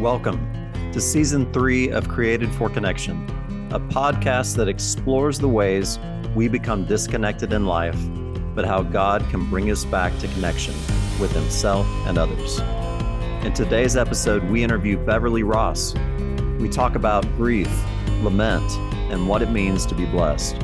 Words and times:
Welcome 0.00 0.70
to 0.92 1.00
season 1.00 1.52
three 1.52 1.90
of 1.90 2.08
Created 2.08 2.52
for 2.52 2.70
Connection, 2.70 3.28
a 3.72 3.80
podcast 3.80 4.54
that 4.54 4.68
explores 4.68 5.40
the 5.40 5.48
ways 5.48 5.98
we 6.36 6.46
become 6.46 6.84
disconnected 6.84 7.52
in 7.52 7.66
life, 7.66 7.98
but 8.54 8.64
how 8.64 8.84
God 8.84 9.28
can 9.28 9.50
bring 9.50 9.72
us 9.72 9.84
back 9.84 10.16
to 10.20 10.28
connection 10.28 10.72
with 11.18 11.32
Himself 11.32 11.84
and 12.06 12.16
others. 12.16 12.60
In 13.44 13.52
today's 13.52 13.96
episode, 13.96 14.44
we 14.44 14.62
interview 14.62 14.96
Beverly 15.04 15.42
Ross. 15.42 15.96
We 16.60 16.68
talk 16.68 16.94
about 16.94 17.24
grief, 17.36 17.68
lament, 18.22 18.70
and 19.10 19.28
what 19.28 19.42
it 19.42 19.50
means 19.50 19.84
to 19.86 19.96
be 19.96 20.06
blessed. 20.06 20.58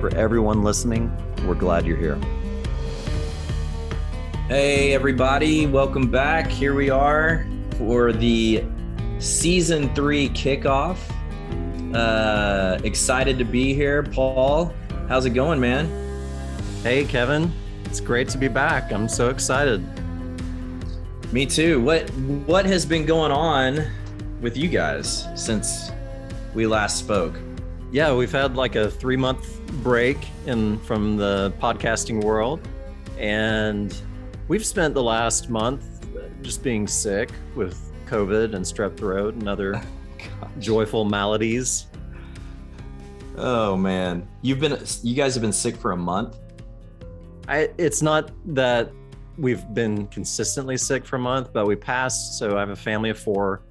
For 0.00 0.08
everyone 0.16 0.62
listening, 0.62 1.14
we're 1.46 1.54
glad 1.54 1.84
you're 1.84 1.98
here. 1.98 2.18
Hey, 4.48 4.94
everybody, 4.94 5.66
welcome 5.66 6.10
back. 6.10 6.50
Here 6.50 6.74
we 6.74 6.88
are 6.88 7.46
for 7.78 8.12
the 8.12 8.64
season 9.18 9.94
three 9.94 10.28
kickoff. 10.30 10.98
Uh, 11.94 12.78
excited 12.84 13.38
to 13.38 13.44
be 13.44 13.72
here. 13.74 14.02
Paul, 14.02 14.74
how's 15.08 15.26
it 15.26 15.30
going, 15.30 15.60
man? 15.60 15.88
Hey, 16.82 17.04
Kevin. 17.04 17.52
It's 17.84 18.00
great 18.00 18.28
to 18.30 18.38
be 18.38 18.48
back. 18.48 18.92
I'm 18.92 19.08
so 19.08 19.28
excited. 19.28 19.82
Me 21.32 21.46
too. 21.46 21.80
What 21.80 22.10
what 22.46 22.66
has 22.66 22.84
been 22.84 23.06
going 23.06 23.32
on 23.32 23.86
with 24.40 24.56
you 24.56 24.68
guys 24.68 25.26
since 25.34 25.90
we 26.54 26.66
last 26.66 26.98
spoke? 26.98 27.34
Yeah, 27.90 28.14
we've 28.14 28.32
had 28.32 28.56
like 28.56 28.74
a 28.74 28.90
three 28.90 29.16
month 29.16 29.60
break 29.82 30.18
in 30.46 30.78
from 30.80 31.16
the 31.16 31.52
podcasting 31.60 32.22
world, 32.22 32.60
and 33.18 33.96
we've 34.48 34.66
spent 34.66 34.94
the 34.94 35.02
last 35.02 35.48
month 35.48 35.93
just 36.44 36.62
being 36.62 36.86
sick 36.86 37.30
with 37.56 37.90
COVID 38.06 38.54
and 38.54 38.64
strep 38.64 38.96
throat 38.96 39.34
and 39.34 39.48
other 39.48 39.82
joyful 40.58 41.04
maladies. 41.04 41.86
Oh 43.36 43.76
man, 43.76 44.28
you've 44.42 44.60
been 44.60 44.78
you 45.02 45.14
guys 45.14 45.34
have 45.34 45.42
been 45.42 45.52
sick 45.52 45.74
for 45.76 45.92
a 45.92 45.96
month. 45.96 46.38
I 47.48 47.70
it's 47.78 48.02
not 48.02 48.30
that 48.54 48.92
we've 49.36 49.66
been 49.74 50.06
consistently 50.08 50.76
sick 50.76 51.04
for 51.04 51.16
a 51.16 51.20
month, 51.20 51.52
but 51.52 51.66
we 51.66 51.74
passed. 51.74 52.38
So 52.38 52.56
I 52.56 52.60
have 52.60 52.70
a 52.70 52.76
family 52.76 53.10
of 53.10 53.18
four. 53.18 53.62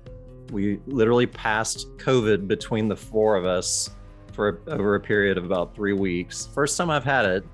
We 0.52 0.80
literally 0.86 1.28
passed 1.28 1.88
COVID 1.98 2.48
between 2.48 2.88
the 2.89 2.95
four 2.95 3.38
of 3.38 3.45
us 3.45 3.92
for 4.33 4.61
over 4.67 4.95
a 4.95 5.00
period 5.00 5.38
of 5.38 5.45
about 5.45 5.76
three 5.76 5.94
weeks. 5.94 6.50
First 6.53 6.76
time 6.78 6.89
I've 6.89 7.03
had 7.03 7.26
it, 7.26 7.45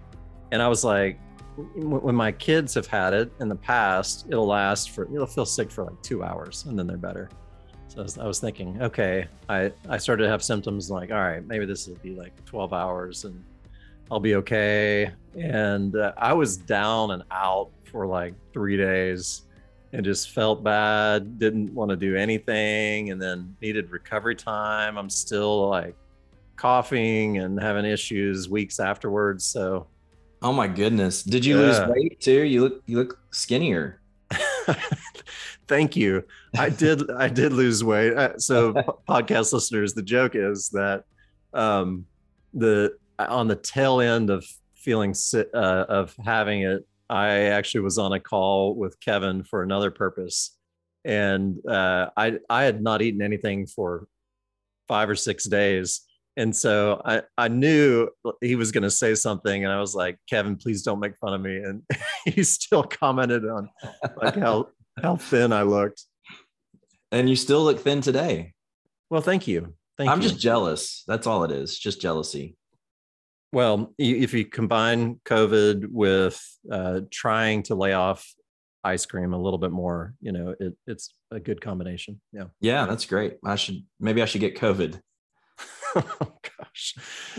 and 0.52 0.62
I 0.62 0.68
was 0.68 0.84
like, 0.84 1.20
when 1.76 2.16
my 2.16 2.32
kids 2.32 2.74
have 2.74 2.88
had 2.88 3.14
it 3.14 3.32
in 3.40 3.50
the 3.50 3.56
past, 3.56 4.26
it'll 4.30 4.48
last 4.48 4.92
for 4.92 5.06
it'll 5.06 5.28
feel 5.28 5.46
sick 5.46 5.72
for 5.72 5.84
like 5.86 6.02
two 6.02 6.24
hours 6.24 6.66
and 6.66 6.78
then 6.78 6.88
they're 6.88 6.98
better. 6.98 7.30
So 7.88 8.00
I 8.00 8.04
was, 8.04 8.18
I 8.20 8.28
was, 8.28 8.40
thinking, 8.40 8.82
okay, 8.82 9.28
I 9.48 9.72
I 9.90 9.98
started 9.98 10.24
to 10.24 10.30
have 10.30 10.44
symptoms 10.44 10.92
like, 10.92 11.12
all 11.12 11.18
right, 11.18 11.46
maybe 11.46 11.66
this 11.66 11.88
will 11.88 11.96
be 11.96 12.12
like 12.12 12.34
12 12.46 12.72
hours 12.72 13.26
and 13.26 13.44
I'll 14.12 14.20
be 14.20 14.36
okay. 14.36 15.12
And 15.36 15.96
uh, 15.96 16.14
I 16.18 16.34
was 16.34 16.58
down 16.58 17.12
and 17.12 17.24
out 17.32 17.72
for 17.86 18.06
like 18.06 18.34
three 18.54 18.78
days 18.78 19.44
and 19.94 20.06
just 20.06 20.32
felt 20.32 20.64
bad, 20.64 21.40
didn't 21.40 21.74
want 21.74 21.90
to 21.90 21.96
do 21.96 22.16
anything, 22.16 23.10
and 23.10 23.22
then 23.22 23.56
needed 23.62 23.90
recovery 23.90 24.36
time. 24.36 24.98
I'm 24.98 25.10
still 25.10 25.68
like 25.70 25.96
coughing 26.56 27.40
and 27.40 27.60
having 27.60 27.86
issues 27.86 28.50
weeks 28.50 28.80
afterwards. 28.80 29.46
So 29.46 29.88
Oh 30.42 30.54
my 30.54 30.68
goodness. 30.68 31.24
Did 31.24 31.44
you 31.46 31.60
yeah. 31.60 31.66
lose 31.66 31.82
weight 31.88 32.22
too? 32.22 32.44
You 32.44 32.62
look 32.62 32.84
you 32.86 32.98
look 32.98 33.20
skinnier. 33.32 34.02
Thank 35.68 35.96
you. 35.96 36.24
I 36.58 36.70
did 36.70 37.10
I 37.12 37.28
did 37.28 37.54
lose 37.54 37.84
weight. 37.84 38.14
Uh, 38.14 38.38
so 38.38 38.74
podcast 39.10 39.54
listeners, 39.54 39.94
the 39.94 40.02
joke 40.02 40.36
is 40.36 40.70
that 40.70 41.04
um 41.54 42.06
the 42.54 42.96
on 43.18 43.48
the 43.48 43.56
tail 43.56 44.00
end 44.00 44.30
of 44.30 44.46
feeling 44.76 45.14
uh, 45.34 45.86
of 45.90 46.16
having 46.24 46.62
it, 46.62 46.88
I 47.10 47.28
actually 47.28 47.82
was 47.82 47.98
on 47.98 48.14
a 48.14 48.20
call 48.20 48.76
with 48.76 49.00
Kevin 49.02 49.44
for 49.44 49.62
another 49.62 49.92
purpose. 49.92 50.56
And 51.04 51.58
uh, 51.68 52.10
I 52.16 52.40
I 52.50 52.64
had 52.64 52.82
not 52.82 53.02
eaten 53.02 53.22
anything 53.22 53.68
for 53.68 54.08
five 54.88 55.10
or 55.10 55.16
six 55.16 55.44
days 55.44 56.02
and 56.40 56.56
so 56.56 57.02
I, 57.04 57.22
I 57.38 57.50
knew 57.50 58.08
he 58.40 58.56
was 58.56 58.72
going 58.72 58.84
to 58.84 58.90
say 58.90 59.14
something 59.14 59.66
and 59.66 59.74
i 59.74 59.80
was 59.80 59.94
like 59.94 60.18
kevin 60.28 60.56
please 60.56 60.82
don't 60.82 61.00
make 61.00 61.18
fun 61.18 61.34
of 61.34 61.42
me. 61.42 61.58
And 61.58 61.84
he 62.26 62.44
still 62.44 62.84
commented 62.84 63.46
on 63.46 63.70
like 64.16 64.36
how 64.36 64.70
how 65.02 65.18
thin 65.18 65.54
i 65.54 65.62
looked. 65.62 66.04
And 67.12 67.30
you 67.30 67.36
still 67.36 67.64
look 67.64 67.80
thin 67.80 68.02
today. 68.02 68.54
Well 69.10 69.22
thank 69.22 69.48
you. 69.48 69.76
Thank 69.98 70.10
i'm 70.10 70.22
you. 70.22 70.30
just 70.30 70.40
jealous. 70.40 71.04
That's 71.08 71.28
all 71.28 71.44
it 71.44 71.52
is 71.52 71.78
just 71.78 72.02
jealousy. 72.02 72.56
Well 73.52 73.94
if 73.98 74.34
you 74.34 74.46
combine 74.46 75.20
covid 75.26 75.88
with 75.92 76.42
uh, 76.72 77.02
trying 77.12 77.64
to 77.64 77.76
lay 77.76 77.94
off 77.94 78.26
ice 78.86 79.06
cream 79.06 79.34
a 79.34 79.38
little 79.38 79.60
bit 79.60 79.72
more 79.72 80.14
you 80.22 80.32
know 80.32 80.56
it, 80.58 80.74
it's 80.88 81.14
a 81.32 81.40
good 81.40 81.60
combination. 81.60 82.22
Yeah. 82.32 82.46
Yeah 82.62 82.86
that's 82.86 83.06
great. 83.06 83.38
I 83.46 83.56
should 83.56 83.84
maybe 84.00 84.22
i 84.22 84.26
should 84.26 84.42
get 84.42 84.56
covid 84.56 85.02
oh 85.96 86.34
gosh. 86.58 86.96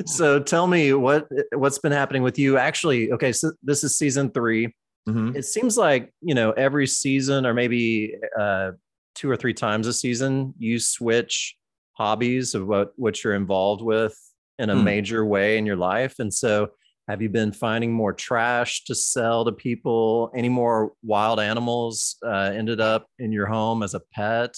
So 0.07 0.41
tell 0.41 0.67
me 0.67 0.93
what 0.93 1.29
what's 1.53 1.79
been 1.79 1.93
happening 1.93 2.23
with 2.23 2.39
you. 2.39 2.57
Actually, 2.57 3.13
okay, 3.13 3.33
so 3.33 3.53
this 3.63 3.85
is 3.85 3.97
season 3.97 4.31
3 4.31 4.67
mm-hmm. 5.09 5.37
It 5.37 5.45
seems 5.45 5.77
like 5.77 6.13
you 6.21 6.35
know 6.35 6.53
every 6.53 6.87
season, 6.87 7.47
or 7.47 7.55
maybe 7.55 8.15
uh, 8.39 8.73
two 9.15 9.31
or 9.31 9.37
three 9.37 9.55
times 9.55 9.87
a 9.87 9.93
season, 9.93 10.55
you 10.59 10.79
switch 10.79 11.57
hobbies 11.93 12.55
of 12.55 12.67
what 12.67 12.93
what 12.97 13.23
you're 13.23 13.35
involved 13.35 13.83
with 13.83 14.17
in 14.59 14.71
a 14.71 14.75
mm. 14.75 14.85
major 14.85 15.25
way 15.25 15.59
in 15.59 15.67
your 15.67 15.77
life. 15.77 16.19
And 16.19 16.33
so, 16.33 16.71
have 17.09 17.21
you 17.21 17.29
been 17.29 17.51
finding 17.51 17.93
more 17.93 18.13
trash 18.13 18.85
to 18.85 18.95
sell 18.95 19.45
to 19.45 19.53
people? 19.53 20.31
Any 20.37 20.49
more 20.49 20.93
wild 21.03 21.41
animals 21.41 22.17
uh, 22.25 22.53
ended 22.55 22.81
up 22.81 23.07
in 23.19 23.33
your 23.33 23.47
home 23.47 23.83
as 23.83 23.95
a 23.95 24.01
pet? 24.13 24.57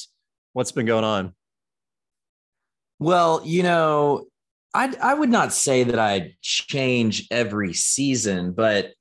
What's 0.53 0.73
been 0.73 0.87
going 0.87 1.05
on? 1.05 1.35
Well, 3.03 3.43
you 3.45 3.65
know, 3.65 4.27
I 4.73 4.95
I 5.03 5.15
would 5.15 5.29
not 5.29 5.53
say 5.53 5.83
that 5.83 5.99
I 5.99 6.37
change 6.41 7.27
every 7.33 7.75
season, 7.75 8.53
but 8.53 8.93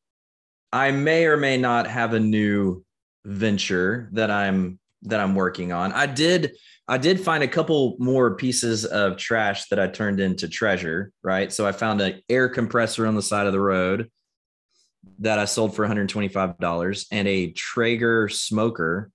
I 0.74 0.90
may 0.90 1.28
or 1.28 1.38
may 1.38 1.58
not 1.58 1.86
have 1.86 2.16
a 2.16 2.20
new 2.20 2.84
venture 3.26 4.10
that 4.14 4.32
I'm 4.32 4.80
that 5.04 5.20
I'm 5.20 5.36
working 5.36 5.72
on. 5.72 5.92
I 5.92 6.08
did 6.08 6.54
I 6.88 6.98
did 6.98 7.22
find 7.22 7.44
a 7.44 7.48
couple 7.48 7.96
more 8.00 8.36
pieces 8.36 8.86
of 8.86 9.18
trash 9.18 9.68
that 9.68 9.80
I 9.80 9.86
turned 9.86 10.20
into 10.20 10.50
treasure, 10.50 11.12
right? 11.22 11.54
So 11.54 11.68
I 11.68 11.72
found 11.72 12.02
an 12.02 12.24
air 12.28 12.50
compressor 12.50 13.06
on 13.06 13.14
the 13.14 13.22
side 13.22 13.46
of 13.46 13.54
the 13.54 13.60
road 13.60 14.10
that 15.20 15.38
I 15.38 15.46
sold 15.46 15.76
for 15.76 15.88
$125 15.88 17.06
and 17.12 17.28
a 17.28 17.52
Traeger 17.52 18.30
smoker 18.30 19.12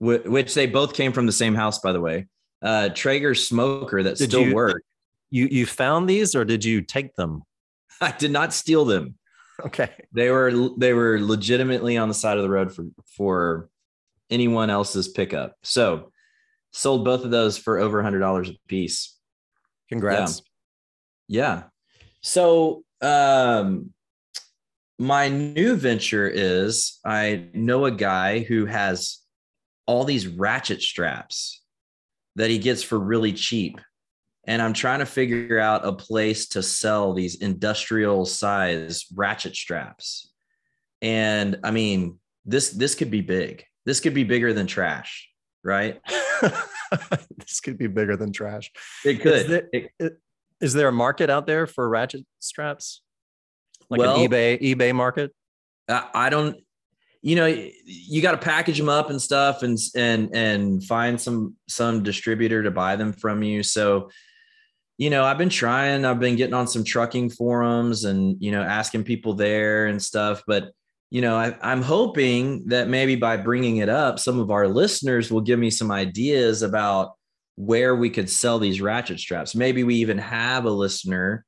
which 0.00 0.54
they 0.54 0.66
both 0.66 0.94
came 0.94 1.12
from 1.12 1.26
the 1.26 1.32
same 1.32 1.54
house 1.54 1.78
by 1.78 1.92
the 1.92 2.00
way 2.00 2.26
uh, 2.62 2.88
Traeger 2.90 3.34
smoker 3.34 4.02
that 4.02 4.18
did 4.18 4.30
still 4.30 4.46
you, 4.46 4.54
work. 4.54 4.82
You 5.30 5.48
you 5.50 5.66
found 5.66 6.08
these 6.08 6.34
or 6.34 6.44
did 6.44 6.64
you 6.64 6.80
take 6.80 7.14
them? 7.14 7.42
I 8.00 8.12
did 8.12 8.30
not 8.30 8.52
steal 8.52 8.84
them. 8.84 9.14
Okay. 9.64 9.90
They 10.12 10.30
were 10.30 10.70
they 10.76 10.92
were 10.92 11.20
legitimately 11.20 11.96
on 11.96 12.08
the 12.08 12.14
side 12.14 12.36
of 12.36 12.42
the 12.42 12.50
road 12.50 12.72
for 12.72 12.86
for 13.16 13.68
anyone 14.30 14.70
else's 14.70 15.08
pickup. 15.08 15.56
So 15.62 16.12
sold 16.72 17.04
both 17.04 17.24
of 17.24 17.30
those 17.30 17.58
for 17.58 17.78
over 17.78 18.00
a 18.00 18.02
hundred 18.02 18.20
dollars 18.20 18.50
a 18.50 18.54
piece. 18.68 19.16
Congrats. 19.88 20.42
Yeah. 21.26 21.42
yeah. 21.42 21.62
So 22.20 22.84
um 23.00 23.92
my 24.98 25.28
new 25.28 25.76
venture 25.76 26.28
is 26.28 26.98
I 27.04 27.46
know 27.52 27.84
a 27.84 27.90
guy 27.90 28.40
who 28.40 28.66
has 28.66 29.18
all 29.86 30.04
these 30.04 30.26
ratchet 30.26 30.82
straps 30.82 31.62
that 32.38 32.50
he 32.50 32.58
gets 32.58 32.82
for 32.82 32.98
really 32.98 33.32
cheap. 33.32 33.80
And 34.46 34.62
I'm 34.62 34.72
trying 34.72 35.00
to 35.00 35.06
figure 35.06 35.58
out 35.58 35.84
a 35.84 35.92
place 35.92 36.48
to 36.50 36.62
sell 36.62 37.12
these 37.12 37.34
industrial 37.34 38.24
size 38.24 39.04
ratchet 39.14 39.54
straps. 39.54 40.32
And 41.02 41.58
I 41.62 41.70
mean, 41.70 42.18
this 42.46 42.70
this 42.70 42.94
could 42.94 43.10
be 43.10 43.20
big. 43.20 43.64
This 43.84 44.00
could 44.00 44.14
be 44.14 44.24
bigger 44.24 44.54
than 44.54 44.66
trash, 44.66 45.28
right? 45.62 46.00
this 47.36 47.60
could 47.60 47.76
be 47.76 47.88
bigger 47.88 48.16
than 48.16 48.32
trash. 48.32 48.70
It 49.04 49.20
could. 49.20 49.34
Is 49.34 49.46
there, 49.48 49.68
it, 49.72 50.18
is 50.60 50.72
there 50.72 50.88
a 50.88 50.92
market 50.92 51.28
out 51.28 51.46
there 51.46 51.66
for 51.66 51.86
ratchet 51.88 52.24
straps? 52.38 53.02
Like 53.90 54.00
well, 54.00 54.20
an 54.20 54.30
eBay 54.30 54.60
eBay 54.62 54.94
market? 54.94 55.34
I 55.88 56.30
don't 56.30 56.56
you 57.22 57.36
know 57.36 57.46
you 57.84 58.22
got 58.22 58.32
to 58.32 58.38
package 58.38 58.78
them 58.78 58.88
up 58.88 59.10
and 59.10 59.20
stuff 59.20 59.62
and 59.62 59.78
and 59.96 60.34
and 60.34 60.84
find 60.84 61.20
some 61.20 61.54
some 61.68 62.02
distributor 62.02 62.62
to 62.62 62.70
buy 62.70 62.96
them 62.96 63.12
from 63.12 63.42
you 63.42 63.62
so 63.62 64.08
you 64.98 65.10
know 65.10 65.24
i've 65.24 65.38
been 65.38 65.48
trying 65.48 66.04
i've 66.04 66.20
been 66.20 66.36
getting 66.36 66.54
on 66.54 66.68
some 66.68 66.84
trucking 66.84 67.28
forums 67.28 68.04
and 68.04 68.36
you 68.40 68.52
know 68.52 68.62
asking 68.62 69.02
people 69.02 69.34
there 69.34 69.86
and 69.86 70.00
stuff 70.00 70.42
but 70.46 70.70
you 71.10 71.22
know, 71.22 71.36
I, 71.36 71.56
I'm 71.62 71.82
hoping 71.82 72.66
that 72.68 72.88
maybe 72.88 73.16
by 73.16 73.36
bringing 73.38 73.78
it 73.78 73.88
up, 73.88 74.18
some 74.18 74.38
of 74.38 74.50
our 74.50 74.68
listeners 74.68 75.30
will 75.30 75.40
give 75.40 75.58
me 75.58 75.70
some 75.70 75.90
ideas 75.90 76.62
about 76.62 77.14
where 77.56 77.96
we 77.96 78.10
could 78.10 78.28
sell 78.28 78.58
these 78.58 78.80
ratchet 78.80 79.18
straps. 79.18 79.54
Maybe 79.54 79.84
we 79.84 79.96
even 79.96 80.18
have 80.18 80.64
a 80.66 80.70
listener 80.70 81.44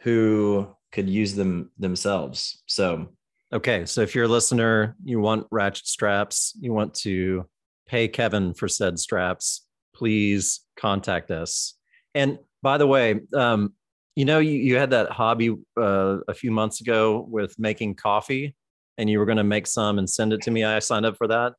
who 0.00 0.68
could 0.92 1.10
use 1.10 1.34
them 1.34 1.70
themselves. 1.78 2.62
So, 2.66 3.08
okay. 3.52 3.86
So 3.86 4.00
if 4.00 4.14
you're 4.14 4.24
a 4.24 4.28
listener, 4.28 4.96
you 5.04 5.20
want 5.20 5.46
ratchet 5.50 5.86
straps, 5.86 6.56
you 6.60 6.72
want 6.72 6.94
to 6.94 7.46
pay 7.86 8.08
Kevin 8.08 8.54
for 8.54 8.68
said 8.68 8.98
straps, 8.98 9.66
please 9.94 10.60
contact 10.76 11.30
us. 11.30 11.74
And 12.14 12.38
by 12.62 12.78
the 12.78 12.86
way, 12.86 13.20
um, 13.34 13.74
you 14.14 14.24
know, 14.24 14.38
you, 14.38 14.52
you 14.52 14.76
had 14.76 14.90
that 14.90 15.10
hobby 15.10 15.54
uh, 15.76 16.18
a 16.26 16.34
few 16.34 16.50
months 16.50 16.80
ago 16.80 17.26
with 17.28 17.58
making 17.58 17.94
coffee 17.94 18.54
and 18.98 19.10
you 19.10 19.18
were 19.18 19.26
going 19.26 19.36
to 19.38 19.44
make 19.44 19.66
some 19.66 19.98
and 19.98 20.08
send 20.08 20.32
it 20.32 20.42
to 20.42 20.50
me. 20.50 20.64
I 20.64 20.78
signed 20.78 21.06
up 21.06 21.16
for 21.16 21.28
that. 21.28 21.54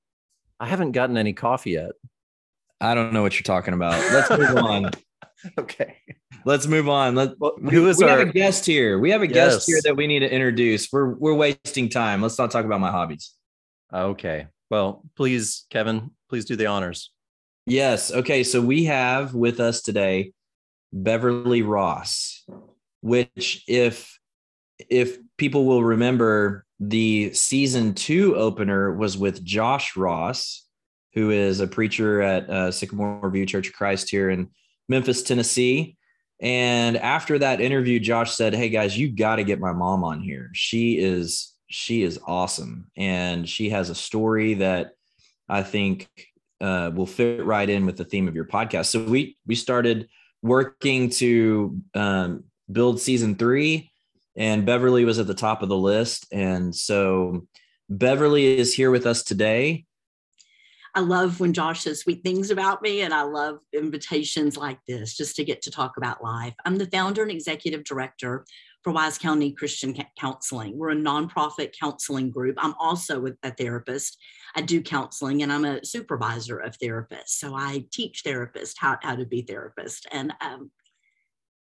I 0.60 0.68
haven't 0.68 0.94
gotten 0.94 1.18
any 1.18 1.34
coffee 1.34 1.72
yet. 1.72 1.92
I 2.81 2.95
don't 2.95 3.13
know 3.13 3.22
what 3.22 3.36
you're 3.36 3.44
talking 3.44 3.74
about. 3.74 3.94
Let's 4.12 4.30
move 4.30 4.57
on. 4.63 4.92
okay. 5.57 5.98
Let's 6.45 6.68
move 6.68 6.89
on. 6.89 7.16
Let 7.16 7.39
well, 7.39 7.57
who 7.69 7.88
is 7.88 7.98
we 7.98 8.06
our 8.06 8.19
have 8.19 8.30
a 8.30 8.31
guest 8.31 8.66
here. 8.66 9.00
We 9.00 9.12
have 9.12 9.22
a 9.22 9.28
yes. 9.28 9.56
guest 9.56 9.68
here 9.68 9.80
that 9.84 9.95
we 9.95 10.07
need 10.07 10.19
to 10.19 10.31
introduce. 10.31 10.92
We're 10.92 11.13
we're 11.13 11.34
wasting 11.34 11.89
time. 11.89 12.22
Let's 12.22 12.38
not 12.38 12.51
talk 12.51 12.66
about 12.66 12.80
my 12.80 12.92
hobbies. 12.92 13.34
Okay. 13.94 14.48
Well, 14.69 15.04
please, 15.16 15.66
Kevin, 15.69 16.12
please 16.30 16.45
do 16.45 16.56
the 16.56 16.66
honors. 16.66 17.12
Yes. 17.66 18.12
Okay. 18.12 18.44
So 18.44 18.62
we 18.62 18.86
have 18.86 19.34
with 19.34 19.60
us 19.60 19.81
today 19.81 20.34
Beverly 20.92 21.62
Ross, 21.62 22.45
which 23.01 23.63
if 23.68 24.18
if 24.89 25.18
people 25.38 25.66
will 25.66 25.84
remember, 25.84 26.66
the 26.80 27.34
season 27.34 27.94
two 27.94 28.36
opener 28.36 28.94
was 28.94 29.18
with 29.18 29.44
Josh 29.44 29.95
Ross, 29.95 30.66
who 31.13 31.31
is 31.31 31.60
a 31.60 31.68
preacher 31.68 32.22
at 32.22 32.50
uh, 32.50 32.72
Sycamore 32.72 33.30
View 33.30 33.45
Church 33.45 33.68
of 33.68 33.74
Christ 33.74 34.10
here 34.10 34.30
in 34.30 34.50
Memphis, 34.88 35.24
Tennessee. 35.24 35.98
And 36.39 36.98
after 36.98 37.39
that 37.39 37.62
interview, 37.62 38.00
Josh 38.00 38.34
said, 38.36 38.54
"Hey 38.54 38.69
guys, 38.69 38.98
you 38.98 39.10
got 39.10 39.38
to 39.38 39.44
get 39.44 39.60
my 39.60 39.74
mom 39.74 40.04
on 40.04 40.22
here. 40.22 40.50
She 40.54 41.00
is 41.00 41.54
she 41.68 42.04
is 42.04 42.19
awesome, 42.25 42.92
and 42.95 43.48
she 43.50 43.69
has 43.72 43.89
a 43.89 43.95
story 43.95 44.56
that 44.56 44.92
I 45.50 45.63
think 45.63 46.07
uh, 46.62 46.92
will 46.94 47.07
fit 47.07 47.44
right 47.44 47.68
in 47.68 47.86
with 47.86 47.98
the 47.98 48.06
theme 48.06 48.28
of 48.28 48.36
your 48.36 48.45
podcast." 48.45 48.88
So 48.88 49.04
we 49.04 49.36
we 49.48 49.56
started 49.56 50.07
working 50.44 51.10
to 51.10 51.81
um, 51.95 52.44
build 52.72 53.01
season 53.01 53.36
three, 53.36 53.92
and 54.36 54.66
Beverly 54.66 55.06
was 55.06 55.18
at 55.18 55.25
the 55.25 55.34
top 55.34 55.63
of 55.63 55.69
the 55.69 55.78
list. 55.78 56.28
And 56.31 56.75
so 56.75 57.48
Beverly 57.89 58.60
is 58.60 58.74
here 58.74 58.92
with 58.92 59.07
us 59.07 59.24
today. 59.24 59.86
I 60.98 61.02
love 61.02 61.40
when 61.40 61.54
Josh 61.54 61.84
says 61.84 62.00
sweet 62.00 62.24
things 62.24 62.50
about 62.50 62.82
me, 62.82 63.02
and 63.02 63.14
I 63.14 63.22
love 63.22 63.60
invitations 63.72 64.58
like 64.58 64.80
this 64.88 65.16
just 65.16 65.36
to 65.36 65.46
get 65.46 65.62
to 65.62 65.70
talk 65.70 65.96
about 65.96 66.24
life. 66.24 66.56
I'm 66.66 66.80
the 66.80 66.88
founder 66.88 67.22
and 67.22 67.30
executive 67.30 67.84
director 67.84 68.48
for 68.84 68.92
Wise 68.92 69.20
County 69.20 69.52
Christian 69.52 69.96
Counseling. 70.20 70.76
We're 70.76 70.90
a 70.90 70.96
nonprofit 70.96 71.76
counseling 71.80 72.32
group. 72.32 72.56
I'm 72.58 72.74
also 72.80 73.24
a 73.44 73.52
therapist. 73.52 74.18
I 74.56 74.62
do 74.62 74.82
counseling 74.82 75.44
and 75.44 75.54
I'm 75.54 75.66
a 75.66 75.86
supervisor 75.86 76.58
of 76.58 76.80
therapists. 76.80 77.30
So 77.30 77.54
I 77.54 77.86
teach 77.92 78.24
therapists 78.24 78.74
how, 78.80 78.98
how 79.04 79.18
to 79.18 79.26
be 79.28 79.44
therapists 79.44 80.08
and 80.12 80.34
um, 80.42 80.72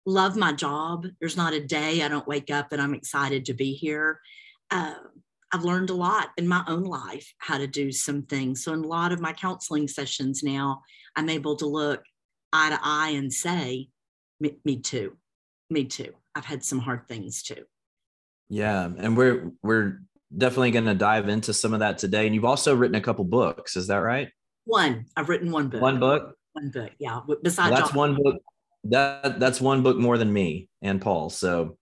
love 0.07 0.39
my 0.39 0.55
job. 0.55 1.09
There's 1.21 1.37
not 1.37 1.53
a 1.53 1.61
day 1.61 2.03
I 2.03 2.09
don't 2.09 2.27
wake 2.27 2.51
up 2.51 2.73
and 2.73 2.81
I'm 2.81 2.95
excited 2.95 3.45
to 3.45 3.53
be 3.53 3.75
here. 3.75 4.19
Uh, 4.71 4.95
I've 5.53 5.65
learned 5.65 5.91
a 5.91 5.95
lot 5.95 6.29
in 6.37 6.49
my 6.49 6.65
own 6.67 6.83
life 6.83 7.33
how 7.39 7.59
to 7.59 7.67
do 7.67 7.93
some 7.93 8.23
things. 8.23 8.65
So 8.65 8.73
in 8.73 8.85
a 8.85 8.87
lot 8.87 9.13
of 9.13 9.21
my 9.21 9.33
counseling 9.33 9.89
sessions 9.89 10.43
now, 10.43 10.83
I'm 11.15 11.29
able 11.29 11.57
to 11.57 11.67
look 11.67 12.03
eye 12.53 12.71
to 12.71 12.79
eye 12.83 13.11
and 13.11 13.33
say, 13.33 13.89
me, 14.41 14.59
me 14.65 14.81
too, 14.81 15.17
me 15.71 15.85
too. 15.85 16.13
I've 16.35 16.45
had 16.45 16.65
some 16.65 16.81
hard 16.81 17.09
things 17.09 17.43
too. 17.43 17.65
Yeah, 18.49 18.85
and 18.85 19.17
we're 19.17 19.53
we're 19.63 20.01
definitely 20.37 20.71
going 20.71 20.85
to 20.85 20.95
dive 20.95 21.29
into 21.29 21.53
some 21.53 21.73
of 21.73 21.81
that 21.81 21.99
today. 21.99 22.27
And 22.27 22.35
you've 22.35 22.45
also 22.45 22.75
written 22.75 22.95
a 22.95 23.01
couple 23.01 23.25
books, 23.25 23.77
is 23.77 23.87
that 23.89 23.97
right? 23.97 24.29
One. 24.65 25.07
I've 25.17 25.29
written 25.29 25.51
one 25.51 25.69
book. 25.69 25.81
One 25.81 25.99
book. 25.99 26.35
One 26.53 26.71
book. 26.71 26.93
Yeah. 26.99 27.21
Besides, 27.43 27.71
well, 27.71 27.81
that's 27.81 27.91
John. 27.91 27.99
one 27.99 28.15
book. 28.23 28.43
That 28.85 29.41
that's 29.41 29.61
one 29.61 29.83
book 29.83 29.97
more 29.97 30.19
than 30.19 30.33
me 30.33 30.69
and 30.83 31.01
Paul. 31.01 31.31
So, 31.31 31.77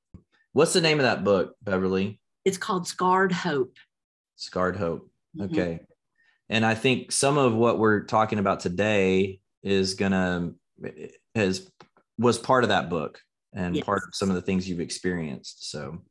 what's 0.52 0.72
the 0.72 0.80
name 0.80 0.98
of 0.98 1.04
that 1.04 1.24
book, 1.24 1.54
Beverly? 1.62 2.20
It's 2.44 2.58
called 2.58 2.86
Scarred 2.86 3.32
Hope. 3.32 3.76
Scarred 4.36 4.76
Hope. 4.76 5.10
Mm-hmm. 5.36 5.52
Okay. 5.52 5.72
Mm-hmm. 5.74 5.84
And 6.50 6.66
I 6.66 6.74
think 6.74 7.10
some 7.10 7.38
of 7.38 7.54
what 7.54 7.78
we're 7.78 8.04
talking 8.04 8.38
about 8.38 8.60
today 8.60 9.40
is 9.62 9.94
gonna 9.94 10.52
is 11.34 11.70
was 12.18 12.38
part 12.38 12.64
of 12.64 12.68
that 12.68 12.90
book 12.90 13.20
and 13.54 13.76
yes. 13.76 13.84
part 13.84 14.02
of 14.06 14.14
some 14.14 14.28
of 14.28 14.34
the 14.36 14.42
things 14.42 14.68
you've 14.68 14.80
experienced. 14.80 15.70
So 15.70 16.02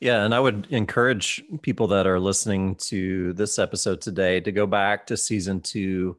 yeah, 0.00 0.24
and 0.24 0.32
I 0.32 0.38
would 0.38 0.68
encourage 0.70 1.42
people 1.62 1.88
that 1.88 2.06
are 2.06 2.20
listening 2.20 2.76
to 2.76 3.32
this 3.32 3.58
episode 3.58 4.00
today 4.00 4.40
to 4.40 4.52
go 4.52 4.64
back 4.64 5.06
to 5.08 5.16
season 5.16 5.60
two, 5.60 6.18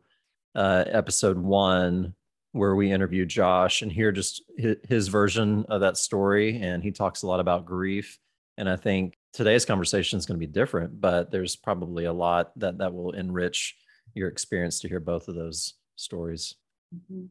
uh, 0.53 0.83
episode 0.87 1.37
one, 1.37 2.13
where 2.51 2.75
we 2.75 2.91
interviewed 2.91 3.29
Josh 3.29 3.81
and 3.81 3.91
hear 3.91 4.11
just 4.11 4.43
his 4.57 5.07
version 5.07 5.65
of 5.69 5.79
that 5.81 5.95
story. 5.95 6.61
And 6.61 6.83
he 6.83 6.91
talks 6.91 7.21
a 7.21 7.27
lot 7.27 7.39
about 7.39 7.65
grief. 7.65 8.19
And 8.57 8.69
I 8.69 8.75
think 8.75 9.17
today's 9.33 9.65
conversation 9.65 10.17
is 10.17 10.25
going 10.25 10.39
to 10.39 10.45
be 10.45 10.51
different, 10.51 10.99
but 10.99 11.31
there's 11.31 11.55
probably 11.55 12.05
a 12.05 12.13
lot 12.13 12.51
that 12.59 12.77
that 12.79 12.93
will 12.93 13.11
enrich 13.11 13.75
your 14.13 14.27
experience 14.27 14.79
to 14.81 14.89
hear 14.89 14.99
both 14.99 15.27
of 15.27 15.35
those 15.35 15.75
stories. 15.95 16.55
Mm-hmm. 16.95 17.25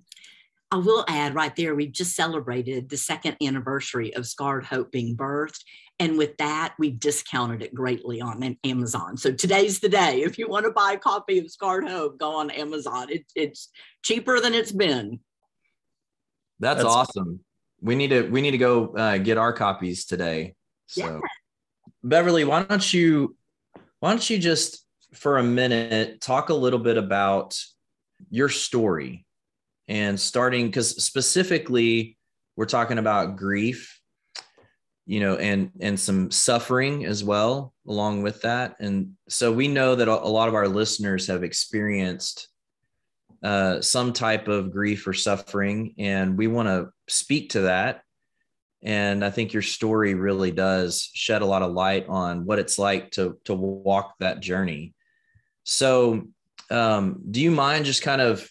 I 0.71 0.77
will 0.77 1.05
add 1.09 1.35
right 1.35 1.55
there, 1.57 1.75
we've 1.75 1.93
just 1.93 2.15
celebrated 2.15 2.91
the 2.91 2.97
second 2.99 3.37
anniversary 3.43 4.15
of 4.15 4.27
Scarred 4.27 4.67
Hope 4.67 4.93
being 4.93 5.17
birthed. 5.17 5.65
And 5.99 6.19
with 6.19 6.37
that, 6.37 6.75
we've 6.79 7.01
discounted 7.01 7.63
it 7.63 7.75
greatly 7.75 8.21
on 8.21 8.57
Amazon. 8.65 9.17
So 9.17 9.33
today's 9.33 9.81
the 9.81 9.89
day. 9.89 10.21
If 10.23 10.39
you 10.39 10.47
want 10.47 10.67
to 10.67 10.71
buy 10.71 10.93
a 10.93 10.99
copy 10.99 11.39
of 11.39 11.51
Scarred 11.51 11.89
Hope, 11.89 12.19
go 12.19 12.37
on 12.37 12.51
Amazon. 12.51 13.11
It, 13.11 13.25
it's 13.35 13.71
cheaper 14.03 14.41
than 14.41 14.53
it's 14.53 14.71
been. 14.71 15.21
That's, 16.61 16.83
That's 16.83 16.95
awesome. 16.95 17.41
We 17.81 17.95
need 17.95 18.11
to 18.11 18.23
we 18.29 18.43
need 18.43 18.51
to 18.51 18.59
go 18.59 18.89
uh, 18.95 19.19
get 19.19 19.39
our 19.39 19.53
copies 19.53 20.05
today. 20.05 20.55
So, 20.87 21.05
yeah. 21.05 21.21
Beverly, 22.03 22.45
why 22.45 22.63
don't 22.63 22.95
you 22.95 23.37
why 24.01 24.11
don't 24.11 24.31
you 24.31 24.39
just 24.39 24.85
for 25.15 25.39
a 25.39 25.43
minute 25.43 26.21
talk 26.21 26.51
a 26.51 26.55
little 26.55 26.79
bit 26.79 26.97
about 26.97 27.59
your 28.31 28.49
story 28.49 29.25
and 29.89 30.19
starting 30.19 30.67
because 30.67 31.03
specifically 31.03 32.17
we're 32.57 32.67
talking 32.67 32.99
about 32.99 33.37
grief 33.37 33.99
you 35.09 35.21
know 35.21 35.37
and 35.37 35.71
and 35.81 35.99
some 35.99 36.31
suffering 36.31 37.07
as 37.07 37.25
well 37.25 37.73
along 37.87 38.23
with 38.23 38.43
that. 38.43 38.77
And 38.79 39.15
so 39.29 39.51
we 39.51 39.67
know 39.67 39.95
that 39.95 40.07
a 40.07 40.15
lot 40.15 40.49
of 40.49 40.55
our 40.55 40.69
listeners 40.69 41.27
have 41.27 41.43
experienced 41.43 42.49
uh, 43.43 43.81
some 43.81 44.13
type 44.13 44.49
of 44.49 44.71
grief 44.71 45.07
or 45.07 45.15
suffering 45.15 45.95
and 45.99 46.37
we 46.37 46.47
want 46.47 46.69
to 46.69 46.91
speak 47.09 47.51
to 47.51 47.63
that 47.63 48.03
and 48.83 49.25
i 49.25 49.31
think 49.31 49.53
your 49.53 49.63
story 49.63 50.15
really 50.15 50.51
does 50.51 51.11
shed 51.15 51.43
a 51.43 51.47
lot 51.47 51.63
of 51.63 51.73
light 51.73 52.07
on 52.09 52.45
what 52.45 52.59
it's 52.59 52.79
like 52.79 53.11
to 53.11 53.39
to 53.45 53.55
walk 53.55 54.15
that 54.21 54.41
journey. 54.41 54.95
So 55.65 56.23
um, 56.71 57.21
do 57.31 57.41
you 57.41 57.51
mind 57.51 57.85
just 57.85 58.03
kind 58.03 58.21
of 58.21 58.49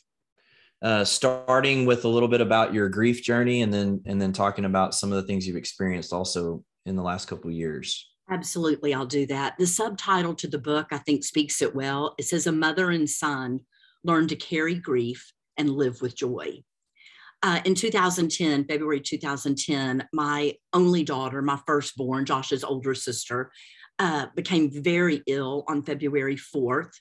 uh, 0.82 1.04
starting 1.04 1.86
with 1.86 2.06
a 2.06 2.08
little 2.08 2.30
bit 2.30 2.42
about 2.42 2.74
your 2.74 2.90
grief 2.90 3.24
journey 3.24 3.62
and 3.62 3.74
then 3.74 4.02
and 4.06 4.22
then 4.22 4.34
talking 4.34 4.66
about 4.66 4.94
some 4.94 5.12
of 5.12 5.16
the 5.16 5.28
things 5.28 5.48
you've 5.48 5.56
experienced 5.56 6.14
also 6.14 6.64
in 6.86 6.96
the 6.96 7.04
last 7.04 7.28
couple 7.28 7.50
of 7.50 7.56
years? 7.56 8.10
Absolutely 8.30 8.94
i'll 8.94 9.06
do 9.06 9.26
that. 9.28 9.56
The 9.58 9.68
subtitle 9.68 10.36
to 10.36 10.48
the 10.48 10.60
book 10.60 10.88
i 10.92 10.98
think 10.98 11.24
speaks 11.24 11.62
it 11.62 11.76
well. 11.76 12.16
It 12.18 12.24
says 12.24 12.48
a 12.48 12.52
mother 12.52 12.92
and 12.92 13.10
son 13.10 13.62
learn 14.04 14.28
to 14.28 14.36
carry 14.36 14.76
grief 14.76 15.32
and 15.58 15.70
live 15.70 16.02
with 16.02 16.16
joy 16.16 16.64
uh, 17.44 17.60
in 17.65 17.75
2010 17.75 18.65
february 18.65 19.00
2010 19.00 20.08
my 20.13 20.53
only 20.74 21.03
daughter 21.03 21.41
my 21.41 21.60
firstborn 21.65 22.25
josh's 22.25 22.63
older 22.63 22.94
sister 22.94 23.51
uh, 24.00 24.27
became 24.36 24.70
very 24.72 25.24
ill 25.27 25.63
on 25.67 25.84
february 25.84 26.36
4th 26.36 26.91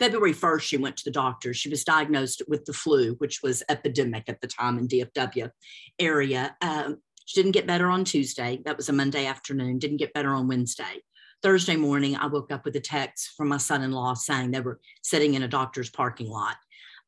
February 0.00 0.32
1st, 0.32 0.62
she 0.62 0.76
went 0.78 0.96
to 0.96 1.04
the 1.04 1.10
doctor. 1.10 1.52
She 1.52 1.68
was 1.68 1.84
diagnosed 1.84 2.40
with 2.48 2.64
the 2.64 2.72
flu, 2.72 3.16
which 3.18 3.40
was 3.42 3.62
epidemic 3.68 4.30
at 4.30 4.40
the 4.40 4.46
time 4.46 4.78
in 4.78 4.88
DFW 4.88 5.50
area. 5.98 6.56
Um, 6.62 7.02
she 7.26 7.40
didn't 7.40 7.52
get 7.52 7.66
better 7.66 7.90
on 7.90 8.04
Tuesday. 8.04 8.60
That 8.64 8.78
was 8.78 8.88
a 8.88 8.94
Monday 8.94 9.26
afternoon. 9.26 9.78
Didn't 9.78 9.98
get 9.98 10.14
better 10.14 10.34
on 10.34 10.48
Wednesday. 10.48 11.02
Thursday 11.42 11.76
morning, 11.76 12.16
I 12.16 12.26
woke 12.26 12.50
up 12.50 12.64
with 12.64 12.76
a 12.76 12.80
text 12.80 13.34
from 13.36 13.48
my 13.48 13.58
son 13.58 13.82
in 13.82 13.92
law 13.92 14.14
saying 14.14 14.50
they 14.50 14.60
were 14.60 14.80
sitting 15.02 15.34
in 15.34 15.42
a 15.42 15.48
doctor's 15.48 15.90
parking 15.90 16.28
lot. 16.28 16.56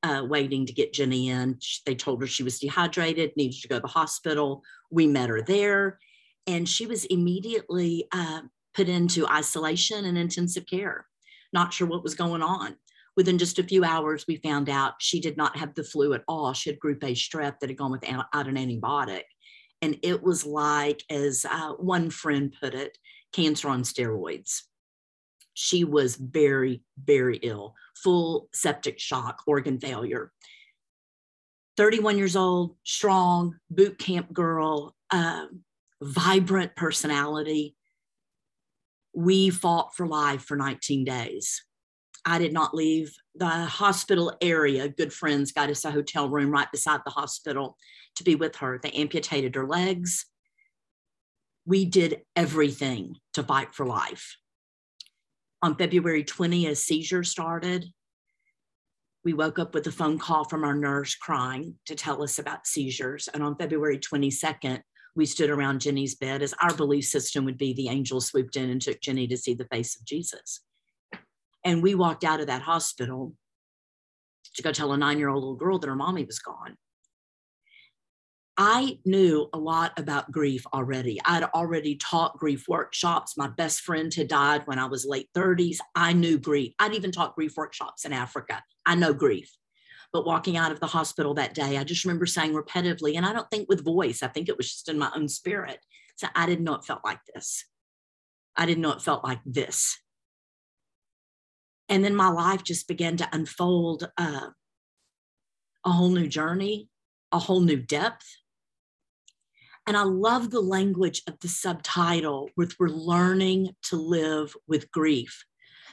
Uh, 0.04 0.24
waiting 0.24 0.66
to 0.66 0.72
get 0.72 0.92
Jenny 0.92 1.28
in. 1.28 1.58
They 1.86 1.94
told 1.94 2.20
her 2.20 2.26
she 2.26 2.42
was 2.42 2.58
dehydrated, 2.58 3.36
needed 3.36 3.62
to 3.62 3.68
go 3.68 3.76
to 3.76 3.82
the 3.82 3.86
hospital. 3.86 4.64
We 4.90 5.06
met 5.06 5.28
her 5.28 5.42
there, 5.42 6.00
and 6.48 6.68
she 6.68 6.86
was 6.86 7.04
immediately 7.04 8.08
uh, 8.10 8.40
put 8.74 8.88
into 8.88 9.28
isolation 9.28 10.04
and 10.04 10.18
intensive 10.18 10.66
care, 10.66 11.06
not 11.52 11.72
sure 11.72 11.86
what 11.86 12.02
was 12.02 12.16
going 12.16 12.42
on. 12.42 12.74
Within 13.16 13.38
just 13.38 13.58
a 13.58 13.62
few 13.62 13.84
hours, 13.84 14.24
we 14.26 14.36
found 14.38 14.68
out 14.68 14.94
she 14.98 15.20
did 15.20 15.36
not 15.36 15.56
have 15.56 15.74
the 15.74 15.84
flu 15.84 16.14
at 16.14 16.24
all. 16.26 16.52
She 16.52 16.70
had 16.70 16.80
group 16.80 17.04
A 17.04 17.12
strep 17.12 17.60
that 17.60 17.70
had 17.70 17.78
gone 17.78 17.92
without 17.92 18.26
an 18.32 18.56
antibiotic. 18.56 19.22
And 19.82 19.98
it 20.02 20.22
was 20.22 20.46
like, 20.46 21.04
as 21.10 21.44
uh, 21.48 21.72
one 21.72 22.10
friend 22.10 22.54
put 22.60 22.74
it, 22.74 22.96
cancer 23.32 23.68
on 23.68 23.82
steroids. 23.82 24.62
She 25.54 25.84
was 25.84 26.16
very, 26.16 26.82
very 27.02 27.36
ill, 27.38 27.74
full 27.96 28.48
septic 28.52 28.98
shock, 28.98 29.42
organ 29.46 29.78
failure. 29.78 30.32
31 31.76 32.18
years 32.18 32.36
old, 32.36 32.76
strong, 32.84 33.56
boot 33.70 33.98
camp 33.98 34.32
girl, 34.32 34.94
uh, 35.10 35.46
vibrant 36.02 36.76
personality. 36.76 37.76
We 39.14 39.50
fought 39.50 39.94
for 39.94 40.06
life 40.06 40.42
for 40.42 40.56
19 40.56 41.04
days. 41.04 41.62
I 42.24 42.38
did 42.38 42.52
not 42.52 42.74
leave 42.74 43.12
the 43.34 43.48
hospital 43.48 44.36
area. 44.40 44.88
Good 44.88 45.12
friends 45.12 45.52
got 45.52 45.70
us 45.70 45.84
a 45.84 45.90
hotel 45.90 46.28
room 46.28 46.50
right 46.50 46.70
beside 46.70 47.00
the 47.04 47.10
hospital 47.10 47.76
to 48.16 48.24
be 48.24 48.34
with 48.34 48.56
her. 48.56 48.78
They 48.80 48.92
amputated 48.92 49.54
her 49.54 49.66
legs. 49.66 50.26
We 51.66 51.84
did 51.84 52.22
everything 52.36 53.16
to 53.34 53.42
fight 53.42 53.74
for 53.74 53.86
life. 53.86 54.36
On 55.62 55.76
February 55.76 56.24
20, 56.24 56.66
a 56.66 56.74
seizure 56.74 57.22
started. 57.22 57.86
We 59.24 59.32
woke 59.32 59.60
up 59.60 59.74
with 59.74 59.86
a 59.86 59.92
phone 59.92 60.18
call 60.18 60.44
from 60.44 60.64
our 60.64 60.74
nurse 60.74 61.14
crying 61.14 61.76
to 61.86 61.94
tell 61.94 62.24
us 62.24 62.40
about 62.40 62.66
seizures. 62.66 63.28
And 63.32 63.44
on 63.44 63.54
February 63.54 63.98
22nd, 63.98 64.80
we 65.14 65.24
stood 65.24 65.50
around 65.50 65.80
Jenny's 65.80 66.16
bed 66.16 66.42
as 66.42 66.54
our 66.60 66.74
belief 66.74 67.04
system 67.04 67.44
would 67.44 67.58
be 67.58 67.72
the 67.74 67.88
angel 67.88 68.20
swooped 68.20 68.56
in 68.56 68.70
and 68.70 68.82
took 68.82 69.00
Jenny 69.00 69.28
to 69.28 69.36
see 69.36 69.54
the 69.54 69.66
face 69.66 69.94
of 69.94 70.04
Jesus. 70.04 70.62
And 71.64 71.80
we 71.80 71.94
walked 71.94 72.24
out 72.24 72.40
of 72.40 72.48
that 72.48 72.62
hospital 72.62 73.34
to 74.56 74.62
go 74.62 74.72
tell 74.72 74.92
a 74.92 74.96
nine 74.96 75.18
year 75.18 75.28
old 75.28 75.44
little 75.44 75.54
girl 75.54 75.78
that 75.78 75.86
her 75.86 75.94
mommy 75.94 76.24
was 76.24 76.40
gone. 76.40 76.76
I 78.58 78.98
knew 79.06 79.48
a 79.54 79.58
lot 79.58 79.98
about 79.98 80.30
grief 80.30 80.66
already. 80.74 81.18
I'd 81.24 81.44
already 81.44 81.96
taught 81.96 82.36
grief 82.36 82.68
workshops. 82.68 83.36
My 83.36 83.48
best 83.48 83.80
friend 83.80 84.12
had 84.12 84.28
died 84.28 84.66
when 84.66 84.78
I 84.78 84.84
was 84.84 85.06
late 85.06 85.30
30s. 85.34 85.78
I 85.94 86.12
knew 86.12 86.38
grief. 86.38 86.74
I'd 86.78 86.94
even 86.94 87.12
taught 87.12 87.34
grief 87.34 87.56
workshops 87.56 88.04
in 88.04 88.12
Africa. 88.12 88.62
I 88.84 88.94
know 88.94 89.14
grief. 89.14 89.50
But 90.12 90.26
walking 90.26 90.58
out 90.58 90.70
of 90.70 90.80
the 90.80 90.86
hospital 90.86 91.32
that 91.34 91.54
day, 91.54 91.78
I 91.78 91.84
just 91.84 92.04
remember 92.04 92.26
saying 92.26 92.52
repetitively, 92.52 93.16
and 93.16 93.24
I 93.24 93.32
don't 93.32 93.50
think 93.50 93.70
with 93.70 93.84
voice, 93.84 94.22
I 94.22 94.28
think 94.28 94.50
it 94.50 94.58
was 94.58 94.70
just 94.70 94.88
in 94.90 94.98
my 94.98 95.10
own 95.16 95.28
spirit. 95.28 95.78
So 96.16 96.28
I 96.34 96.44
didn't 96.44 96.64
know 96.64 96.74
it 96.74 96.84
felt 96.84 97.00
like 97.04 97.20
this. 97.34 97.64
I 98.54 98.66
didn't 98.66 98.82
know 98.82 98.92
it 98.92 99.00
felt 99.00 99.24
like 99.24 99.40
this. 99.46 99.98
And 101.88 102.04
then 102.04 102.14
my 102.14 102.28
life 102.28 102.62
just 102.62 102.86
began 102.86 103.16
to 103.16 103.28
unfold 103.32 104.10
uh, 104.18 104.48
a 105.84 105.90
whole 105.90 106.10
new 106.10 106.28
journey, 106.28 106.88
a 107.32 107.38
whole 107.38 107.60
new 107.60 107.76
depth. 107.76 108.26
And 109.86 109.96
I 109.96 110.02
love 110.02 110.50
the 110.50 110.60
language 110.60 111.22
of 111.28 111.38
the 111.40 111.48
subtitle 111.48 112.48
with 112.56 112.74
we're 112.78 112.88
learning 112.88 113.70
to 113.84 113.96
live 113.96 114.54
with 114.68 114.90
grief 114.92 115.44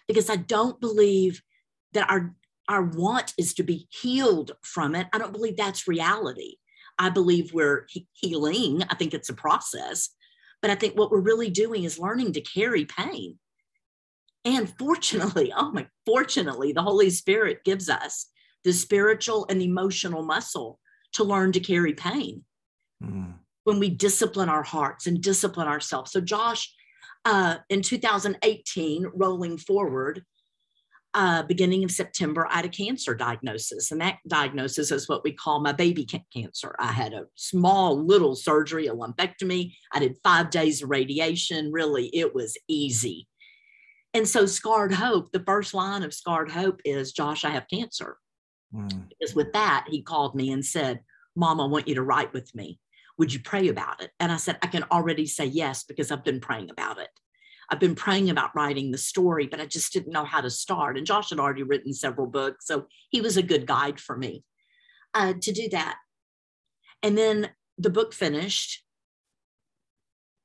because 0.07 0.29
I 0.29 0.35
don't 0.35 0.79
believe 0.79 1.41
that 1.93 2.09
our 2.09 2.35
our 2.67 2.83
want 2.83 3.33
is 3.35 3.55
to 3.55 3.63
be 3.63 3.87
healed 3.89 4.51
from 4.61 4.93
it. 4.93 5.07
I 5.11 5.17
don't 5.17 5.33
believe 5.33 5.57
that's 5.57 5.87
reality. 5.87 6.57
I 6.99 7.09
believe 7.09 7.51
we're 7.51 7.87
healing. 8.13 8.83
I 8.89 8.95
think 8.95 9.15
it's 9.15 9.29
a 9.29 9.33
process. 9.33 10.09
But 10.61 10.69
I 10.69 10.75
think 10.75 10.95
what 10.95 11.09
we're 11.09 11.19
really 11.19 11.49
doing 11.49 11.83
is 11.83 11.97
learning 11.97 12.33
to 12.33 12.41
carry 12.41 12.85
pain. 12.85 13.39
And 14.45 14.71
fortunately, 14.77 15.51
oh 15.57 15.71
my, 15.71 15.87
fortunately, 16.05 16.71
the 16.71 16.83
Holy 16.83 17.09
Spirit 17.09 17.63
gives 17.63 17.89
us 17.89 18.27
the 18.63 18.73
spiritual 18.73 19.47
and 19.49 19.61
emotional 19.61 20.21
muscle 20.21 20.79
to 21.13 21.23
learn 21.23 21.51
to 21.53 21.59
carry 21.59 21.93
pain 21.93 22.43
mm. 23.03 23.33
When 23.69 23.79
we 23.79 23.89
discipline 23.89 24.49
our 24.49 24.63
hearts 24.63 25.05
and 25.05 25.21
discipline 25.21 25.67
ourselves. 25.67 26.11
So, 26.11 26.19
Josh, 26.19 26.73
uh, 27.23 27.57
in 27.69 27.83
2018, 27.83 29.05
rolling 29.13 29.59
forward, 29.59 30.23
uh, 31.13 31.43
beginning 31.43 31.83
of 31.83 31.91
September, 31.91 32.47
I 32.49 32.55
had 32.57 32.65
a 32.65 32.69
cancer 32.69 33.13
diagnosis, 33.13 33.91
and 33.91 34.01
that 34.01 34.17
diagnosis 34.27 34.91
is 34.91 35.07
what 35.07 35.23
we 35.23 35.33
call 35.33 35.59
my 35.59 35.71
baby 35.71 36.07
cancer. 36.33 36.75
I 36.79 36.91
had 36.91 37.13
a 37.13 37.27
small 37.35 38.03
little 38.03 38.35
surgery, 38.35 38.87
a 38.87 38.93
lumpectomy. 38.95 39.75
I 39.93 39.99
did 39.99 40.17
five 40.23 40.49
days 40.49 40.81
of 40.81 40.89
radiation. 40.89 41.71
Really, 41.71 42.07
it 42.07 42.33
was 42.33 42.57
easy. 42.67 43.27
And 44.15 44.27
so, 44.27 44.47
Scarred 44.47 44.93
Hope, 44.93 45.31
the 45.31 45.43
first 45.43 45.75
line 45.75 46.01
of 46.01 46.15
Scarred 46.15 46.49
Hope 46.49 46.81
is 46.85 47.11
Josh, 47.11 47.45
I 47.45 47.51
have 47.51 47.67
cancer. 47.71 48.17
Mm. 48.73 49.09
Because 49.09 49.35
with 49.35 49.53
that, 49.53 49.85
he 49.87 50.01
called 50.01 50.33
me 50.33 50.51
and 50.51 50.65
said, 50.65 51.01
Mom, 51.35 51.61
I 51.61 51.65
want 51.65 51.87
you 51.87 51.93
to 51.93 52.01
write 52.01 52.33
with 52.33 52.55
me. 52.55 52.79
Would 53.19 53.33
you 53.33 53.41
pray 53.41 53.67
about 53.67 54.01
it? 54.01 54.11
And 54.19 54.31
I 54.31 54.37
said, 54.37 54.57
I 54.61 54.67
can 54.67 54.83
already 54.91 55.27
say 55.27 55.45
yes 55.45 55.83
because 55.83 56.09
I've 56.09 56.23
been 56.23 56.39
praying 56.39 56.71
about 56.71 56.99
it. 56.99 57.09
I've 57.69 57.79
been 57.79 57.93
praying 57.93 58.29
about 58.29 58.55
writing 58.55 58.89
the 58.89 58.97
story, 58.97 59.45
but 59.45 59.59
I 59.59 59.65
just 59.65 59.93
didn't 59.93 60.13
know 60.13 60.23
how 60.23 60.41
to 60.41 60.49
start. 60.49 60.97
And 60.97 61.05
Josh 61.05 61.29
had 61.29 61.39
already 61.39 61.63
written 61.63 61.93
several 61.93 62.25
books, 62.25 62.65
so 62.65 62.87
he 63.09 63.21
was 63.21 63.37
a 63.37 63.43
good 63.43 63.67
guide 63.67 63.99
for 63.99 64.17
me 64.17 64.43
uh, 65.13 65.33
to 65.41 65.51
do 65.51 65.69
that. 65.69 65.97
And 67.03 67.17
then 67.17 67.51
the 67.77 67.89
book 67.89 68.13
finished, 68.13 68.83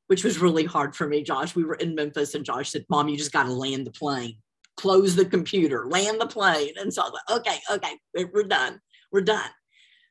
which 0.08 0.24
was 0.24 0.38
really 0.38 0.64
hard 0.64 0.94
for 0.94 1.06
me, 1.06 1.22
Josh. 1.22 1.54
We 1.54 1.64
were 1.64 1.76
in 1.76 1.94
Memphis, 1.94 2.34
and 2.34 2.44
Josh 2.44 2.70
said, 2.70 2.84
Mom, 2.90 3.08
you 3.08 3.16
just 3.16 3.32
got 3.32 3.44
to 3.44 3.52
land 3.52 3.86
the 3.86 3.92
plane, 3.92 4.36
close 4.76 5.16
the 5.16 5.24
computer, 5.24 5.86
land 5.88 6.20
the 6.20 6.26
plane. 6.26 6.74
And 6.76 6.92
so 6.92 7.02
I 7.02 7.04
was 7.04 7.20
like, 7.28 7.38
okay, 7.38 7.58
okay, 7.70 8.26
we're 8.34 8.42
done. 8.42 8.80
We're 9.12 9.22
done. 9.22 9.48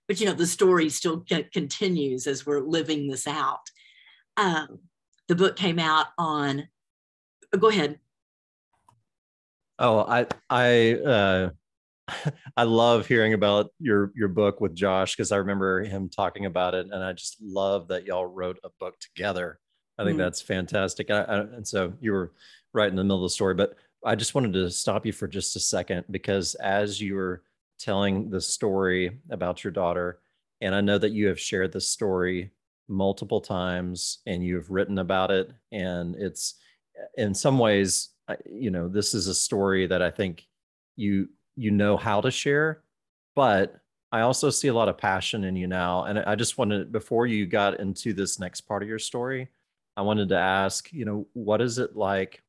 But 0.07 0.19
you 0.19 0.25
know, 0.25 0.33
the 0.33 0.47
story 0.47 0.89
still 0.89 1.25
continues 1.53 2.27
as 2.27 2.45
we're 2.45 2.59
living 2.61 3.07
this 3.07 3.27
out. 3.27 3.61
Um, 4.37 4.79
the 5.27 5.35
book 5.35 5.55
came 5.55 5.79
out 5.79 6.07
on 6.17 6.67
go 7.57 7.69
ahead. 7.69 7.99
Oh, 9.79 9.99
I 9.99 10.27
I 10.49 10.93
uh, 10.93 11.49
I 12.57 12.63
love 12.63 13.07
hearing 13.07 13.33
about 13.33 13.71
your 13.79 14.11
your 14.15 14.27
book 14.27 14.61
with 14.61 14.75
Josh 14.75 15.15
because 15.15 15.31
I 15.31 15.37
remember 15.37 15.83
him 15.83 16.09
talking 16.09 16.45
about 16.45 16.75
it, 16.75 16.87
and 16.91 17.03
I 17.03 17.13
just 17.13 17.37
love 17.41 17.87
that 17.87 18.05
y'all 18.05 18.25
wrote 18.25 18.59
a 18.63 18.69
book 18.79 18.99
together. 18.99 19.59
I 19.97 20.03
think 20.03 20.15
mm 20.15 20.23
that's 20.23 20.41
fantastic. 20.41 21.11
I, 21.11 21.21
I, 21.21 21.39
and 21.41 21.67
so 21.67 21.93
you 22.01 22.13
were 22.13 22.31
right 22.73 22.89
in 22.89 22.95
the 22.95 23.03
middle 23.03 23.17
of 23.17 23.29
the 23.29 23.33
story, 23.33 23.53
but 23.53 23.75
I 24.03 24.15
just 24.15 24.33
wanted 24.33 24.53
to 24.53 24.69
stop 24.71 25.05
you 25.05 25.13
for 25.13 25.27
just 25.27 25.55
a 25.55 25.59
second 25.59 26.05
because 26.09 26.55
as 26.55 26.99
you 26.99 27.15
were 27.15 27.43
telling 27.83 28.29
the 28.29 28.41
story 28.41 29.19
about 29.29 29.63
your 29.63 29.71
daughter, 29.71 30.19
and 30.61 30.73
I 30.73 30.81
know 30.81 30.97
that 30.97 31.11
you 31.11 31.27
have 31.27 31.39
shared 31.39 31.73
this 31.73 31.89
story 31.89 32.51
multiple 32.87 33.41
times 33.41 34.19
and 34.25 34.43
you 34.43 34.55
have 34.55 34.69
written 34.69 34.99
about 34.99 35.31
it, 35.31 35.51
and 35.71 36.15
it's 36.15 36.55
in 37.17 37.33
some 37.33 37.59
ways, 37.59 38.09
you 38.45 38.71
know, 38.71 38.87
this 38.87 39.13
is 39.13 39.27
a 39.27 39.33
story 39.33 39.87
that 39.87 40.01
I 40.01 40.09
think 40.09 40.47
you 40.95 41.29
you 41.55 41.71
know 41.71 41.97
how 41.97 42.21
to 42.21 42.31
share, 42.31 42.83
but 43.35 43.75
I 44.11 44.21
also 44.21 44.49
see 44.49 44.67
a 44.67 44.73
lot 44.73 44.89
of 44.89 44.97
passion 44.97 45.43
in 45.43 45.55
you 45.55 45.67
now. 45.67 46.05
And 46.05 46.19
I 46.19 46.35
just 46.35 46.57
wanted 46.57 46.91
before 46.91 47.25
you 47.25 47.45
got 47.45 47.79
into 47.79 48.13
this 48.13 48.39
next 48.39 48.61
part 48.61 48.83
of 48.83 48.89
your 48.89 48.99
story, 48.99 49.49
I 49.97 50.01
wanted 50.01 50.29
to 50.29 50.37
ask, 50.37 50.91
you 50.93 51.05
know, 51.05 51.27
what 51.33 51.61
is 51.61 51.79
it 51.79 51.95
like 51.95 52.41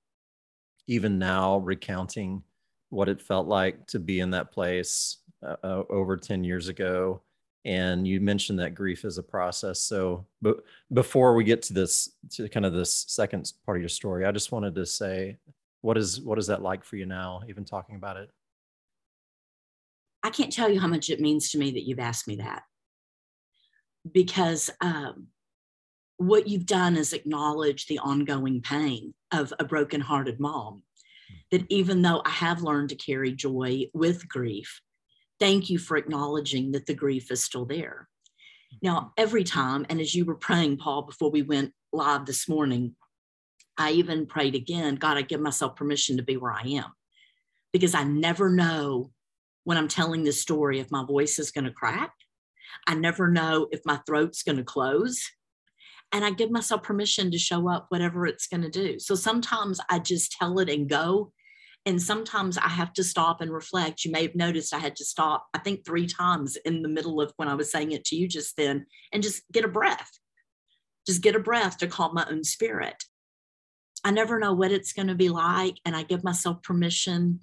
even 0.86 1.18
now 1.18 1.58
recounting 1.58 2.42
what 2.90 3.08
it 3.08 3.20
felt 3.20 3.46
like 3.46 3.86
to 3.88 3.98
be 3.98 4.20
in 4.20 4.30
that 4.30 4.52
place 4.52 5.18
uh, 5.44 5.56
uh 5.62 5.82
over 5.90 6.16
10 6.16 6.44
years 6.44 6.68
ago. 6.68 7.20
And 7.66 8.06
you 8.06 8.20
mentioned 8.20 8.58
that 8.58 8.74
grief 8.74 9.04
is 9.04 9.16
a 9.18 9.22
process. 9.22 9.80
So 9.80 10.26
but 10.42 10.64
before 10.92 11.34
we 11.34 11.44
get 11.44 11.62
to 11.62 11.72
this 11.72 12.10
to 12.32 12.48
kind 12.48 12.66
of 12.66 12.72
this 12.72 13.04
second 13.08 13.52
part 13.64 13.78
of 13.78 13.82
your 13.82 13.88
story 13.88 14.26
i 14.26 14.32
just 14.32 14.52
wanted 14.52 14.74
to 14.74 14.84
say 14.84 15.38
what 15.84 15.98
is 15.98 16.18
what 16.22 16.38
is 16.38 16.46
that 16.46 16.62
like 16.62 16.82
for 16.82 16.96
you 16.96 17.04
now 17.04 17.42
even 17.46 17.62
talking 17.62 17.96
about 17.96 18.16
it? 18.16 18.30
I 20.22 20.30
can't 20.30 20.50
tell 20.50 20.70
you 20.70 20.80
how 20.80 20.86
much 20.86 21.10
it 21.10 21.20
means 21.20 21.50
to 21.50 21.58
me 21.58 21.72
that 21.72 21.86
you've 21.86 21.98
asked 21.98 22.26
me 22.26 22.36
that. 22.36 22.62
Because 24.10 24.70
um, 24.80 25.26
what 26.16 26.48
you've 26.48 26.64
done 26.64 26.96
is 26.96 27.12
acknowledge 27.12 27.84
the 27.84 27.98
ongoing 27.98 28.62
pain 28.62 29.12
of 29.30 29.52
a 29.58 29.64
broken-hearted 29.64 30.40
mom. 30.40 30.82
That 31.50 31.66
even 31.68 32.00
though 32.00 32.22
i 32.24 32.30
have 32.30 32.62
learned 32.62 32.88
to 32.88 32.96
carry 32.96 33.32
joy 33.32 33.84
with 33.92 34.26
grief 34.26 34.80
thank 35.40 35.70
you 35.70 35.78
for 35.78 35.96
acknowledging 35.96 36.72
that 36.72 36.86
the 36.86 36.94
grief 36.94 37.30
is 37.30 37.42
still 37.42 37.64
there. 37.64 38.08
Now, 38.82 38.96
mm-hmm. 38.98 39.08
every 39.18 39.44
time, 39.44 39.86
and 39.88 40.00
as 40.00 40.14
you 40.14 40.24
were 40.24 40.34
praying, 40.34 40.78
Paul, 40.78 41.02
before 41.02 41.30
we 41.30 41.42
went 41.42 41.72
live 41.92 42.26
this 42.26 42.48
morning, 42.48 42.96
I 43.76 43.92
even 43.92 44.26
prayed 44.26 44.54
again 44.54 44.96
God, 44.96 45.16
I 45.16 45.22
give 45.22 45.40
myself 45.40 45.76
permission 45.76 46.16
to 46.16 46.22
be 46.22 46.36
where 46.36 46.52
I 46.52 46.62
am 46.62 46.92
because 47.72 47.94
I 47.94 48.04
never 48.04 48.50
know 48.50 49.10
when 49.64 49.78
I'm 49.78 49.88
telling 49.88 50.22
this 50.22 50.40
story 50.40 50.78
if 50.78 50.90
my 50.90 51.04
voice 51.04 51.38
is 51.38 51.50
going 51.50 51.64
to 51.64 51.72
crack. 51.72 52.12
I 52.86 52.94
never 52.94 53.28
know 53.28 53.68
if 53.72 53.80
my 53.84 53.98
throat's 54.06 54.42
going 54.42 54.58
to 54.58 54.64
close. 54.64 55.22
and 56.12 56.24
I 56.24 56.30
give 56.30 56.50
myself 56.50 56.82
permission 56.84 57.30
to 57.32 57.38
show 57.38 57.68
up 57.68 57.86
whatever 57.88 58.26
it's 58.26 58.46
going 58.46 58.62
to 58.62 58.70
do. 58.70 58.98
So 59.00 59.16
sometimes 59.16 59.80
I 59.90 59.98
just 59.98 60.32
tell 60.32 60.58
it 60.60 60.70
and 60.70 60.88
go. 60.88 61.32
And 61.86 62.00
sometimes 62.00 62.56
I 62.56 62.68
have 62.68 62.94
to 62.94 63.04
stop 63.04 63.40
and 63.40 63.52
reflect. 63.52 64.04
You 64.04 64.10
may 64.10 64.22
have 64.22 64.34
noticed 64.34 64.72
I 64.72 64.78
had 64.78 64.96
to 64.96 65.04
stop, 65.04 65.46
I 65.52 65.58
think, 65.58 65.84
three 65.84 66.06
times 66.06 66.56
in 66.56 66.82
the 66.82 66.88
middle 66.88 67.20
of 67.20 67.32
when 67.36 67.48
I 67.48 67.54
was 67.54 67.70
saying 67.70 67.92
it 67.92 68.04
to 68.06 68.16
you 68.16 68.26
just 68.26 68.56
then 68.56 68.86
and 69.12 69.22
just 69.22 69.42
get 69.52 69.64
a 69.64 69.68
breath. 69.68 70.10
Just 71.06 71.22
get 71.22 71.36
a 71.36 71.40
breath 71.40 71.76
to 71.78 71.86
calm 71.86 72.14
my 72.14 72.26
own 72.30 72.42
spirit. 72.42 73.04
I 74.02 74.10
never 74.10 74.38
know 74.38 74.54
what 74.54 74.72
it's 74.72 74.94
going 74.94 75.08
to 75.08 75.14
be 75.14 75.28
like. 75.28 75.76
And 75.84 75.94
I 75.94 76.02
give 76.04 76.24
myself 76.24 76.62
permission 76.62 77.40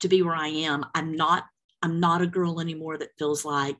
to 0.00 0.08
be 0.08 0.22
where 0.22 0.34
I 0.34 0.48
am. 0.48 0.86
I'm 0.94 1.14
not, 1.14 1.44
I'm 1.82 2.00
not 2.00 2.22
a 2.22 2.26
girl 2.26 2.60
anymore 2.60 2.96
that 2.96 3.18
feels 3.18 3.44
like 3.44 3.76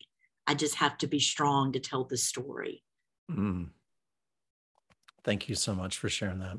I 0.46 0.54
just 0.54 0.74
have 0.76 0.98
to 0.98 1.06
be 1.06 1.20
strong 1.20 1.72
to 1.72 1.80
tell 1.80 2.04
the 2.04 2.18
story. 2.18 2.82
Mm. 3.30 3.68
Thank 5.24 5.48
you 5.48 5.54
so 5.54 5.74
much 5.74 5.96
for 5.96 6.08
sharing 6.08 6.40
that. 6.40 6.58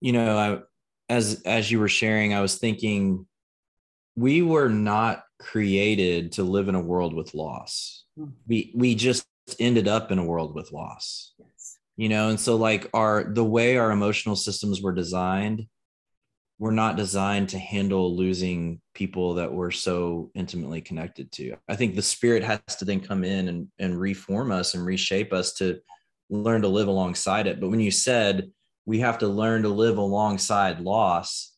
You 0.00 0.12
know, 0.12 0.36
I, 0.36 0.58
as 1.08 1.42
as 1.44 1.70
you 1.70 1.78
were 1.78 1.88
sharing, 1.88 2.34
I 2.34 2.40
was 2.40 2.56
thinking 2.56 3.26
we 4.16 4.42
were 4.42 4.68
not 4.68 5.24
created 5.38 6.32
to 6.32 6.42
live 6.42 6.68
in 6.68 6.74
a 6.74 6.80
world 6.80 7.14
with 7.14 7.34
loss. 7.34 8.04
Hmm. 8.16 8.30
We 8.46 8.72
we 8.74 8.94
just 8.94 9.26
ended 9.58 9.88
up 9.88 10.10
in 10.10 10.18
a 10.18 10.24
world 10.24 10.54
with 10.54 10.72
loss. 10.72 11.34
Yes. 11.38 11.78
You 11.96 12.08
know, 12.08 12.28
and 12.28 12.40
so 12.40 12.56
like 12.56 12.88
our 12.94 13.24
the 13.24 13.44
way 13.44 13.76
our 13.76 13.90
emotional 13.90 14.36
systems 14.36 14.82
were 14.82 14.92
designed, 14.92 15.66
we're 16.58 16.70
not 16.70 16.96
designed 16.96 17.50
to 17.50 17.58
handle 17.58 18.16
losing 18.16 18.80
people 18.94 19.34
that 19.34 19.52
we're 19.52 19.70
so 19.70 20.30
intimately 20.34 20.80
connected 20.80 21.30
to. 21.32 21.56
I 21.68 21.76
think 21.76 21.94
the 21.94 22.02
spirit 22.02 22.44
has 22.44 22.60
to 22.78 22.84
then 22.84 23.00
come 23.00 23.24
in 23.24 23.48
and, 23.48 23.68
and 23.78 24.00
reform 24.00 24.52
us 24.52 24.74
and 24.74 24.86
reshape 24.86 25.32
us 25.32 25.54
to 25.54 25.80
learn 26.30 26.62
to 26.62 26.68
live 26.68 26.88
alongside 26.88 27.46
it. 27.46 27.60
But 27.60 27.70
when 27.70 27.80
you 27.80 27.90
said 27.90 28.50
we 28.86 29.00
have 29.00 29.18
to 29.18 29.28
learn 29.28 29.62
to 29.62 29.68
live 29.68 29.98
alongside 29.98 30.80
loss, 30.80 31.52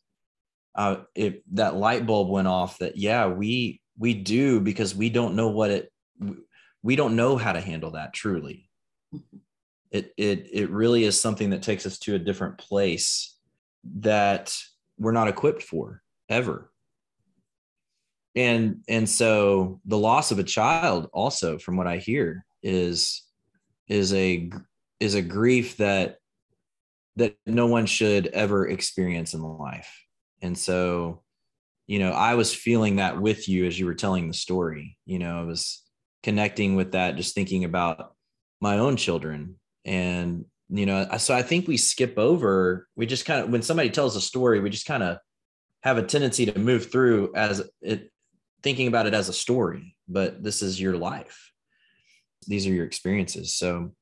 uh, 0.74 0.96
if 1.14 1.36
that 1.52 1.76
light 1.76 2.06
bulb 2.06 2.28
went 2.28 2.48
off 2.48 2.78
that 2.78 2.96
yeah, 2.96 3.26
we 3.26 3.80
we 3.98 4.14
do 4.14 4.60
because 4.60 4.94
we 4.94 5.08
don't 5.08 5.34
know 5.34 5.48
what 5.48 5.70
it 5.70 5.90
we 6.82 6.96
don't 6.96 7.16
know 7.16 7.36
how 7.36 7.52
to 7.52 7.60
handle 7.60 7.92
that 7.92 8.12
truly. 8.12 8.68
It 9.90 10.12
it 10.16 10.48
it 10.52 10.70
really 10.70 11.04
is 11.04 11.20
something 11.20 11.50
that 11.50 11.62
takes 11.62 11.86
us 11.86 11.98
to 12.00 12.14
a 12.14 12.18
different 12.18 12.58
place 12.58 13.36
that 13.98 14.56
we're 14.98 15.12
not 15.12 15.28
equipped 15.28 15.62
for 15.62 16.02
ever. 16.28 16.70
And 18.34 18.82
and 18.88 19.08
so 19.08 19.80
the 19.86 19.98
loss 19.98 20.30
of 20.30 20.38
a 20.38 20.44
child 20.44 21.08
also 21.12 21.58
from 21.58 21.76
what 21.76 21.86
I 21.86 21.96
hear 21.96 22.44
is 22.62 23.22
is 23.88 24.12
a 24.12 24.50
is 25.00 25.14
a 25.14 25.22
grief 25.22 25.78
that 25.78 26.18
that 27.16 27.36
no 27.46 27.66
one 27.66 27.86
should 27.86 28.28
ever 28.28 28.68
experience 28.68 29.34
in 29.34 29.42
life. 29.42 29.90
And 30.42 30.56
so 30.56 31.22
you 31.88 32.00
know 32.00 32.10
i 32.10 32.34
was 32.34 32.52
feeling 32.52 32.96
that 32.96 33.20
with 33.20 33.48
you 33.48 33.64
as 33.64 33.78
you 33.78 33.86
were 33.86 33.94
telling 33.94 34.28
the 34.28 34.34
story. 34.34 34.96
You 35.06 35.18
know 35.18 35.40
i 35.40 35.44
was 35.44 35.82
connecting 36.22 36.76
with 36.76 36.92
that 36.92 37.16
just 37.16 37.34
thinking 37.34 37.64
about 37.64 38.14
my 38.60 38.78
own 38.78 38.96
children. 38.96 39.56
And 39.84 40.44
you 40.68 40.84
know 40.84 41.06
so 41.18 41.32
i 41.32 41.42
think 41.42 41.68
we 41.68 41.76
skip 41.76 42.18
over 42.18 42.88
we 42.96 43.06
just 43.06 43.24
kind 43.24 43.40
of 43.40 43.50
when 43.50 43.62
somebody 43.62 43.88
tells 43.88 44.16
a 44.16 44.20
story 44.20 44.58
we 44.58 44.68
just 44.68 44.84
kind 44.84 45.04
of 45.04 45.18
have 45.84 45.96
a 45.96 46.02
tendency 46.02 46.44
to 46.44 46.58
move 46.58 46.90
through 46.90 47.32
as 47.36 47.62
it 47.80 48.10
thinking 48.66 48.88
about 48.88 49.06
it 49.06 49.14
as 49.14 49.28
a 49.28 49.32
story. 49.32 49.96
But 50.08 50.42
this 50.42 50.60
is 50.60 50.80
your 50.80 50.96
life. 50.96 51.52
These 52.48 52.66
are 52.66 52.72
your 52.72 52.84
experiences. 52.84 53.54
So 53.54 53.92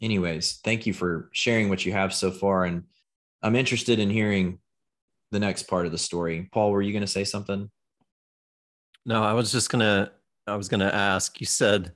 anyways, 0.00 0.60
thank 0.64 0.86
you 0.86 0.92
for 0.92 1.28
sharing 1.32 1.68
what 1.68 1.84
you 1.84 1.92
have 1.92 2.14
so 2.14 2.30
far. 2.30 2.64
And 2.64 2.84
I'm 3.42 3.56
interested 3.56 3.98
in 3.98 4.10
hearing 4.10 4.58
the 5.30 5.40
next 5.40 5.64
part 5.64 5.86
of 5.86 5.92
the 5.92 5.98
story. 5.98 6.48
Paul, 6.52 6.70
were 6.70 6.82
you 6.82 6.92
going 6.92 7.02
to 7.02 7.06
say 7.06 7.24
something? 7.24 7.70
No, 9.06 9.22
I 9.22 9.32
was 9.32 9.52
just 9.52 9.70
going 9.70 9.80
to, 9.80 10.10
I 10.46 10.56
was 10.56 10.68
going 10.68 10.80
to 10.80 10.94
ask, 10.94 11.40
you 11.40 11.46
said 11.46 11.92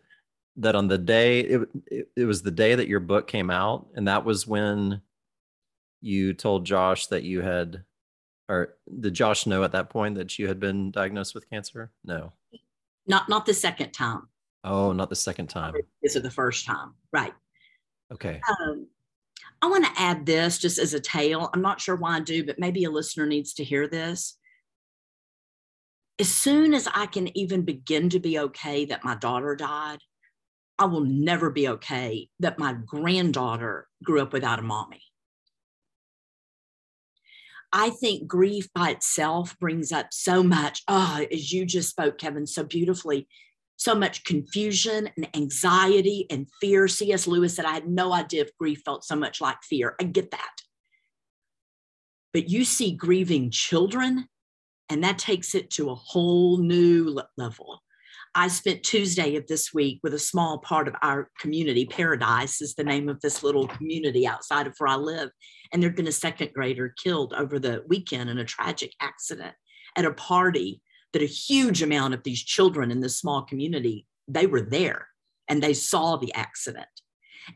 that 0.56 0.74
on 0.74 0.88
the 0.88 0.98
day, 0.98 1.40
it, 1.40 1.68
it, 1.86 2.08
it 2.16 2.24
was 2.24 2.42
the 2.42 2.50
day 2.50 2.74
that 2.74 2.88
your 2.88 3.00
book 3.00 3.28
came 3.28 3.50
out. 3.50 3.86
And 3.94 4.08
that 4.08 4.24
was 4.24 4.46
when 4.46 5.00
you 6.00 6.34
told 6.34 6.66
Josh 6.66 7.06
that 7.08 7.22
you 7.22 7.40
had, 7.42 7.84
or 8.48 8.76
did 9.00 9.14
Josh 9.14 9.46
know 9.46 9.62
at 9.62 9.72
that 9.72 9.90
point 9.90 10.16
that 10.16 10.38
you 10.38 10.48
had 10.48 10.58
been 10.58 10.90
diagnosed 10.90 11.34
with 11.34 11.48
cancer? 11.48 11.92
No. 12.04 12.32
Not, 13.06 13.28
not 13.28 13.46
the 13.46 13.54
second 13.54 13.92
time. 13.92 14.28
Oh, 14.64 14.92
not 14.92 15.08
the 15.08 15.16
second 15.16 15.46
time. 15.46 15.74
This 16.02 16.16
is 16.16 16.22
the 16.22 16.30
first 16.30 16.66
time. 16.66 16.94
Right. 17.12 17.32
Okay. 18.12 18.40
Um, 18.48 18.88
I 19.60 19.66
want 19.66 19.84
to 19.84 20.00
add 20.00 20.24
this 20.24 20.58
just 20.58 20.78
as 20.78 20.94
a 20.94 21.00
tale. 21.00 21.50
I'm 21.52 21.62
not 21.62 21.80
sure 21.80 21.96
why 21.96 22.16
I 22.16 22.20
do, 22.20 22.44
but 22.44 22.58
maybe 22.58 22.84
a 22.84 22.90
listener 22.90 23.26
needs 23.26 23.54
to 23.54 23.64
hear 23.64 23.88
this. 23.88 24.38
As 26.20 26.28
soon 26.28 26.74
as 26.74 26.88
I 26.92 27.06
can 27.06 27.36
even 27.36 27.62
begin 27.62 28.10
to 28.10 28.20
be 28.20 28.38
okay 28.38 28.84
that 28.86 29.04
my 29.04 29.14
daughter 29.16 29.54
died, 29.54 29.98
I 30.78 30.86
will 30.86 31.04
never 31.04 31.50
be 31.50 31.68
okay 31.68 32.28
that 32.40 32.58
my 32.58 32.72
granddaughter 32.72 33.88
grew 34.02 34.22
up 34.22 34.32
without 34.32 34.58
a 34.58 34.62
mommy. 34.62 35.02
I 37.72 37.90
think 37.90 38.26
grief 38.26 38.68
by 38.74 38.90
itself 38.90 39.58
brings 39.58 39.92
up 39.92 40.06
so 40.12 40.42
much. 40.42 40.82
Oh, 40.88 41.26
as 41.30 41.52
you 41.52 41.66
just 41.66 41.90
spoke, 41.90 42.18
Kevin, 42.18 42.46
so 42.46 42.64
beautifully 42.64 43.28
so 43.78 43.94
much 43.94 44.24
confusion 44.24 45.08
and 45.16 45.28
anxiety 45.34 46.26
and 46.30 46.48
fear. 46.60 46.88
C.S. 46.88 47.26
Lewis 47.26 47.54
said, 47.54 47.64
I 47.64 47.72
had 47.72 47.88
no 47.88 48.12
idea 48.12 48.42
if 48.42 48.56
grief 48.58 48.82
felt 48.84 49.04
so 49.04 49.16
much 49.16 49.40
like 49.40 49.62
fear. 49.62 49.94
I 50.00 50.04
get 50.04 50.32
that. 50.32 50.50
But 52.34 52.50
you 52.50 52.64
see 52.64 52.92
grieving 52.92 53.50
children, 53.50 54.26
and 54.90 55.02
that 55.04 55.18
takes 55.18 55.54
it 55.54 55.70
to 55.70 55.90
a 55.90 55.94
whole 55.94 56.58
new 56.58 57.18
level. 57.36 57.80
I 58.34 58.48
spent 58.48 58.82
Tuesday 58.82 59.36
of 59.36 59.46
this 59.46 59.72
week 59.72 60.00
with 60.02 60.12
a 60.12 60.18
small 60.18 60.58
part 60.58 60.88
of 60.88 60.94
our 61.02 61.30
community. 61.40 61.86
Paradise 61.86 62.60
is 62.60 62.74
the 62.74 62.84
name 62.84 63.08
of 63.08 63.20
this 63.20 63.42
little 63.42 63.68
community 63.68 64.26
outside 64.26 64.66
of 64.66 64.74
where 64.78 64.88
I 64.88 64.96
live. 64.96 65.30
And 65.72 65.82
there'd 65.82 65.96
been 65.96 66.08
a 66.08 66.12
second 66.12 66.52
grader 66.52 66.94
killed 67.02 67.32
over 67.32 67.58
the 67.58 67.84
weekend 67.88 68.28
in 68.28 68.38
a 68.38 68.44
tragic 68.44 68.92
accident 69.00 69.54
at 69.96 70.04
a 70.04 70.12
party 70.12 70.82
that 71.12 71.22
a 71.22 71.26
huge 71.26 71.82
amount 71.82 72.14
of 72.14 72.22
these 72.22 72.42
children 72.42 72.90
in 72.90 73.00
this 73.00 73.18
small 73.18 73.42
community, 73.42 74.06
they 74.26 74.46
were 74.46 74.60
there 74.60 75.08
and 75.48 75.62
they 75.62 75.74
saw 75.74 76.16
the 76.16 76.32
accident. 76.34 76.86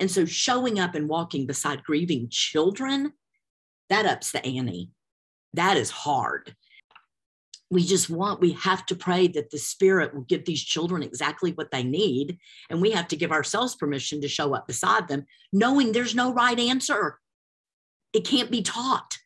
And 0.01 0.11
so 0.11 0.25
showing 0.25 0.81
up 0.81 0.95
and 0.95 1.09
walking 1.09 1.47
beside 1.47 1.85
grieving 1.85 2.29
children, 2.31 3.13
that 3.91 4.07
ups 4.07 4.33
the 4.33 4.45
ante. 4.45 4.91
That 5.53 5.77
is 5.77 5.91
hard. 5.91 6.55
We 7.71 7.85
just 7.85 8.09
want, 8.09 8.41
we 8.41 8.53
have 8.53 8.87
to 8.87 8.95
pray 8.95 9.29
that 9.29 9.51
the 9.51 9.59
Spirit 9.59 10.15
will 10.15 10.23
give 10.23 10.45
these 10.45 10.63
children 10.63 11.03
exactly 11.03 11.53
what 11.53 11.71
they 11.71 11.83
need. 11.83 12.39
And 12.71 12.81
we 12.81 12.91
have 12.93 13.09
to 13.09 13.17
give 13.17 13.33
ourselves 13.33 13.77
permission 13.77 14.21
to 14.23 14.29
show 14.29 14.55
up 14.55 14.67
beside 14.67 15.09
them, 15.09 15.27
knowing 15.53 15.93
there's 15.93 16.15
no 16.15 16.33
right 16.33 16.59
answer. 16.59 17.19
It 18.13 18.27
can't 18.27 18.51
be 18.51 18.63
taught. 18.63 19.19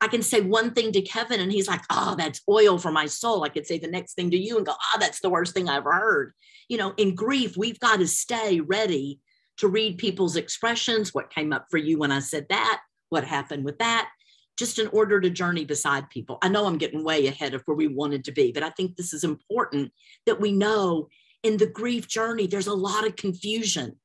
I 0.00 0.08
can 0.08 0.22
say 0.22 0.40
one 0.40 0.72
thing 0.72 0.92
to 0.92 1.00
Kevin 1.00 1.40
and 1.40 1.50
he's 1.50 1.68
like, 1.68 1.80
oh, 1.90 2.14
that's 2.18 2.42
oil 2.48 2.78
for 2.78 2.92
my 2.92 3.06
soul. 3.06 3.44
I 3.44 3.48
could 3.48 3.66
say 3.66 3.78
the 3.78 3.88
next 3.88 4.14
thing 4.14 4.30
to 4.30 4.36
you 4.36 4.56
and 4.56 4.66
go, 4.66 4.72
oh, 4.72 4.98
that's 5.00 5.20
the 5.20 5.30
worst 5.30 5.54
thing 5.54 5.68
I 5.68 5.76
ever 5.76 5.92
heard. 5.92 6.32
You 6.68 6.76
know, 6.76 6.92
in 6.96 7.14
grief, 7.14 7.56
we've 7.56 7.80
got 7.80 8.00
to 8.00 8.06
stay 8.06 8.60
ready 8.60 9.20
to 9.58 9.68
read 9.68 9.96
people's 9.96 10.36
expressions, 10.36 11.14
what 11.14 11.30
came 11.30 11.52
up 11.52 11.66
for 11.70 11.78
you 11.78 11.98
when 11.98 12.12
I 12.12 12.18
said 12.18 12.46
that, 12.50 12.80
what 13.08 13.24
happened 13.24 13.64
with 13.64 13.78
that, 13.78 14.10
just 14.58 14.78
in 14.78 14.88
order 14.88 15.18
to 15.20 15.30
journey 15.30 15.64
beside 15.64 16.10
people. 16.10 16.38
I 16.42 16.48
know 16.48 16.66
I'm 16.66 16.78
getting 16.78 17.02
way 17.02 17.26
ahead 17.26 17.54
of 17.54 17.62
where 17.64 17.76
we 17.76 17.88
wanted 17.88 18.24
to 18.24 18.32
be, 18.32 18.52
but 18.52 18.62
I 18.62 18.70
think 18.70 18.96
this 18.96 19.14
is 19.14 19.24
important 19.24 19.92
that 20.26 20.40
we 20.40 20.52
know 20.52 21.08
in 21.42 21.56
the 21.56 21.66
grief 21.66 22.06
journey, 22.06 22.46
there's 22.46 22.66
a 22.66 22.74
lot 22.74 23.06
of 23.06 23.16
confusion. 23.16 23.96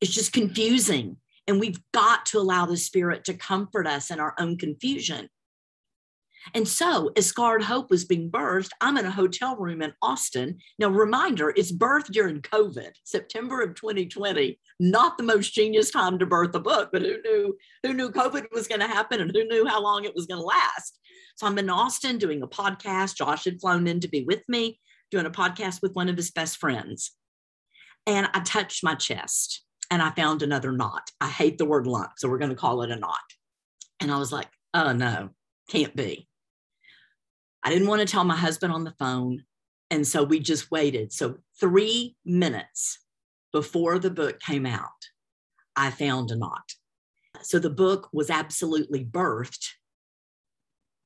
It's 0.00 0.12
just 0.12 0.32
confusing. 0.32 1.18
And 1.46 1.58
we've 1.58 1.80
got 1.92 2.26
to 2.26 2.38
allow 2.38 2.66
the 2.66 2.76
Spirit 2.76 3.24
to 3.24 3.34
comfort 3.34 3.86
us 3.86 4.10
in 4.10 4.20
our 4.20 4.34
own 4.38 4.56
confusion. 4.56 5.28
And 6.54 6.66
so, 6.66 7.10
as 7.16 7.26
Scarred 7.26 7.62
Hope 7.62 7.90
was 7.90 8.04
being 8.04 8.30
birthed, 8.30 8.70
I'm 8.80 8.96
in 8.96 9.04
a 9.04 9.10
hotel 9.10 9.56
room 9.56 9.82
in 9.82 9.92
Austin. 10.00 10.58
Now, 10.78 10.88
reminder, 10.88 11.52
it's 11.54 11.72
birthed 11.72 12.12
during 12.12 12.40
COVID, 12.40 12.92
September 13.04 13.60
of 13.60 13.74
2020. 13.74 14.58
Not 14.80 15.18
the 15.18 15.24
most 15.24 15.52
genius 15.52 15.90
time 15.90 16.18
to 16.18 16.26
birth 16.26 16.54
a 16.54 16.60
book, 16.60 16.90
but 16.92 17.02
who 17.02 17.20
knew 17.22 17.56
who 17.82 17.92
knew 17.92 18.10
COVID 18.10 18.46
was 18.52 18.68
going 18.68 18.80
to 18.80 18.86
happen 18.86 19.20
and 19.20 19.30
who 19.34 19.44
knew 19.44 19.66
how 19.66 19.82
long 19.82 20.04
it 20.04 20.14
was 20.14 20.26
going 20.26 20.40
to 20.40 20.46
last? 20.46 20.98
So 21.36 21.46
I'm 21.46 21.58
in 21.58 21.68
Austin 21.68 22.18
doing 22.18 22.42
a 22.42 22.48
podcast. 22.48 23.16
Josh 23.16 23.44
had 23.44 23.60
flown 23.60 23.86
in 23.86 24.00
to 24.00 24.08
be 24.08 24.24
with 24.24 24.42
me, 24.48 24.80
doing 25.10 25.26
a 25.26 25.30
podcast 25.30 25.82
with 25.82 25.94
one 25.94 26.08
of 26.08 26.16
his 26.16 26.30
best 26.30 26.56
friends. 26.56 27.12
And 28.06 28.28
I 28.32 28.40
touched 28.40 28.82
my 28.82 28.94
chest 28.94 29.62
and 29.90 30.00
I 30.00 30.10
found 30.10 30.42
another 30.42 30.72
knot. 30.72 31.10
I 31.20 31.28
hate 31.28 31.58
the 31.58 31.64
word 31.64 31.86
lump, 31.86 32.12
so 32.16 32.28
we're 32.28 32.38
going 32.38 32.50
to 32.50 32.56
call 32.56 32.82
it 32.82 32.90
a 32.90 32.96
knot. 32.96 33.18
And 34.00 34.10
I 34.10 34.18
was 34.18 34.32
like, 34.32 34.48
oh 34.72 34.92
no, 34.92 35.30
can't 35.68 35.94
be. 35.94 36.28
I 37.62 37.70
didn't 37.70 37.88
want 37.88 38.00
to 38.00 38.10
tell 38.10 38.24
my 38.24 38.36
husband 38.36 38.72
on 38.72 38.84
the 38.84 38.94
phone. 38.98 39.44
And 39.90 40.06
so 40.06 40.22
we 40.22 40.38
just 40.38 40.70
waited. 40.70 41.12
So 41.12 41.38
three 41.58 42.16
minutes 42.24 42.98
before 43.52 43.98
the 43.98 44.10
book 44.10 44.40
came 44.40 44.64
out, 44.64 44.88
I 45.76 45.90
found 45.90 46.30
a 46.30 46.36
knot. 46.36 46.72
So 47.42 47.58
the 47.58 47.70
book 47.70 48.08
was 48.12 48.30
absolutely 48.30 49.04
birthed 49.04 49.66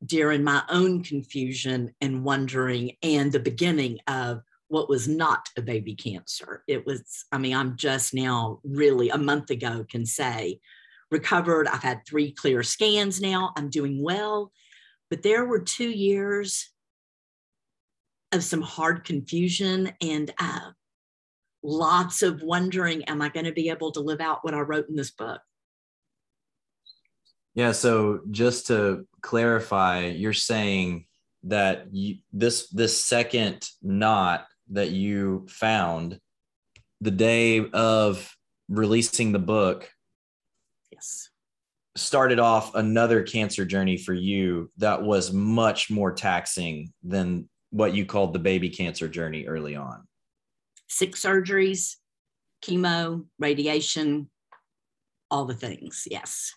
during 0.05 0.45
my 0.45 0.63
own 0.69 1.03
confusion 1.03 1.95
and 2.01 2.25
wondering 2.25 2.93
and 3.03 3.33
the 3.33 3.41
beginning 3.41 3.99
of 4.07 4.43
what 4.75 4.89
was 4.89 5.07
not 5.07 5.49
a 5.57 5.63
baby 5.63 5.95
cancer. 5.95 6.65
It 6.67 6.85
was, 6.85 7.25
I 7.31 7.39
mean, 7.39 7.55
I'm 7.55 7.77
just 7.77 8.13
now 8.13 8.59
really 8.65 9.09
a 9.09 9.17
month 9.17 9.51
ago 9.51 9.87
can 9.89 10.05
say 10.05 10.59
recovered. 11.13 11.69
I've 11.69 11.85
had 11.85 12.01
three 12.05 12.33
clear 12.33 12.65
scans 12.65 13.21
now. 13.21 13.53
I'm 13.57 13.71
doing 13.71 14.03
well. 14.03 14.51
But 15.11 15.23
there 15.23 15.45
were 15.45 15.61
two 15.61 15.89
years 15.89 16.73
of 18.33 18.43
some 18.43 18.63
hard 18.63 19.05
confusion 19.05 19.93
and 20.01 20.35
uh, 20.41 20.73
lots 21.63 22.23
of 22.23 22.43
wondering 22.43 23.05
am 23.05 23.23
I 23.23 23.29
going 23.29 23.47
to 23.47 23.53
be 23.53 23.71
able 23.71 23.93
to 23.93 24.01
live 24.01 24.21
out 24.21 24.45
what 24.45 24.55
I 24.55 24.61
wrote 24.61 24.89
in 24.89 24.97
this 24.97 25.13
book? 25.13 25.41
Yeah. 27.55 27.71
So 27.71 28.23
just 28.33 28.67
to 28.67 29.07
clarify, 29.21 30.07
you're 30.07 30.33
saying 30.33 31.07
that 31.45 31.87
you, 31.93 32.17
this 32.33 32.71
this 32.71 32.99
second 32.99 33.69
knot 33.81 34.47
that 34.71 34.91
you 34.91 35.47
found 35.49 36.19
the 37.01 37.11
day 37.11 37.69
of 37.71 38.35
releasing 38.69 39.33
the 39.33 39.39
book 39.39 39.91
yes. 40.91 41.29
started 41.97 42.39
off 42.39 42.75
another 42.75 43.23
cancer 43.23 43.65
journey 43.65 43.97
for 43.97 44.15
you 44.15 44.71
that 44.79 45.03
was 45.03 45.33
much 45.33 45.91
more 45.91 46.13
taxing 46.13 46.93
than 47.03 47.49
what 47.71 47.95
you 47.95 48.07
called 48.07 48.33
the 48.33 48.39
baby 48.39 48.71
cancer 48.71 49.09
journey 49.09 49.47
early 49.47 49.77
on? 49.77 50.07
Six 50.89 51.23
surgeries 51.23 51.97
chemo 52.65 53.27
radiation 53.39 54.31
all 55.31 55.45
the 55.45 55.55
things. 55.55 56.07
Yes. 56.11 56.53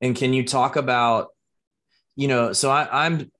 And 0.00 0.16
can 0.16 0.32
you 0.32 0.44
talk 0.44 0.76
about 0.76 1.28
you 2.16 2.28
know 2.28 2.52
so 2.52 2.70
I, 2.70 3.06
i'm 3.06 3.30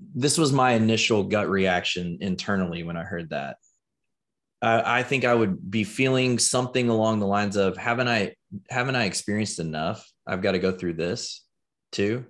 this 0.00 0.38
was 0.38 0.52
my 0.52 0.72
initial 0.72 1.24
gut 1.24 1.48
reaction 1.48 2.18
internally 2.20 2.82
when 2.82 2.96
I 2.96 3.02
heard 3.02 3.30
that. 3.30 3.56
I, 4.62 5.00
I 5.00 5.02
think 5.02 5.24
I 5.24 5.34
would 5.34 5.70
be 5.70 5.84
feeling 5.84 6.38
something 6.38 6.88
along 6.88 7.20
the 7.20 7.26
lines 7.26 7.56
of 7.56 7.76
haven't 7.76 8.08
I 8.08 8.34
haven't 8.68 8.96
I 8.96 9.04
experienced 9.04 9.58
enough? 9.58 10.06
I've 10.26 10.42
got 10.42 10.52
to 10.52 10.58
go 10.58 10.72
through 10.72 10.94
this 10.94 11.44
too. 11.92 12.24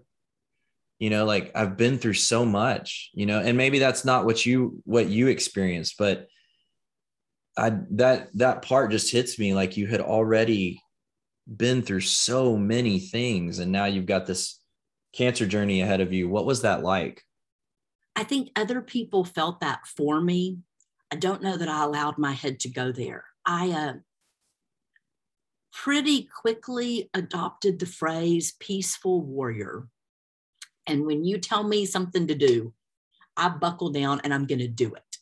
You 0.99 1.11
know, 1.11 1.25
like 1.25 1.53
I've 1.55 1.77
been 1.77 1.99
through 1.99 2.15
so 2.15 2.45
much, 2.45 3.11
you 3.13 3.27
know, 3.27 3.41
and 3.41 3.57
maybe 3.57 3.79
that's 3.79 4.05
not 4.05 4.25
what 4.25 4.47
you 4.47 4.81
what 4.85 5.09
you 5.09 5.29
experienced, 5.29 5.97
but 5.99 6.27
I 7.57 7.73
that 7.93 8.29
that 8.35 8.63
part 8.63 8.91
just 8.91 9.13
hits 9.13 9.39
me 9.39 9.55
like 9.55 9.77
you 9.77 9.87
had 9.87 10.01
already 10.01 10.81
been 11.55 11.83
through 11.83 12.01
so 12.01 12.57
many 12.57 12.99
things 12.99 13.59
and 13.59 13.71
now 13.71 13.85
you've 13.85 14.07
got 14.07 14.27
this 14.27 14.61
cancer 15.13 15.47
journey 15.47 15.81
ahead 15.81 16.01
of 16.01 16.13
you. 16.13 16.29
What 16.29 16.47
was 16.47 16.63
that 16.63 16.83
like? 16.83 17.23
I 18.17 18.25
think 18.25 18.51
other 18.57 18.81
people 18.81 19.25
felt 19.25 19.61
that 19.61 19.87
for 19.87 20.21
me. 20.21 20.59
I 21.13 21.17
don't 21.17 21.43
know 21.43 21.57
that 21.57 21.69
I 21.69 21.85
allowed 21.85 22.17
my 22.17 22.33
head 22.33 22.59
to 22.61 22.71
go 22.71 22.91
there. 22.91 23.25
I 23.45 23.71
uh, 23.71 23.93
pretty 25.71 26.23
quickly 26.23 27.11
adopted 27.13 27.79
the 27.79 27.87
phrase 27.87 28.55
peaceful 28.59 29.21
warrior. 29.21 29.87
And 30.87 31.05
when 31.05 31.25
you 31.25 31.37
tell 31.37 31.63
me 31.63 31.85
something 31.85 32.27
to 32.27 32.35
do, 32.35 32.73
I 33.37 33.51
buckle 33.51 33.91
down 33.91 34.23
and 34.25 34.33
I'm 34.33 34.47
going 34.47 34.61
to 34.61 34.69
do 34.69 34.95
it. 34.95 35.19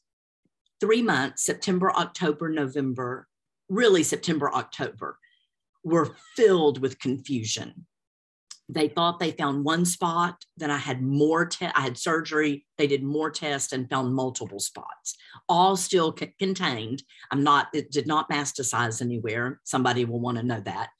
Three 0.81 1.03
months, 1.03 1.45
September, 1.45 1.91
October, 1.91 2.49
November, 2.49 3.27
really 3.69 4.05
September, 4.05 4.53
October, 4.55 5.19
were 5.83 6.15
filled 6.37 6.81
with 6.81 7.01
confusion 7.01 7.87
they 8.69 8.89
thought 8.89 9.19
they 9.21 9.31
found 9.31 9.65
one 9.65 9.85
spot 9.85 10.43
then 10.57 10.71
i 10.71 10.79
had 10.79 11.03
more 11.03 11.45
te- 11.45 11.67
i 11.67 11.81
had 11.81 11.99
surgery 11.99 12.65
they 12.77 12.87
did 12.87 13.03
more 13.03 13.31
tests 13.31 13.73
and 13.73 13.89
found 13.89 14.15
multiple 14.15 14.59
spots. 14.59 15.17
All 15.49 15.77
still 15.77 16.15
c- 16.19 16.35
contained. 16.39 17.03
I'm 17.31 17.45
not 17.45 17.69
it 17.73 17.91
did 17.91 18.07
not 18.07 18.29
metastasize 18.29 19.01
anywhere. 19.01 19.61
Somebody 19.65 20.05
will 20.05 20.21
want 20.21 20.39
to 20.39 20.43
know 20.43 20.61
that. 20.61 20.91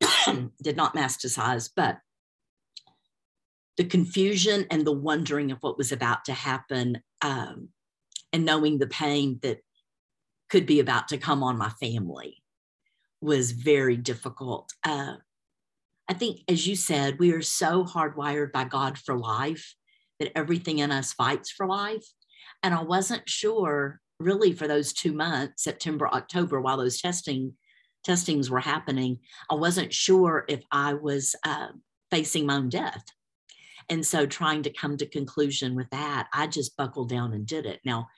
Did 0.62 0.76
not 0.76 0.94
metastasize 0.94 1.70
but 1.74 1.98
the 3.76 3.84
confusion 3.84 4.66
and 4.70 4.86
the 4.86 4.92
wondering 4.92 5.52
of 5.52 5.58
what 5.58 5.76
was 5.76 5.92
about 5.92 6.24
to 6.24 6.32
happen 6.32 7.02
um, 7.20 7.68
and 8.32 8.44
knowing 8.44 8.78
the 8.78 8.86
pain 8.86 9.38
that 9.42 9.58
could 10.48 10.64
be 10.64 10.80
about 10.80 11.08
to 11.08 11.18
come 11.18 11.42
on 11.42 11.58
my 11.58 11.68
family 11.68 12.42
was 13.20 13.52
very 13.52 13.96
difficult. 13.96 14.72
Uh, 14.82 15.16
I 16.08 16.14
think, 16.14 16.40
as 16.48 16.66
you 16.66 16.76
said, 16.76 17.18
we 17.18 17.32
are 17.32 17.42
so 17.42 17.84
hardwired 17.84 18.52
by 18.52 18.64
God 18.64 18.96
for 18.98 19.18
life 19.18 19.74
that 20.20 20.36
everything 20.36 20.78
in 20.78 20.92
us 20.92 21.12
fights 21.12 21.50
for 21.50 21.66
life. 21.66 22.06
And 22.62 22.74
I 22.74 22.82
wasn't 22.82 23.28
sure 23.28 24.00
really 24.18 24.52
for 24.52 24.66
those 24.68 24.92
two 24.92 25.12
months, 25.12 25.64
September, 25.64 26.08
October, 26.08 26.60
while 26.60 26.76
those 26.76 27.00
testing 27.00 27.54
testings 28.04 28.48
were 28.48 28.60
happening, 28.60 29.18
I 29.50 29.56
wasn't 29.56 29.92
sure 29.92 30.44
if 30.48 30.62
I 30.70 30.94
was 30.94 31.34
uh, 31.44 31.68
facing 32.10 32.46
my 32.46 32.56
own 32.56 32.68
death. 32.68 33.04
And 33.88 34.04
so 34.06 34.26
trying 34.26 34.62
to 34.62 34.72
come 34.72 34.96
to 34.96 35.06
conclusion 35.06 35.74
with 35.74 35.90
that, 35.90 36.28
I 36.32 36.46
just 36.46 36.76
buckled 36.76 37.08
down 37.08 37.32
and 37.32 37.46
did 37.46 37.66
it. 37.66 37.80
Now, 37.84 38.08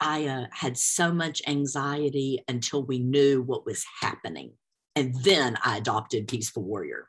I 0.00 0.26
uh, 0.26 0.46
had 0.52 0.76
so 0.76 1.12
much 1.12 1.42
anxiety 1.46 2.42
until 2.48 2.84
we 2.84 2.98
knew 2.98 3.42
what 3.42 3.66
was 3.66 3.84
happening. 4.00 4.52
And 4.94 5.14
then 5.22 5.56
I 5.64 5.78
adopted 5.78 6.28
Peaceful 6.28 6.62
Warrior. 6.62 7.08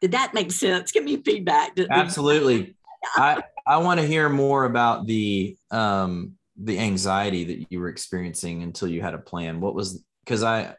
Did 0.00 0.12
that 0.12 0.34
make 0.34 0.52
sense? 0.52 0.92
Give 0.92 1.04
me 1.04 1.16
feedback. 1.22 1.78
Absolutely. 1.90 2.76
I, 3.16 3.42
I 3.66 3.78
want 3.78 4.00
to 4.00 4.06
hear 4.06 4.28
more 4.28 4.64
about 4.64 5.06
the 5.06 5.56
um 5.70 6.34
the 6.60 6.78
anxiety 6.78 7.44
that 7.44 7.66
you 7.70 7.80
were 7.80 7.88
experiencing 7.88 8.62
until 8.62 8.88
you 8.88 9.00
had 9.00 9.14
a 9.14 9.18
plan. 9.18 9.60
What 9.60 9.74
was 9.74 10.04
because 10.24 10.42
I 10.42 10.74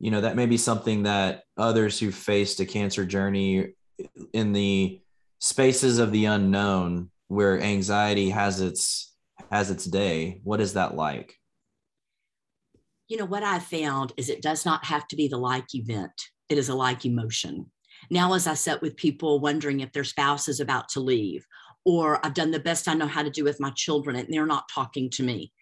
you 0.00 0.10
know 0.10 0.22
that 0.22 0.36
may 0.36 0.46
be 0.46 0.56
something 0.56 1.04
that 1.04 1.44
others 1.56 1.98
who 1.98 2.10
faced 2.10 2.60
a 2.60 2.66
cancer 2.66 3.04
journey 3.04 3.74
in 4.32 4.52
the 4.52 5.00
spaces 5.38 5.98
of 5.98 6.10
the 6.10 6.24
unknown 6.24 7.10
where 7.28 7.60
anxiety 7.60 8.30
has 8.30 8.60
its 8.60 9.14
has 9.50 9.70
its 9.70 9.84
day 9.84 10.40
what 10.42 10.60
is 10.60 10.74
that 10.74 10.94
like 10.94 11.36
you 13.10 13.16
know, 13.16 13.24
what 13.24 13.42
I 13.42 13.58
found 13.58 14.12
is 14.16 14.28
it 14.28 14.40
does 14.40 14.64
not 14.64 14.84
have 14.84 15.06
to 15.08 15.16
be 15.16 15.26
the 15.26 15.36
like 15.36 15.74
event, 15.74 16.12
it 16.48 16.56
is 16.56 16.68
a 16.68 16.74
like 16.74 17.04
emotion. 17.04 17.66
Now, 18.08 18.32
as 18.34 18.46
I 18.46 18.54
sit 18.54 18.80
with 18.80 18.96
people 18.96 19.40
wondering 19.40 19.80
if 19.80 19.92
their 19.92 20.04
spouse 20.04 20.48
is 20.48 20.60
about 20.60 20.88
to 20.90 21.00
leave, 21.00 21.44
or 21.84 22.24
I've 22.24 22.34
done 22.34 22.52
the 22.52 22.60
best 22.60 22.86
I 22.86 22.94
know 22.94 23.08
how 23.08 23.24
to 23.24 23.30
do 23.30 23.42
with 23.42 23.60
my 23.60 23.70
children 23.70 24.14
and 24.14 24.28
they're 24.30 24.46
not 24.46 24.70
talking 24.72 25.10
to 25.10 25.24
me 25.24 25.52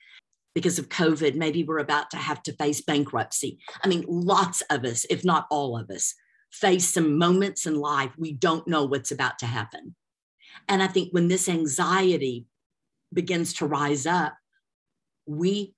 because 0.55 0.79
of 0.79 0.91
COVID, 0.91 1.37
maybe 1.37 1.65
we're 1.65 1.79
about 1.79 2.11
to 2.11 2.19
have 2.19 2.43
to 2.43 2.53
face 2.53 2.83
bankruptcy. 2.83 3.59
I 3.83 3.89
mean, 3.89 4.05
lots 4.07 4.61
of 4.71 4.85
us, 4.85 5.07
if 5.09 5.25
not 5.25 5.47
all 5.51 5.79
of 5.79 5.89
us, 5.91 6.15
face 6.53 6.93
some 6.93 7.17
moments 7.17 7.67
in 7.67 7.77
life 7.77 8.13
we 8.19 8.33
don't 8.33 8.69
know 8.69 8.85
what's 8.85 9.11
about 9.11 9.39
to 9.39 9.47
happen. 9.47 9.95
And 10.69 10.83
I 10.83 10.87
think 10.87 11.13
when 11.13 11.29
this 11.29 11.49
anxiety 11.49 12.47
begins 13.13 13.55
to 13.55 13.67
rise 13.67 14.05
up, 14.05 14.35
we 15.27 15.75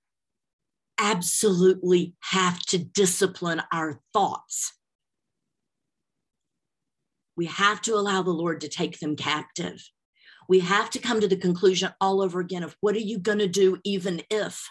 absolutely 1.01 2.13
have 2.19 2.59
to 2.67 2.77
discipline 2.77 3.61
our 3.73 3.99
thoughts. 4.13 4.73
We 7.35 7.47
have 7.47 7.81
to 7.83 7.95
allow 7.95 8.21
the 8.21 8.31
Lord 8.31 8.61
to 8.61 8.69
take 8.69 8.99
them 8.99 9.15
captive. 9.15 9.81
We 10.47 10.59
have 10.59 10.89
to 10.91 10.99
come 10.99 11.19
to 11.21 11.27
the 11.27 11.37
conclusion 11.37 11.91
all 11.99 12.21
over 12.21 12.39
again 12.39 12.63
of 12.63 12.75
what 12.81 12.95
are 12.95 12.99
you 12.99 13.17
going 13.17 13.39
to 13.39 13.47
do, 13.47 13.79
even 13.83 14.21
if. 14.29 14.69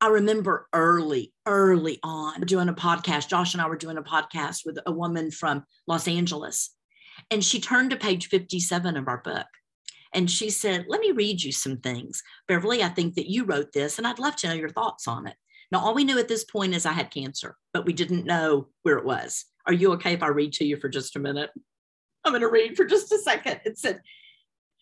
I 0.00 0.08
remember 0.08 0.68
early, 0.72 1.32
early 1.46 1.98
on 2.04 2.42
doing 2.42 2.68
a 2.68 2.74
podcast. 2.74 3.28
Josh 3.28 3.54
and 3.54 3.60
I 3.60 3.66
were 3.66 3.76
doing 3.76 3.96
a 3.96 4.02
podcast 4.02 4.64
with 4.64 4.78
a 4.86 4.92
woman 4.92 5.32
from 5.32 5.64
Los 5.88 6.06
Angeles, 6.06 6.76
and 7.30 7.44
she 7.44 7.60
turned 7.60 7.90
to 7.90 7.96
page 7.96 8.28
57 8.28 8.96
of 8.96 9.08
our 9.08 9.18
book. 9.18 9.46
And 10.14 10.30
she 10.30 10.50
said, 10.50 10.86
Let 10.88 11.00
me 11.00 11.12
read 11.12 11.42
you 11.42 11.52
some 11.52 11.78
things. 11.78 12.22
Beverly, 12.48 12.82
I 12.82 12.88
think 12.88 13.14
that 13.14 13.30
you 13.30 13.44
wrote 13.44 13.72
this, 13.72 13.98
and 13.98 14.06
I'd 14.06 14.18
love 14.18 14.36
to 14.36 14.48
know 14.48 14.54
your 14.54 14.68
thoughts 14.68 15.08
on 15.08 15.26
it. 15.26 15.36
Now, 15.70 15.80
all 15.80 15.94
we 15.94 16.04
knew 16.04 16.18
at 16.18 16.28
this 16.28 16.44
point 16.44 16.74
is 16.74 16.84
I 16.84 16.92
had 16.92 17.10
cancer, 17.10 17.56
but 17.72 17.86
we 17.86 17.94
didn't 17.94 18.26
know 18.26 18.68
where 18.82 18.98
it 18.98 19.04
was. 19.04 19.46
Are 19.66 19.72
you 19.72 19.92
okay 19.94 20.12
if 20.12 20.22
I 20.22 20.28
read 20.28 20.52
to 20.54 20.64
you 20.64 20.76
for 20.76 20.88
just 20.88 21.16
a 21.16 21.20
minute? 21.20 21.50
I'm 22.24 22.32
going 22.32 22.42
to 22.42 22.48
read 22.48 22.76
for 22.76 22.84
just 22.84 23.10
a 23.12 23.18
second. 23.18 23.60
It 23.64 23.78
said, 23.78 24.00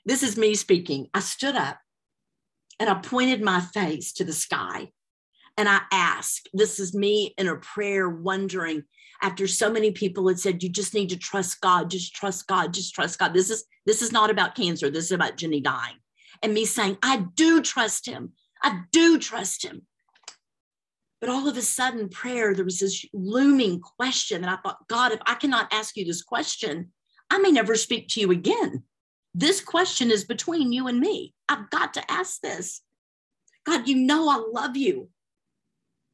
This 0.05 0.23
is 0.23 0.37
me 0.37 0.55
speaking. 0.55 1.09
I 1.15 1.21
stood 1.21 1.55
up 1.55 1.79
and 2.79 2.91
I 2.91 2.95
pointed 2.95 3.43
my 3.43 3.61
face 3.61 4.13
to 4.15 4.25
the 4.25 4.33
sky 4.33 4.91
and 5.57 5.69
I 5.69 5.81
ask, 5.93 6.45
This 6.53 6.81
is 6.81 6.95
me 6.95 7.35
in 7.39 7.49
a 7.49 7.57
prayer, 7.57 8.09
wondering 8.09 8.85
after 9.23 9.47
so 9.47 9.71
many 9.71 9.91
people 9.91 10.29
had 10.29 10.39
said, 10.39 10.63
You 10.63 10.69
just 10.69 10.95
need 10.95 11.11
to 11.11 11.19
trust 11.19 11.61
God, 11.61 11.91
just 11.91 12.15
trust 12.15 12.47
God, 12.47 12.73
just 12.73 12.95
trust 12.95 13.19
God. 13.19 13.35
This 13.35 13.51
is 13.51 13.65
this 13.87 14.03
is 14.03 14.13
not 14.13 14.31
about 14.31 14.55
cancer. 14.55 14.91
This 14.91 15.07
is 15.07 15.13
about 15.13 15.37
Jenny 15.37 15.61
dying. 15.61 15.97
And 16.43 16.55
me 16.55 16.65
saying, 16.65 16.99
I 17.03 17.25
do 17.35 17.61
trust 17.61 18.07
him. 18.07 18.33
I 18.63 18.83
do 18.93 19.19
trust 19.19 19.65
him. 19.65 19.83
But 21.21 21.29
all 21.29 21.49
of 21.49 21.57
a 21.57 21.63
sudden, 21.63 22.09
prayer, 22.09 22.55
there 22.55 22.65
was 22.65 22.79
this 22.79 23.05
looming 23.13 23.81
question. 23.81 24.43
And 24.43 24.51
I 24.51 24.57
thought, 24.57 24.89
God, 24.89 25.13
if 25.13 25.21
I 25.27 25.35
cannot 25.35 25.73
ask 25.73 25.97
you 25.97 26.05
this 26.05 26.23
question, 26.23 26.93
I 27.29 27.39
may 27.39 27.51
never 27.51 27.77
speak 27.77 28.09
to 28.09 28.21
you 28.21 28.31
again. 28.31 28.85
This 29.35 29.61
question 29.61 30.11
is 30.11 30.25
between 30.25 30.73
you 30.73 30.89
and 30.89 30.99
me. 30.99 31.35
I've 31.49 31.69
got 31.71 31.95
to 31.95 32.11
ask 32.11 32.41
this. 32.41 32.81
God, 33.65 33.87
you 33.87 33.97
know 33.97 34.29
I 34.29 34.43
love 34.51 34.77
you. 34.77 35.11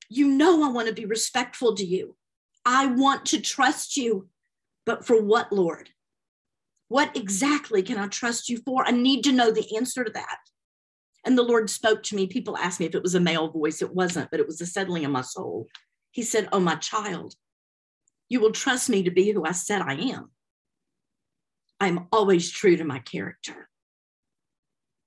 You 0.08 0.28
know 0.28 0.64
I 0.64 0.70
want 0.70 0.88
to 0.88 0.94
be 0.94 1.04
respectful 1.04 1.74
to 1.76 1.84
you. 1.84 2.16
I 2.64 2.86
want 2.86 3.26
to 3.26 3.40
trust 3.40 3.96
you. 3.96 4.28
But 4.84 5.04
for 5.04 5.20
what, 5.20 5.52
Lord? 5.52 5.90
What 6.88 7.16
exactly 7.16 7.82
can 7.82 7.98
I 7.98 8.06
trust 8.06 8.48
you 8.48 8.58
for? 8.58 8.86
I 8.86 8.92
need 8.92 9.24
to 9.24 9.32
know 9.32 9.50
the 9.50 9.76
answer 9.76 10.04
to 10.04 10.12
that. 10.12 10.38
And 11.24 11.36
the 11.36 11.42
Lord 11.42 11.68
spoke 11.68 12.04
to 12.04 12.16
me. 12.16 12.28
People 12.28 12.56
asked 12.56 12.78
me 12.78 12.86
if 12.86 12.94
it 12.94 13.02
was 13.02 13.16
a 13.16 13.20
male 13.20 13.48
voice. 13.48 13.82
It 13.82 13.92
wasn't, 13.92 14.30
but 14.30 14.38
it 14.38 14.46
was 14.46 14.60
a 14.60 14.66
settling 14.66 15.02
in 15.02 15.10
my 15.10 15.22
soul. 15.22 15.66
He 16.12 16.22
said, 16.22 16.48
Oh, 16.52 16.60
my 16.60 16.76
child, 16.76 17.34
you 18.28 18.40
will 18.40 18.52
trust 18.52 18.88
me 18.88 19.02
to 19.02 19.10
be 19.10 19.32
who 19.32 19.44
I 19.44 19.52
said 19.52 19.82
I 19.82 19.94
am. 19.94 20.30
I'm 21.80 22.06
always 22.12 22.50
true 22.50 22.76
to 22.76 22.84
my 22.84 23.00
character. 23.00 23.68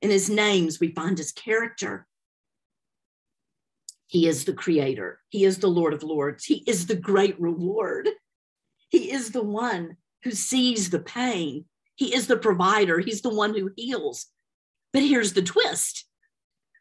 In 0.02 0.10
his 0.10 0.30
names, 0.30 0.80
we 0.80 0.94
find 0.94 1.18
his 1.18 1.32
character. 1.32 2.06
He 4.10 4.28
is 4.28 4.46
the 4.46 4.54
creator. 4.54 5.20
He 5.30 5.46
is 5.46 5.60
the 5.60 5.68
Lord 5.68 5.94
of 5.94 6.02
Lords. 6.02 6.44
He 6.44 6.64
is 6.66 6.88
the 6.88 6.96
great 6.96 7.40
reward. 7.40 8.10
He 8.90 9.12
is 9.12 9.30
the 9.30 9.44
one 9.44 9.98
who 10.24 10.32
sees 10.32 10.90
the 10.90 11.00
pain. 11.00 11.66
He 11.96 12.16
is 12.16 12.26
the 12.26 12.36
provider. 12.36 12.98
He's 13.00 13.22
the 13.22 13.34
one 13.34 13.56
who 13.56 13.70
heals. 13.76 14.26
But 14.92 15.04
here's 15.04 15.34
the 15.34 15.44
twist 15.44 16.10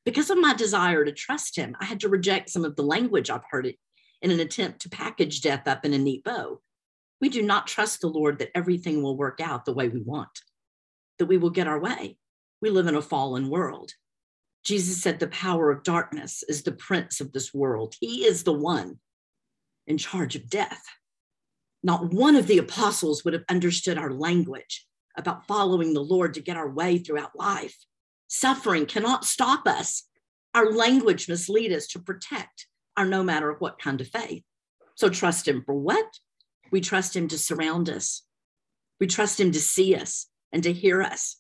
because 0.06 0.30
of 0.30 0.38
my 0.38 0.54
desire 0.54 1.04
to 1.04 1.12
trust 1.12 1.54
him, 1.54 1.76
I 1.82 1.84
had 1.84 2.00
to 2.00 2.08
reject 2.08 2.48
some 2.48 2.64
of 2.64 2.76
the 2.76 2.82
language 2.82 3.28
I've 3.28 3.44
heard 3.50 3.66
it 3.66 3.76
in 4.22 4.30
an 4.30 4.40
attempt 4.40 4.80
to 4.80 4.88
package 4.88 5.42
death 5.42 5.68
up 5.68 5.84
in 5.84 5.92
a 5.92 5.98
neat 5.98 6.24
bow. 6.24 6.62
We 7.20 7.28
do 7.28 7.42
not 7.42 7.66
trust 7.66 8.00
the 8.00 8.06
Lord 8.06 8.38
that 8.38 8.48
everything 8.54 9.02
will 9.02 9.18
work 9.18 9.38
out 9.38 9.66
the 9.66 9.74
way 9.74 9.90
we 9.90 10.00
want, 10.00 10.30
that 11.18 11.26
we 11.26 11.36
will 11.36 11.50
get 11.50 11.66
our 11.66 11.78
way. 11.78 12.16
We 12.62 12.70
live 12.70 12.86
in 12.86 12.94
a 12.94 13.02
fallen 13.02 13.50
world. 13.50 13.92
Jesus 14.64 15.02
said 15.02 15.18
the 15.18 15.28
power 15.28 15.70
of 15.70 15.82
darkness 15.82 16.42
is 16.48 16.62
the 16.62 16.72
prince 16.72 17.20
of 17.20 17.32
this 17.32 17.54
world. 17.54 17.94
He 18.00 18.26
is 18.26 18.44
the 18.44 18.52
one 18.52 18.98
in 19.86 19.98
charge 19.98 20.36
of 20.36 20.50
death. 20.50 20.82
Not 21.82 22.12
one 22.12 22.36
of 22.36 22.46
the 22.46 22.58
apostles 22.58 23.24
would 23.24 23.34
have 23.34 23.44
understood 23.48 23.98
our 23.98 24.10
language 24.10 24.86
about 25.16 25.46
following 25.46 25.94
the 25.94 26.00
Lord 26.00 26.34
to 26.34 26.42
get 26.42 26.56
our 26.56 26.68
way 26.68 26.98
throughout 26.98 27.38
life. 27.38 27.76
Suffering 28.28 28.86
cannot 28.86 29.24
stop 29.24 29.66
us. 29.66 30.04
Our 30.54 30.72
language 30.72 31.28
must 31.28 31.48
lead 31.48 31.72
us 31.72 31.86
to 31.88 31.98
protect 31.98 32.66
our 32.96 33.04
no 33.04 33.22
matter 33.22 33.54
what 33.58 33.80
kind 33.80 34.00
of 34.00 34.08
faith. 34.08 34.42
So 34.96 35.08
trust 35.08 35.46
Him 35.46 35.62
for 35.64 35.74
what? 35.74 36.06
We 36.70 36.80
trust 36.80 37.16
Him 37.16 37.28
to 37.28 37.38
surround 37.38 37.88
us. 37.88 38.22
We 39.00 39.06
trust 39.06 39.40
Him 39.40 39.52
to 39.52 39.60
see 39.60 39.94
us 39.94 40.26
and 40.52 40.62
to 40.64 40.72
hear 40.72 41.00
us. 41.02 41.36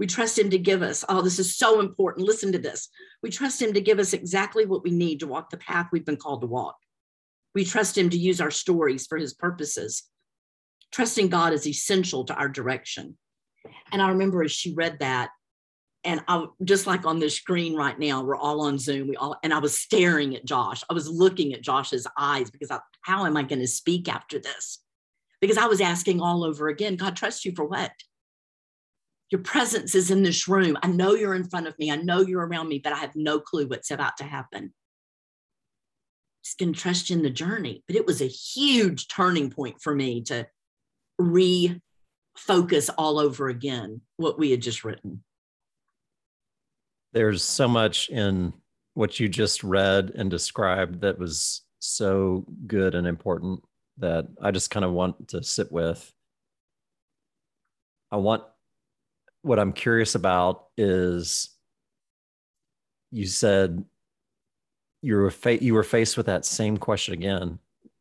We 0.00 0.06
trust 0.06 0.38
Him 0.38 0.48
to 0.48 0.58
give 0.58 0.80
us, 0.80 1.04
oh, 1.10 1.20
this 1.20 1.38
is 1.38 1.56
so 1.56 1.78
important. 1.78 2.26
Listen 2.26 2.52
to 2.52 2.58
this. 2.58 2.88
We 3.22 3.28
trust 3.28 3.60
Him 3.60 3.74
to 3.74 3.82
give 3.82 3.98
us 3.98 4.14
exactly 4.14 4.64
what 4.64 4.82
we 4.82 4.90
need 4.90 5.20
to 5.20 5.26
walk 5.26 5.50
the 5.50 5.58
path 5.58 5.88
we've 5.92 6.06
been 6.06 6.16
called 6.16 6.40
to 6.40 6.46
walk. 6.46 6.76
We 7.54 7.66
trust 7.66 7.98
Him 7.98 8.08
to 8.08 8.16
use 8.16 8.40
our 8.40 8.50
stories 8.50 9.06
for 9.06 9.18
His 9.18 9.34
purposes. 9.34 10.04
Trusting 10.90 11.28
God 11.28 11.52
is 11.52 11.66
essential 11.66 12.24
to 12.24 12.34
our 12.34 12.48
direction. 12.48 13.18
And 13.92 14.00
I 14.00 14.08
remember 14.08 14.42
as 14.42 14.52
she 14.52 14.72
read 14.72 15.00
that, 15.00 15.32
and 16.02 16.22
I 16.26 16.46
just 16.64 16.86
like 16.86 17.04
on 17.04 17.18
the 17.18 17.28
screen 17.28 17.76
right 17.76 17.98
now, 17.98 18.22
we're 18.22 18.36
all 18.36 18.62
on 18.62 18.78
Zoom. 18.78 19.06
We 19.06 19.16
all 19.16 19.36
and 19.42 19.52
I 19.52 19.58
was 19.58 19.78
staring 19.78 20.34
at 20.34 20.46
Josh. 20.46 20.82
I 20.88 20.94
was 20.94 21.10
looking 21.10 21.52
at 21.52 21.60
Josh's 21.60 22.06
eyes 22.16 22.50
because 22.50 22.70
I, 22.70 22.78
how 23.02 23.26
am 23.26 23.36
I 23.36 23.42
going 23.42 23.60
to 23.60 23.68
speak 23.68 24.08
after 24.08 24.38
this? 24.38 24.78
Because 25.42 25.58
I 25.58 25.66
was 25.66 25.82
asking 25.82 26.22
all 26.22 26.42
over 26.42 26.68
again, 26.68 26.96
God, 26.96 27.16
trust 27.16 27.44
you 27.44 27.52
for 27.54 27.66
what? 27.66 27.92
Your 29.30 29.42
presence 29.42 29.94
is 29.94 30.10
in 30.10 30.22
this 30.22 30.48
room. 30.48 30.76
I 30.82 30.88
know 30.88 31.14
you're 31.14 31.34
in 31.34 31.48
front 31.48 31.66
of 31.66 31.78
me. 31.78 31.90
I 31.90 31.96
know 31.96 32.20
you're 32.20 32.46
around 32.46 32.68
me, 32.68 32.80
but 32.82 32.92
I 32.92 32.96
have 32.96 33.14
no 33.14 33.38
clue 33.38 33.68
what's 33.68 33.90
about 33.90 34.16
to 34.18 34.24
happen. 34.24 34.72
Just 36.44 36.58
going 36.58 36.72
to 36.72 36.80
trust 36.80 37.10
you 37.10 37.16
in 37.16 37.22
the 37.22 37.30
journey. 37.30 37.84
But 37.86 37.96
it 37.96 38.06
was 38.06 38.20
a 38.20 38.26
huge 38.26 39.08
turning 39.08 39.50
point 39.50 39.76
for 39.80 39.94
me 39.94 40.22
to 40.22 40.46
refocus 41.20 42.90
all 42.96 43.18
over 43.18 43.48
again 43.48 44.00
what 44.16 44.38
we 44.38 44.50
had 44.50 44.62
just 44.62 44.84
written 44.84 45.22
there's 47.12 47.42
so 47.42 47.66
much 47.66 48.08
in 48.08 48.52
what 48.94 49.18
you 49.18 49.28
just 49.28 49.64
read 49.64 50.12
and 50.14 50.30
described 50.30 51.00
that 51.00 51.18
was 51.18 51.62
so 51.78 52.44
good 52.66 52.94
and 52.94 53.06
important 53.06 53.62
that 53.98 54.26
I 54.40 54.50
just 54.50 54.70
kind 54.70 54.84
of 54.84 54.92
want 54.92 55.28
to 55.28 55.42
sit 55.42 55.70
with. 55.70 56.12
I 58.10 58.16
want 58.16 58.42
what 59.42 59.58
I'm 59.58 59.72
curious 59.72 60.14
about 60.14 60.66
is 60.76 61.50
you 63.10 63.26
said 63.26 63.84
you 65.02 65.16
were 65.16 65.30
fa- 65.30 65.62
you 65.62 65.74
were 65.74 65.82
faced 65.82 66.16
with 66.16 66.26
that 66.26 66.44
same 66.44 66.76
question 66.76 67.14
again. 67.14 67.58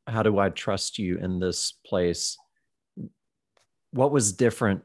How 0.07 0.23
do 0.23 0.37
I 0.39 0.49
trust 0.49 0.99
you 0.99 1.17
in 1.17 1.39
this 1.39 1.73
place? 1.85 2.37
What 3.91 4.11
was 4.11 4.33
different 4.33 4.83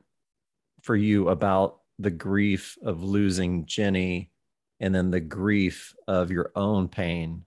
for 0.82 0.94
you 0.94 1.28
about 1.28 1.80
the 1.98 2.10
grief 2.10 2.76
of 2.82 3.02
losing 3.02 3.66
Jenny 3.66 4.30
and 4.80 4.94
then 4.94 5.10
the 5.10 5.20
grief 5.20 5.94
of 6.06 6.30
your 6.30 6.50
own 6.54 6.88
pain 6.88 7.44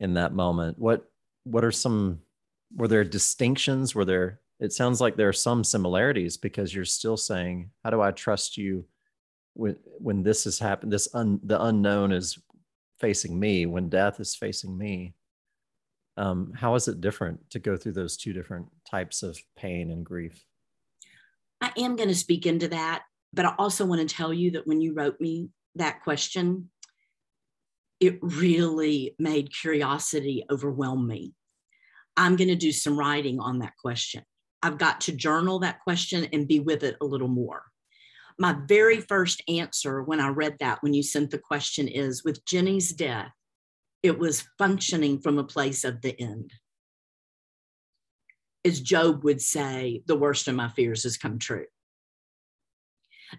in 0.00 0.14
that 0.14 0.32
moment 0.32 0.78
what 0.78 1.04
what 1.44 1.64
are 1.64 1.72
some 1.72 2.20
were 2.76 2.88
there 2.88 3.04
distinctions 3.04 3.94
were 3.94 4.04
there 4.04 4.40
it 4.60 4.72
sounds 4.72 5.00
like 5.00 5.16
there 5.16 5.28
are 5.28 5.32
some 5.32 5.62
similarities 5.62 6.36
because 6.36 6.74
you're 6.74 6.84
still 6.84 7.16
saying 7.16 7.70
how 7.84 7.90
do 7.90 8.00
i 8.00 8.10
trust 8.10 8.56
you 8.56 8.84
when 9.54 9.76
when 9.98 10.22
this 10.22 10.44
has 10.44 10.58
happened 10.58 10.92
this 10.92 11.08
un, 11.14 11.40
the 11.44 11.62
unknown 11.64 12.12
is 12.12 12.38
facing 13.00 13.38
me 13.38 13.66
when 13.66 13.88
death 13.88 14.20
is 14.20 14.34
facing 14.34 14.76
me 14.76 15.14
um, 16.16 16.52
how 16.52 16.74
is 16.74 16.88
it 16.88 17.00
different 17.00 17.48
to 17.50 17.60
go 17.60 17.76
through 17.76 17.92
those 17.92 18.16
two 18.16 18.32
different 18.32 18.66
types 18.88 19.22
of 19.22 19.38
pain 19.56 19.90
and 19.90 20.04
grief 20.04 20.44
i 21.60 21.70
am 21.76 21.96
going 21.96 22.08
to 22.08 22.14
speak 22.14 22.46
into 22.46 22.68
that 22.68 23.02
but 23.32 23.44
I 23.44 23.54
also 23.58 23.84
want 23.84 24.06
to 24.06 24.14
tell 24.14 24.32
you 24.32 24.52
that 24.52 24.66
when 24.66 24.80
you 24.80 24.94
wrote 24.94 25.20
me 25.20 25.50
that 25.74 26.02
question, 26.02 26.70
it 28.00 28.18
really 28.22 29.14
made 29.18 29.54
curiosity 29.54 30.44
overwhelm 30.50 31.06
me. 31.06 31.34
I'm 32.16 32.36
going 32.36 32.48
to 32.48 32.56
do 32.56 32.72
some 32.72 32.98
writing 32.98 33.38
on 33.40 33.60
that 33.60 33.74
question. 33.76 34.22
I've 34.62 34.78
got 34.78 35.02
to 35.02 35.12
journal 35.12 35.60
that 35.60 35.80
question 35.80 36.28
and 36.32 36.48
be 36.48 36.60
with 36.60 36.82
it 36.82 36.96
a 37.00 37.04
little 37.04 37.28
more. 37.28 37.64
My 38.38 38.56
very 38.66 39.00
first 39.00 39.42
answer 39.48 40.02
when 40.02 40.20
I 40.20 40.28
read 40.28 40.56
that, 40.60 40.82
when 40.82 40.94
you 40.94 41.02
sent 41.02 41.30
the 41.30 41.38
question, 41.38 41.88
is 41.88 42.24
with 42.24 42.44
Jenny's 42.44 42.92
death, 42.92 43.32
it 44.02 44.18
was 44.18 44.46
functioning 44.58 45.20
from 45.20 45.38
a 45.38 45.44
place 45.44 45.84
of 45.84 46.00
the 46.02 46.18
end. 46.20 46.52
As 48.64 48.80
Job 48.80 49.24
would 49.24 49.40
say, 49.40 50.02
the 50.06 50.16
worst 50.16 50.46
of 50.46 50.54
my 50.54 50.68
fears 50.68 51.02
has 51.02 51.16
come 51.16 51.38
true. 51.38 51.66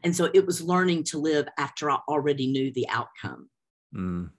And 0.04 0.16
so 0.16 0.30
it 0.34 0.46
was 0.46 0.62
learning 0.62 1.06
to 1.06 1.18
live 1.18 1.48
after 1.58 1.90
I 1.90 2.00
already 2.08 2.48
knew 2.48 2.72
the 2.72 2.88
outcome. 2.90 3.50
Mm. 3.96 4.30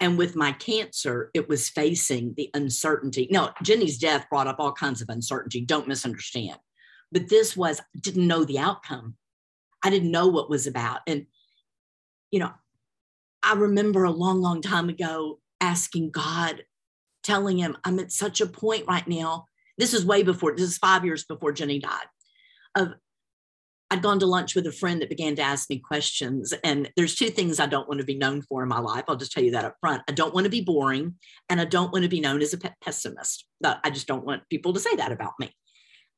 And 0.00 0.18
with 0.18 0.36
my 0.36 0.52
cancer, 0.52 1.30
it 1.34 1.48
was 1.48 1.68
facing 1.68 2.34
the 2.36 2.50
uncertainty. 2.54 3.28
No, 3.30 3.50
Jenny's 3.62 3.98
death 3.98 4.26
brought 4.30 4.46
up 4.46 4.56
all 4.58 4.72
kinds 4.72 5.00
of 5.00 5.08
uncertainty. 5.08 5.60
Don't 5.60 5.88
misunderstand. 5.88 6.58
But 7.12 7.28
this 7.28 7.56
was—I 7.56 7.98
didn't 8.00 8.26
know 8.26 8.44
the 8.44 8.58
outcome. 8.58 9.16
I 9.82 9.90
didn't 9.90 10.10
know 10.10 10.26
what 10.26 10.50
was 10.50 10.66
about. 10.66 11.00
And, 11.06 11.26
you 12.30 12.40
know, 12.40 12.50
I 13.42 13.54
remember 13.54 14.04
a 14.04 14.10
long, 14.10 14.40
long 14.40 14.60
time 14.60 14.88
ago 14.88 15.38
asking 15.60 16.10
God, 16.10 16.64
telling 17.22 17.58
him, 17.58 17.76
I'm 17.84 18.00
at 18.00 18.10
such 18.10 18.40
a 18.40 18.46
point 18.46 18.86
right 18.88 19.06
now. 19.06 19.46
This 19.78 19.94
is 19.94 20.04
way 20.04 20.22
before, 20.22 20.56
this 20.56 20.68
is 20.68 20.78
five 20.78 21.04
years 21.04 21.24
before 21.24 21.52
Jenny 21.52 21.78
died, 21.78 22.06
of 22.74 22.94
I'd 23.90 24.02
gone 24.02 24.18
to 24.18 24.26
lunch 24.26 24.54
with 24.54 24.66
a 24.66 24.72
friend 24.72 25.00
that 25.00 25.08
began 25.08 25.36
to 25.36 25.42
ask 25.42 25.70
me 25.70 25.78
questions. 25.78 26.52
And 26.64 26.90
there's 26.96 27.14
two 27.14 27.30
things 27.30 27.60
I 27.60 27.66
don't 27.66 27.88
want 27.88 28.00
to 28.00 28.06
be 28.06 28.18
known 28.18 28.42
for 28.42 28.62
in 28.62 28.68
my 28.68 28.80
life. 28.80 29.04
I'll 29.06 29.16
just 29.16 29.32
tell 29.32 29.44
you 29.44 29.52
that 29.52 29.64
up 29.64 29.76
front. 29.80 30.02
I 30.08 30.12
don't 30.12 30.34
want 30.34 30.44
to 30.44 30.50
be 30.50 30.60
boring 30.60 31.14
and 31.48 31.60
I 31.60 31.64
don't 31.64 31.92
want 31.92 32.02
to 32.02 32.08
be 32.08 32.20
known 32.20 32.42
as 32.42 32.52
a 32.52 32.58
pessimist. 32.82 33.46
I 33.64 33.90
just 33.90 34.08
don't 34.08 34.24
want 34.24 34.48
people 34.50 34.72
to 34.72 34.80
say 34.80 34.96
that 34.96 35.12
about 35.12 35.34
me. 35.38 35.52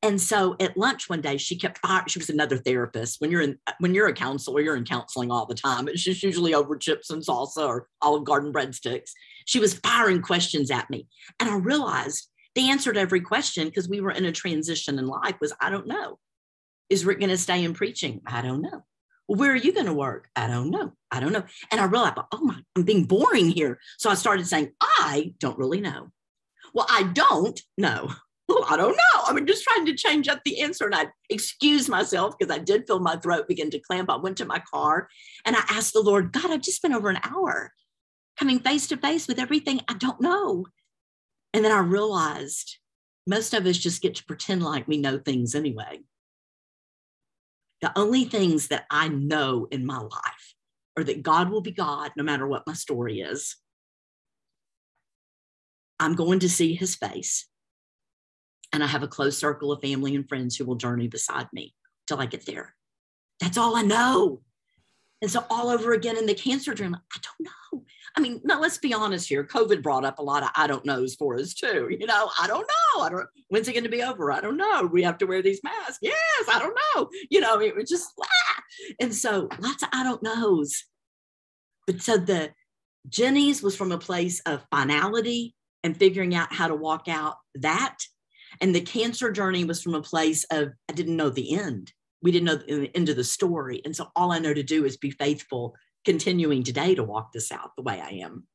And 0.03 0.21
so 0.21 0.55
at 0.61 0.77
lunch 0.77 1.11
one 1.11 1.21
day, 1.21 1.39
she 1.39 1.59
kept. 1.59 1.81
She 2.09 2.21
was 2.21 2.31
another 2.31 2.57
therapist. 2.57 3.21
When 3.21 3.33
you're 3.33 3.43
in, 3.43 3.59
when 3.81 3.95
you're 3.95 4.07
a 4.07 4.13
counselor, 4.13 4.61
you're 4.61 4.77
in 4.77 4.85
counseling 4.85 5.33
all 5.33 5.45
the 5.45 5.57
time. 5.57 5.89
It's 5.89 6.05
just 6.05 6.23
usually 6.23 6.55
over 6.55 6.77
chips 6.77 7.11
and 7.11 7.21
salsa 7.21 7.67
or 7.67 7.89
Olive 8.01 8.25
Garden 8.25 8.53
breadsticks. 8.53 9.11
She 9.45 9.59
was 9.59 9.75
firing 9.75 10.23
questions 10.23 10.71
at 10.71 10.89
me, 10.89 11.09
and 11.41 11.51
I 11.51 11.57
realized 11.57 12.29
the 12.55 12.71
answer 12.71 12.93
to 12.93 13.01
every 13.01 13.21
question 13.21 13.67
because 13.67 13.89
we 13.89 14.01
were 14.01 14.13
in 14.13 14.25
a 14.25 14.33
transition 14.33 15.01
in 15.01 15.07
life 15.07 15.35
was 15.41 15.53
I 15.61 15.69
don't 15.69 15.89
know. 15.89 16.19
Is 16.91 17.05
Rick 17.05 17.21
going 17.21 17.31
to 17.31 17.37
stay 17.39 17.65
in 17.65 17.75
preaching? 17.75 18.21
I 18.27 18.43
don't 18.43 18.63
know. 18.63 18.85
where 19.27 19.53
are 19.53 19.57
you 19.57 19.75
going 19.75 19.87
to 19.87 19.93
work? 19.93 20.29
I 20.35 20.47
don't 20.47 20.71
know. 20.71 20.93
I 21.11 21.21
don't 21.21 21.33
know. 21.33 21.45
And 21.71 21.81
I 21.81 21.85
realized, 21.85 22.17
oh 22.33 22.41
my, 22.41 22.59
I'm 22.75 22.83
being 22.85 23.05
boring 23.05 23.51
here. 23.51 23.79
So 23.99 24.09
I 24.11 24.15
started 24.15 24.47
saying, 24.47 24.73
I 24.81 25.35
don't 25.39 25.59
really 25.59 25.81
know. 25.81 26.09
Well, 26.75 26.87
I 26.89 27.05
don't 27.05 27.61
know. 27.77 28.11
Well, 28.51 28.65
I 28.67 28.79
don't 28.79 28.97
know. 28.97 29.23
I 29.27 29.35
mean, 29.35 29.47
just 29.47 29.63
trying 29.63 29.85
to 29.85 29.95
change 29.95 30.27
up 30.27 30.41
the 30.43 30.63
answer. 30.63 30.87
And 30.87 30.95
I 30.95 31.09
excused 31.29 31.91
myself 31.91 32.35
because 32.39 32.51
I 32.51 32.59
did 32.59 32.87
feel 32.87 32.99
my 32.99 33.17
throat 33.17 33.47
begin 33.47 33.69
to 33.73 33.79
clamp. 33.79 34.09
I 34.09 34.17
went 34.17 34.39
to 34.39 34.47
my 34.47 34.63
car 34.73 35.11
and 35.45 35.55
I 35.55 35.63
asked 35.69 35.93
the 35.93 36.01
Lord, 36.01 36.33
God, 36.33 36.51
I've 36.51 36.63
just 36.63 36.81
been 36.81 36.95
over 36.95 37.11
an 37.11 37.21
hour 37.23 37.75
coming 38.39 38.59
face 38.61 38.87
to 38.87 38.97
face 38.97 39.29
with 39.29 39.39
everything 39.39 39.83
I 39.87 39.93
don't 39.93 40.23
know. 40.23 40.65
And 41.53 41.63
then 41.63 41.73
I 41.73 41.81
realized 41.81 42.79
most 43.27 43.53
of 43.53 43.67
us 43.67 43.77
just 43.77 44.01
get 44.01 44.15
to 44.15 44.25
pretend 44.25 44.63
like 44.63 44.89
we 44.89 44.97
know 44.97 45.19
things 45.19 45.55
anyway. 45.55 46.01
The 47.81 47.97
only 47.97 48.25
things 48.25 48.69
that 48.69 48.87
I 48.91 49.09
know 49.09 49.69
in 49.71 49.87
my 49.87 49.99
life 49.99 50.55
are 50.97 51.05
that 51.05 51.23
God 51.23 51.51
will 51.51 51.61
be 51.61 51.71
God 51.71 52.11
no 52.17 52.25
matter 52.25 52.47
what 52.47 52.67
my 52.67 52.73
story 52.73 53.21
is. 53.21 53.57
I'm 56.01 56.15
going 56.15 56.41
to 56.41 56.49
see 56.49 56.75
his 56.75 56.97
face. 56.97 57.47
And 58.73 58.83
I 58.85 58.87
have 58.87 59.03
a 59.03 59.09
close 59.09 59.39
circle 59.39 59.73
of 59.73 59.81
family 59.81 60.15
and 60.15 60.29
friends 60.29 60.57
who 60.57 60.65
will 60.65 60.75
journey 60.75 61.09
beside 61.09 61.49
me 61.53 61.75
till 62.07 62.21
I 62.21 62.27
get 62.27 62.47
there. 62.47 62.75
That's 63.41 63.57
all 63.57 63.77
I 63.77 63.83
know. 63.83 64.43
And 65.23 65.31
so 65.31 65.45
all 65.51 65.69
over 65.69 65.93
again 65.93 66.17
in 66.17 66.27
the 66.27 66.35
cancer 66.35 66.75
dream, 66.75 66.95
I 66.95 67.19
don't 67.23 67.49
know. 67.73 67.85
I 68.17 68.21
mean, 68.21 68.41
now 68.45 68.61
let's 68.61 68.79
be 68.79 68.95
honest 68.95 69.29
here. 69.29 69.45
COVID 69.45 69.83
brought 69.83 70.05
up 70.05 70.19
a 70.19 70.23
lot 70.23 70.43
of 70.43 70.51
I 70.57 70.67
don't 70.67 70.85
knows 70.85 71.15
for 71.15 71.37
us 71.37 71.55
too. 71.55 71.89
You 71.91 72.07
know, 72.07 72.31
I 72.41 72.47
don't 72.47 72.67
know. 72.67 73.03
I 73.03 73.09
don't 73.09 73.27
when's 73.49 73.69
it 73.69 73.73
going 73.73 73.85
to 73.85 73.91
be 73.91 74.03
over? 74.03 74.33
I 74.33 74.41
don't 74.41 74.57
know. 74.57 74.89
We 74.93 75.03
have 75.03 75.19
to 75.19 75.27
wear 75.27 75.43
these 75.43 75.61
masks. 75.63 75.99
Yes, 76.03 76.45
I 76.51 76.59
don't 76.59 76.79
know. 76.95 77.09
You 77.31 77.41
know, 77.41 77.61
it 77.61 77.75
was 77.75 77.89
just 77.89 78.09
ah. 78.21 78.63
and 79.01 79.15
so 79.15 79.49
lots 79.59 79.83
of 79.83 79.89
I 79.93 80.03
don't 80.03 80.23
knows. 80.23 80.85
But 81.87 82.03
so 82.03 82.17
the 82.17 82.53
Jenny's 83.09 83.63
was 83.63 83.77
from 83.77 83.93
a 83.93 83.99
place 83.99 84.41
of 84.41 84.67
finality 84.71 85.55
and 85.85 85.97
figuring 85.97 86.35
out 86.35 86.53
how 86.53 86.69
to 86.69 86.75
walk 86.75 87.09
out 87.09 87.37
that. 87.57 87.97
And 88.61 88.75
the 88.75 88.81
cancer 88.81 89.31
journey 89.31 89.65
was 89.65 89.83
from 89.83 89.95
a 89.95 90.03
place 90.03 90.45
of 90.51 90.73
I 90.89 90.93
didn't 90.93 91.17
know 91.17 91.31
the 91.31 91.55
end 91.59 91.93
we 92.23 92.33
didn't 92.33 92.47
know 92.47 92.57
the 92.57 92.91
end 92.95 93.09
of 93.09 93.17
the 93.17 93.25
story. 93.25 93.81
And 93.85 93.95
so 93.95 94.11
all 94.17 94.33
I 94.33 94.39
know 94.39 94.55
to 94.55 94.63
do 94.63 94.85
is 94.85 94.97
be 94.97 95.11
faithful, 95.11 95.75
continuing 96.09 96.63
today 96.63 96.95
to 96.95 97.05
walk 97.05 97.35
this 97.35 97.53
out 97.53 97.77
the 97.77 97.83
way 97.83 98.01
I 98.01 98.25
am. 98.25 98.47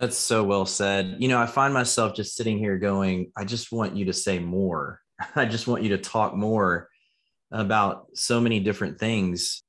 That's 0.00 0.16
so 0.16 0.42
well 0.42 0.66
said. 0.66 1.18
You 1.20 1.28
know, 1.28 1.40
I 1.40 1.46
find 1.46 1.72
myself 1.72 2.16
just 2.16 2.34
sitting 2.34 2.58
here 2.58 2.78
going, 2.78 3.30
I 3.36 3.44
just 3.44 3.70
want 3.70 3.94
you 3.94 4.06
to 4.06 4.12
say 4.12 4.40
more. 4.40 4.98
I 5.36 5.44
just 5.44 5.68
want 5.68 5.84
you 5.84 5.90
to 5.90 5.98
talk 5.98 6.34
more 6.34 6.88
about 7.52 8.08
so 8.14 8.40
many 8.40 8.58
different 8.58 8.98
things. 8.98 9.62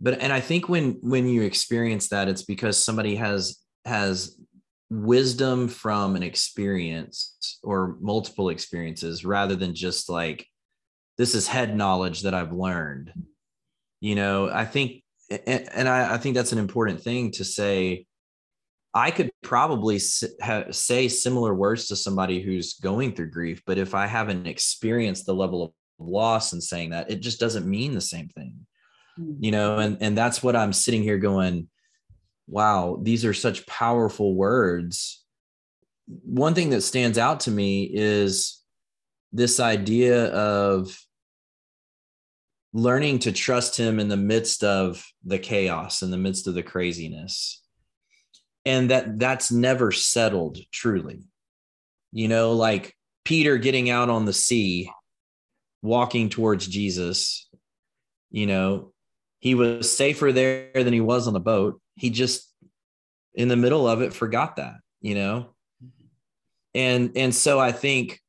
But 0.00 0.20
and 0.20 0.32
I 0.32 0.40
think 0.40 0.68
when 0.68 0.98
when 1.00 1.28
you 1.28 1.42
experience 1.42 2.08
that 2.08 2.26
it's 2.26 2.42
because 2.42 2.76
somebody 2.76 3.14
has 3.14 3.60
has 3.84 4.36
wisdom 4.90 5.68
from 5.68 6.16
an 6.16 6.24
experience 6.24 7.60
or 7.62 7.98
multiple 8.00 8.48
experiences 8.48 9.24
rather 9.24 9.54
than 9.54 9.76
just 9.76 10.10
like 10.10 10.44
this 11.18 11.36
is 11.36 11.46
head 11.46 11.76
knowledge 11.76 12.22
that 12.22 12.34
I've 12.34 12.52
learned. 12.52 13.12
You 14.00 14.16
know, 14.16 14.50
I 14.50 14.64
think, 14.64 15.04
and 15.46 15.88
I, 15.88 16.14
I 16.14 16.18
think 16.18 16.34
that's 16.34 16.52
an 16.52 16.58
important 16.58 17.02
thing 17.02 17.30
to 17.32 17.44
say. 17.44 18.06
I 18.94 19.10
could 19.10 19.30
probably 19.42 19.98
say 19.98 21.08
similar 21.08 21.54
words 21.54 21.88
to 21.88 21.96
somebody 21.96 22.42
who's 22.42 22.74
going 22.74 23.14
through 23.14 23.30
grief, 23.30 23.62
but 23.66 23.78
if 23.78 23.94
I 23.94 24.06
haven't 24.06 24.46
experienced 24.46 25.24
the 25.24 25.34
level 25.34 25.62
of 25.62 25.72
loss 25.98 26.52
and 26.52 26.62
saying 26.62 26.90
that, 26.90 27.10
it 27.10 27.20
just 27.20 27.40
doesn't 27.40 27.66
mean 27.66 27.94
the 27.94 28.02
same 28.02 28.28
thing. 28.28 28.66
Hmm. 29.16 29.34
You 29.40 29.50
know, 29.50 29.78
and 29.78 29.96
and 30.00 30.16
that's 30.16 30.42
what 30.42 30.56
I'm 30.56 30.74
sitting 30.74 31.02
here 31.02 31.18
going, 31.18 31.68
wow, 32.46 32.98
these 33.02 33.24
are 33.24 33.34
such 33.34 33.66
powerful 33.66 34.34
words. 34.34 35.24
One 36.06 36.54
thing 36.54 36.70
that 36.70 36.82
stands 36.82 37.16
out 37.16 37.40
to 37.40 37.50
me 37.50 37.90
is 37.92 38.62
this 39.32 39.60
idea 39.60 40.26
of 40.26 40.98
learning 42.72 43.18
to 43.20 43.32
trust 43.32 43.76
him 43.76 44.00
in 44.00 44.08
the 44.08 44.16
midst 44.16 44.64
of 44.64 45.04
the 45.24 45.38
chaos 45.38 46.02
in 46.02 46.10
the 46.10 46.16
midst 46.16 46.46
of 46.46 46.54
the 46.54 46.62
craziness. 46.62 47.62
And 48.64 48.90
that 48.90 49.18
that's 49.18 49.50
never 49.50 49.92
settled 49.92 50.58
truly. 50.72 51.20
You 52.12 52.28
know 52.28 52.52
like 52.52 52.94
peter 53.24 53.56
getting 53.56 53.88
out 53.88 54.10
on 54.10 54.24
the 54.24 54.32
sea 54.32 54.90
walking 55.80 56.28
towards 56.28 56.66
jesus 56.66 57.48
you 58.32 58.46
know 58.46 58.92
he 59.38 59.54
was 59.54 59.90
safer 59.96 60.32
there 60.32 60.70
than 60.74 60.92
he 60.92 61.00
was 61.00 61.26
on 61.26 61.32
the 61.32 61.40
boat. 61.40 61.80
He 61.94 62.10
just 62.10 62.52
in 63.34 63.48
the 63.48 63.56
middle 63.56 63.88
of 63.88 64.02
it 64.02 64.12
forgot 64.12 64.56
that 64.56 64.74
you 65.02 65.14
know? 65.14 65.48
Mm-hmm. 65.84 66.06
And 66.74 67.12
and 67.16 67.34
so 67.34 67.60
i 67.60 67.72
think 67.72 68.21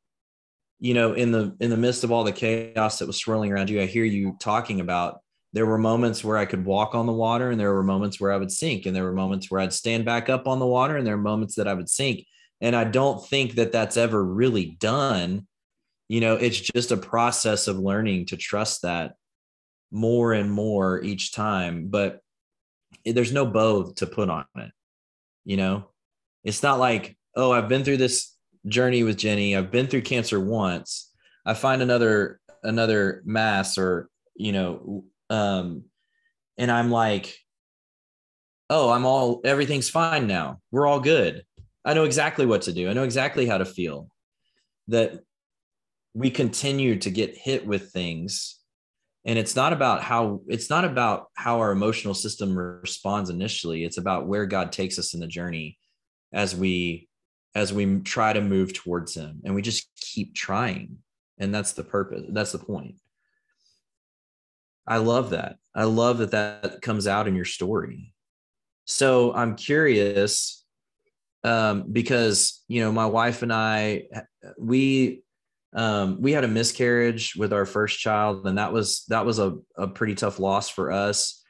you 0.83 0.93
know 0.93 1.13
in 1.13 1.31
the 1.31 1.55
in 1.61 1.69
the 1.69 1.77
midst 1.77 2.03
of 2.03 2.11
all 2.11 2.25
the 2.25 2.31
chaos 2.33 2.99
that 2.99 3.07
was 3.07 3.15
swirling 3.15 3.51
around 3.51 3.69
you 3.69 3.81
i 3.81 3.85
hear 3.85 4.03
you 4.03 4.35
talking 4.39 4.81
about 4.81 5.21
there 5.53 5.65
were 5.65 5.77
moments 5.77 6.25
where 6.25 6.37
i 6.37 6.45
could 6.45 6.65
walk 6.65 6.93
on 6.93 7.05
the 7.05 7.13
water 7.13 7.49
and 7.49 7.59
there 7.59 7.73
were 7.73 7.83
moments 7.83 8.19
where 8.19 8.33
i 8.33 8.37
would 8.37 8.51
sink 8.51 8.85
and 8.85 8.93
there 8.93 9.05
were 9.05 9.13
moments 9.13 9.49
where 9.49 9.61
i'd 9.61 9.71
stand 9.71 10.03
back 10.03 10.27
up 10.27 10.45
on 10.45 10.59
the 10.59 10.67
water 10.67 10.97
and 10.97 11.07
there 11.07 11.15
were 11.15 11.23
moments 11.23 11.55
that 11.55 11.67
i 11.67 11.73
would 11.73 11.89
sink. 11.89 12.25
And 12.59 12.75
i 12.75 12.83
don't 12.83 13.25
think 13.27 13.55
that 13.55 13.71
that's 13.71 13.97
ever 13.97 14.23
really 14.23 14.77
done. 14.79 15.47
You 16.09 16.19
know 16.19 16.35
it's 16.35 16.59
just 16.59 16.91
a 16.91 16.97
process 16.97 17.67
of 17.67 17.79
learning 17.79 18.27
to 18.27 18.37
trust 18.37 18.81
that 18.81 19.13
more 19.89 20.33
and 20.33 20.51
more 20.51 21.01
each 21.01 21.31
time 21.33 21.87
but 21.87 22.19
there's 23.05 23.31
no 23.31 23.45
bow 23.45 23.93
to 23.93 24.05
put 24.05 24.29
on 24.29 24.45
it 24.57 24.71
you 25.45 25.57
know? 25.57 25.85
It's 26.43 26.61
not 26.61 26.77
like 26.77 27.17
oh 27.35 27.51
i've 27.51 27.69
been 27.69 27.85
through 27.85 27.97
this 27.97 28.32
journey 28.67 29.03
with 29.03 29.17
Jenny. 29.17 29.55
I've 29.55 29.71
been 29.71 29.87
through 29.87 30.01
cancer 30.01 30.39
once. 30.39 31.11
I 31.45 31.53
find 31.53 31.81
another 31.81 32.39
another 32.63 33.21
mass 33.25 33.77
or 33.77 34.09
you 34.35 34.53
know 34.53 35.03
um 35.29 35.83
and 36.57 36.71
I'm 36.71 36.89
like 36.89 37.35
oh, 38.69 38.89
I'm 38.89 39.05
all 39.05 39.41
everything's 39.43 39.89
fine 39.89 40.25
now. 40.25 40.59
We're 40.71 40.87
all 40.87 40.99
good. 40.99 41.43
I 41.85 41.93
know 41.93 42.05
exactly 42.05 42.45
what 42.45 42.63
to 42.63 42.73
do. 42.73 42.89
I 42.89 42.93
know 42.93 43.03
exactly 43.03 43.45
how 43.45 43.57
to 43.57 43.65
feel. 43.65 44.07
That 44.87 45.19
we 46.13 46.31
continue 46.31 46.97
to 46.99 47.09
get 47.09 47.37
hit 47.37 47.67
with 47.67 47.91
things 47.91 48.59
and 49.25 49.39
it's 49.39 49.55
not 49.55 49.73
about 49.73 50.03
how 50.03 50.41
it's 50.47 50.69
not 50.69 50.85
about 50.85 51.27
how 51.35 51.59
our 51.59 51.71
emotional 51.71 52.13
system 52.13 52.57
responds 52.57 53.29
initially 53.29 53.83
it's 53.83 53.97
about 53.97 54.27
where 54.27 54.45
god 54.45 54.71
takes 54.71 54.99
us 54.99 55.13
in 55.13 55.19
the 55.19 55.27
journey 55.27 55.77
as 56.33 56.55
we 56.55 57.07
as 57.55 57.71
we 57.73 57.99
try 57.99 58.33
to 58.33 58.41
move 58.41 58.73
towards 58.73 59.15
him 59.15 59.41
and 59.43 59.53
we 59.53 59.61
just 59.61 59.87
keep 59.95 60.33
trying. 60.33 60.97
And 61.37 61.53
that's 61.53 61.73
the 61.73 61.83
purpose 61.83 62.23
that's 62.29 62.51
the 62.51 62.59
point. 62.59 62.95
I 64.87 64.97
love 64.97 65.31
that. 65.31 65.57
I 65.73 65.85
love 65.85 66.17
that 66.19 66.31
that 66.31 66.81
comes 66.81 67.07
out 67.07 67.27
in 67.27 67.35
your 67.35 67.45
story. 67.45 68.13
So 68.85 69.33
i'm 69.33 69.55
curious 69.55 70.63
um, 71.43 71.85
because 71.91 72.63
you 72.67 72.81
know 72.81 72.91
my 72.91 73.05
wife 73.05 73.41
and 73.41 73.53
i 73.53 74.03
we 74.57 75.21
um, 75.75 76.21
we 76.21 76.33
had 76.33 76.43
a 76.43 76.47
miscarriage 76.47 77.35
with 77.35 77.51
our 77.51 77.65
first 77.65 77.99
child 77.99 78.45
and 78.45 78.57
that 78.57 78.71
was 78.71 79.05
that 79.07 79.25
was 79.25 79.39
a, 79.39 79.57
a 79.75 79.87
pretty 79.87 80.15
tough 80.15 80.39
loss 80.39 80.69
for 80.69 80.91
us 80.91 81.42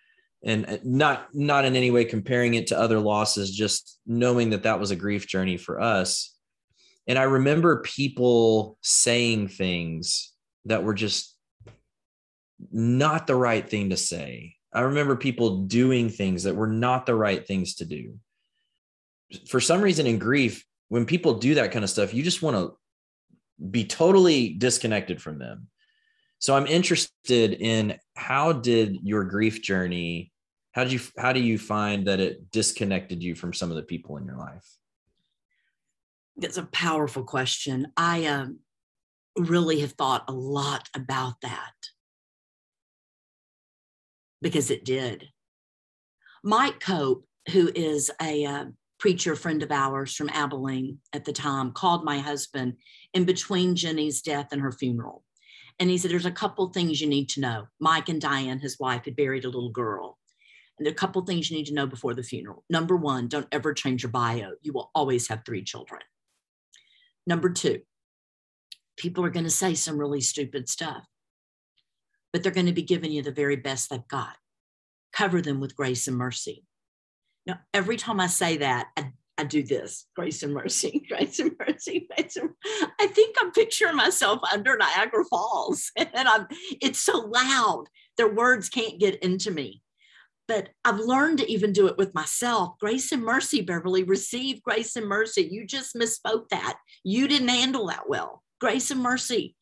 and 0.44 0.66
uh, 0.66 0.78
not 0.84 1.34
not 1.34 1.66
in 1.66 1.76
any 1.76 1.92
way 1.92 2.06
comparing 2.06 2.54
it 2.54 2.68
to 2.68 2.80
other 2.80 3.00
losses 3.00 3.52
just 3.52 4.00
knowing 4.06 4.50
that 4.50 4.64
that 4.64 4.80
was 4.80 4.92
a 4.92 4.96
grief 4.96 5.28
journey 5.28 5.58
for 5.58 5.80
us. 5.80 6.36
And 7.08 7.18
i 7.18 7.24
remember 7.24 7.82
people 7.82 8.78
saying 8.82 9.48
things 9.48 10.34
that 10.66 10.84
were 10.84 10.94
just 10.94 11.36
not 12.72 13.28
the 13.28 13.36
right 13.36 13.68
thing 13.68 13.90
to 13.90 13.98
say. 13.98 14.56
I 14.74 14.82
remember 14.82 15.16
people 15.16 15.64
doing 15.64 16.10
things 16.10 16.44
that 16.44 16.56
were 16.56 16.68
not 16.68 17.06
the 17.06 17.16
right 17.16 17.46
things 17.46 17.76
to 17.76 17.86
do. 17.86 18.18
For 19.48 19.60
some 19.60 19.82
reason 19.82 20.08
in 20.08 20.20
grief 20.20 20.66
when 20.90 21.06
people 21.06 21.36
do 21.36 21.56
that 21.56 21.72
kind 21.72 21.84
of 21.84 21.90
stuff 21.90 22.14
you 22.14 22.24
just 22.24 22.42
want 22.42 22.58
to 22.58 22.74
be 23.70 23.86
totally 23.86 24.50
disconnected 24.50 25.22
from 25.22 25.40
them. 25.40 25.68
So 26.40 26.56
i'm 26.56 26.68
interested 26.68 27.54
in 27.54 27.98
how 28.16 28.52
did 28.52 28.98
your 29.04 29.24
grief 29.24 29.62
journey 29.62 30.33
how 30.74 30.84
did 30.84 30.92
you 30.92 31.00
how 31.18 31.32
do 31.32 31.40
you 31.40 31.58
find 31.58 32.08
that 32.08 32.20
it 32.20 32.52
disconnected 32.52 33.24
you 33.24 33.36
from 33.36 33.54
some 33.54 33.70
of 33.70 33.78
the 33.78 33.84
people 33.84 34.18
in 34.18 34.26
your 34.26 34.38
life? 34.38 34.68
That's 36.36 36.58
a 36.58 36.64
powerful 36.64 37.24
question. 37.24 37.88
I 37.96 38.26
um, 38.26 38.60
really 39.38 39.80
have 39.82 39.94
thought 39.94 40.26
a 40.28 40.34
lot 40.34 40.90
about 40.96 41.42
that. 41.42 41.74
Because 44.42 44.72
it 44.72 44.84
did. 44.84 45.30
Mike 46.44 46.80
cope 46.80 47.26
who 47.52 47.72
is 47.76 48.10
a 48.22 48.46
uh, 48.46 48.66
preacher 49.00 49.36
friend 49.36 49.62
of 49.64 49.72
ours 49.72 50.16
from 50.16 50.30
abilene 50.30 50.98
at 51.14 51.24
the 51.24 51.34
time 51.34 51.72
called 51.72 52.04
my 52.04 52.20
husband 52.20 52.74
in 53.14 53.26
between 53.26 53.76
jenny's 53.76 54.22
death 54.22 54.48
and 54.52 54.62
her 54.62 54.72
funeral. 54.72 55.24
And 55.80 55.90
he 55.90 55.98
said, 55.98 56.12
There's 56.12 56.26
a 56.26 56.32
couple 56.32 56.68
things 56.70 57.00
you 57.00 57.08
need 57.08 57.30
to 57.30 57.42
know. 57.42 57.68
Mike 57.80 58.10
and 58.10 58.20
Diane, 58.20 58.60
his 58.60 58.80
wife, 58.80 59.06
had 59.06 59.16
buried 59.16 59.46
a 59.46 59.50
little 59.50 59.72
girl. 59.72 60.18
And 60.78 60.86
there 60.86 60.92
are 60.92 60.94
a 60.94 60.96
couple 60.96 61.22
things 61.24 61.50
you 61.50 61.58
need 61.58 61.68
to 61.68 61.74
know 61.74 61.86
before 61.86 62.14
the 62.14 62.24
funeral. 62.24 62.64
Number 62.70 62.96
one, 62.96 63.28
don't 63.28 63.48
ever 63.52 63.74
change 63.74 64.04
your 64.04 64.12
bio. 64.12 64.54
You 64.62 64.74
will 64.74 64.90
always 64.96 65.28
have 65.28 65.44
three 65.46 65.64
children. 65.64 66.02
Number 67.28 67.50
two, 67.50 67.82
people 68.98 69.24
are 69.24 69.30
going 69.30 69.46
to 69.46 69.52
say 69.52 69.76
some 69.76 69.98
really 69.98 70.22
stupid 70.22 70.68
stuff, 70.68 71.06
but 72.32 72.42
they're 72.42 72.52
going 72.52 72.66
to 72.66 72.74
be 72.74 72.82
giving 72.82 73.12
you 73.12 73.22
the 73.22 73.32
very 73.32 73.56
best 73.56 73.90
they've 73.90 74.08
got. 74.08 74.36
Cover 75.14 75.42
them 75.42 75.60
with 75.60 75.76
grace 75.76 76.08
and 76.08 76.18
mercy. 76.18 76.66
Now, 77.46 77.60
every 77.74 77.98
time 77.98 78.20
I 78.20 78.28
say 78.28 78.58
that, 78.58 78.88
I, 78.98 79.12
I 79.38 79.44
do 79.44 79.62
this 79.62 80.08
grace 80.16 80.42
and 80.42 80.54
mercy, 80.54 81.06
grace 81.10 81.40
and 81.40 81.56
mercy, 81.60 82.08
grace 82.10 82.36
and 82.36 82.50
I 83.00 83.08
think 83.08 83.36
I'm 83.40 83.52
picturing 83.52 83.96
myself 83.96 84.40
under 84.52 84.76
Niagara 84.76 85.24
Falls 85.26 85.92
and 85.98 86.10
I'm 86.28 86.48
it's 86.82 87.00
so 87.00 87.20
loud. 87.20 87.86
Their 88.18 88.34
words 88.34 88.70
can't 88.70 89.00
get 89.00 89.22
into 89.24 89.52
me 89.52 89.83
but 90.48 90.70
I've 90.84 91.00
learned 91.00 91.40
to 91.40 91.52
even 91.52 91.72
do 91.72 91.88
it 91.88 91.98
with 91.98 92.14
myself. 92.14 92.78
Grace 92.80 93.12
and 93.12 93.24
mercy, 93.24 93.62
Beverly, 93.62 94.04
receive 94.04 94.62
grace 94.62 94.96
and 94.96 95.08
mercy. 95.08 95.48
You 95.50 95.66
just 95.66 95.96
misspoke 95.96 96.50
that. 96.50 96.78
You 97.04 97.28
didn't 97.28 97.48
handle 97.48 97.88
that 97.88 98.10
well. 98.10 98.44
Grace 98.60 98.92
and 98.92 99.02
mercy. 99.02 99.56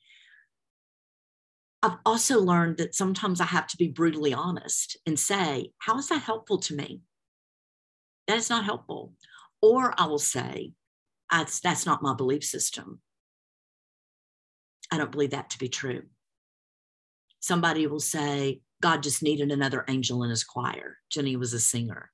I've 1.84 1.98
also 2.06 2.40
learned 2.40 2.78
that 2.78 2.96
sometimes 2.96 3.42
I 3.42 3.46
have 3.46 3.68
to 3.68 3.78
be 3.78 3.88
brutally 3.88 4.34
honest 4.34 4.98
and 5.06 5.20
say, 5.20 5.72
How 5.80 5.98
is 5.98 6.10
that 6.10 6.22
helpful 6.22 6.60
to 6.60 6.76
me? 6.76 7.02
That 8.28 8.38
is 8.38 8.50
not 8.50 8.66
helpful. 8.66 9.14
Or 9.62 9.94
I 9.98 10.06
will 10.06 10.20
say, 10.20 10.74
That's, 11.32 11.60
that's 11.60 11.86
not 11.86 12.04
my 12.04 12.14
belief 12.14 12.44
system. 12.44 13.02
I 14.92 14.98
don't 14.98 15.12
believe 15.12 15.32
that 15.32 15.52
to 15.52 15.60
be 15.60 15.70
true. 15.70 16.04
Somebody 17.40 17.88
will 17.88 18.00
say, 18.00 18.62
God 18.82 19.04
just 19.04 19.24
needed 19.24 19.52
another 19.52 19.86
angel 19.88 20.24
in 20.24 20.30
his 20.30 20.44
choir. 20.44 20.98
Jenny 21.10 21.36
was 21.36 21.54
a 21.54 21.60
singer. 21.60 22.12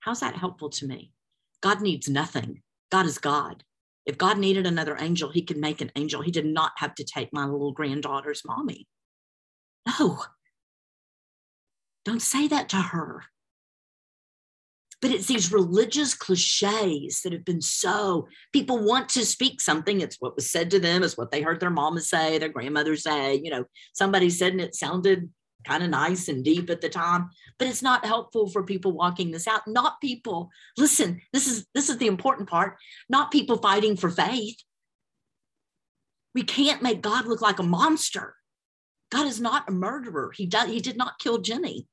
How's 0.00 0.20
that 0.20 0.36
helpful 0.36 0.70
to 0.70 0.86
me? 0.86 1.12
God 1.60 1.80
needs 1.80 2.08
nothing. 2.08 2.62
God 2.90 3.06
is 3.06 3.18
God. 3.18 3.62
If 4.04 4.18
God 4.18 4.38
needed 4.38 4.66
another 4.66 4.96
angel, 4.98 5.30
he 5.30 5.42
could 5.42 5.58
make 5.58 5.80
an 5.80 5.92
angel. 5.94 6.22
He 6.22 6.32
did 6.32 6.46
not 6.46 6.72
have 6.78 6.94
to 6.96 7.04
take 7.04 7.32
my 7.32 7.44
little 7.44 7.72
granddaughter's 7.72 8.42
mommy. 8.44 8.88
No. 9.86 10.22
Don't 12.04 12.22
say 12.22 12.48
that 12.48 12.68
to 12.70 12.76
her. 12.76 13.22
But 15.00 15.10
it's 15.10 15.26
these 15.26 15.52
religious 15.52 16.14
cliches 16.14 17.22
that 17.22 17.32
have 17.32 17.44
been 17.44 17.60
so, 17.60 18.28
people 18.52 18.84
want 18.84 19.08
to 19.10 19.26
speak 19.26 19.60
something. 19.60 20.00
It's 20.00 20.16
what 20.20 20.36
was 20.36 20.50
said 20.50 20.70
to 20.70 20.78
them, 20.78 21.02
it's 21.02 21.16
what 21.16 21.32
they 21.32 21.42
heard 21.42 21.58
their 21.58 21.70
mama 21.70 22.00
say, 22.00 22.38
their 22.38 22.48
grandmother 22.48 22.94
say. 22.96 23.40
You 23.42 23.50
know, 23.50 23.64
somebody 23.92 24.30
said 24.30 24.52
and 24.52 24.60
it 24.60 24.76
sounded 24.76 25.28
kind 25.64 25.82
of 25.82 25.90
nice 25.90 26.28
and 26.28 26.44
deep 26.44 26.70
at 26.70 26.80
the 26.80 26.88
time 26.88 27.30
but 27.58 27.68
it's 27.68 27.82
not 27.82 28.04
helpful 28.04 28.48
for 28.48 28.62
people 28.62 28.92
walking 28.92 29.30
this 29.30 29.46
out 29.46 29.62
not 29.66 30.00
people 30.00 30.50
listen 30.76 31.20
this 31.32 31.46
is 31.46 31.66
this 31.74 31.88
is 31.88 31.96
the 31.98 32.06
important 32.06 32.48
part 32.48 32.76
not 33.08 33.30
people 33.30 33.58
fighting 33.58 33.96
for 33.96 34.10
faith. 34.10 34.56
We 36.34 36.42
can't 36.42 36.82
make 36.82 37.02
god 37.02 37.26
look 37.26 37.42
like 37.42 37.58
a 37.58 37.64
monster. 37.64 38.36
God 39.10 39.26
is 39.26 39.40
not 39.40 39.68
a 39.68 39.72
murderer. 39.72 40.32
He 40.34 40.46
does 40.46 40.70
he 40.70 40.80
did 40.80 40.96
not 40.96 41.18
kill 41.18 41.38
jenny. 41.38 41.86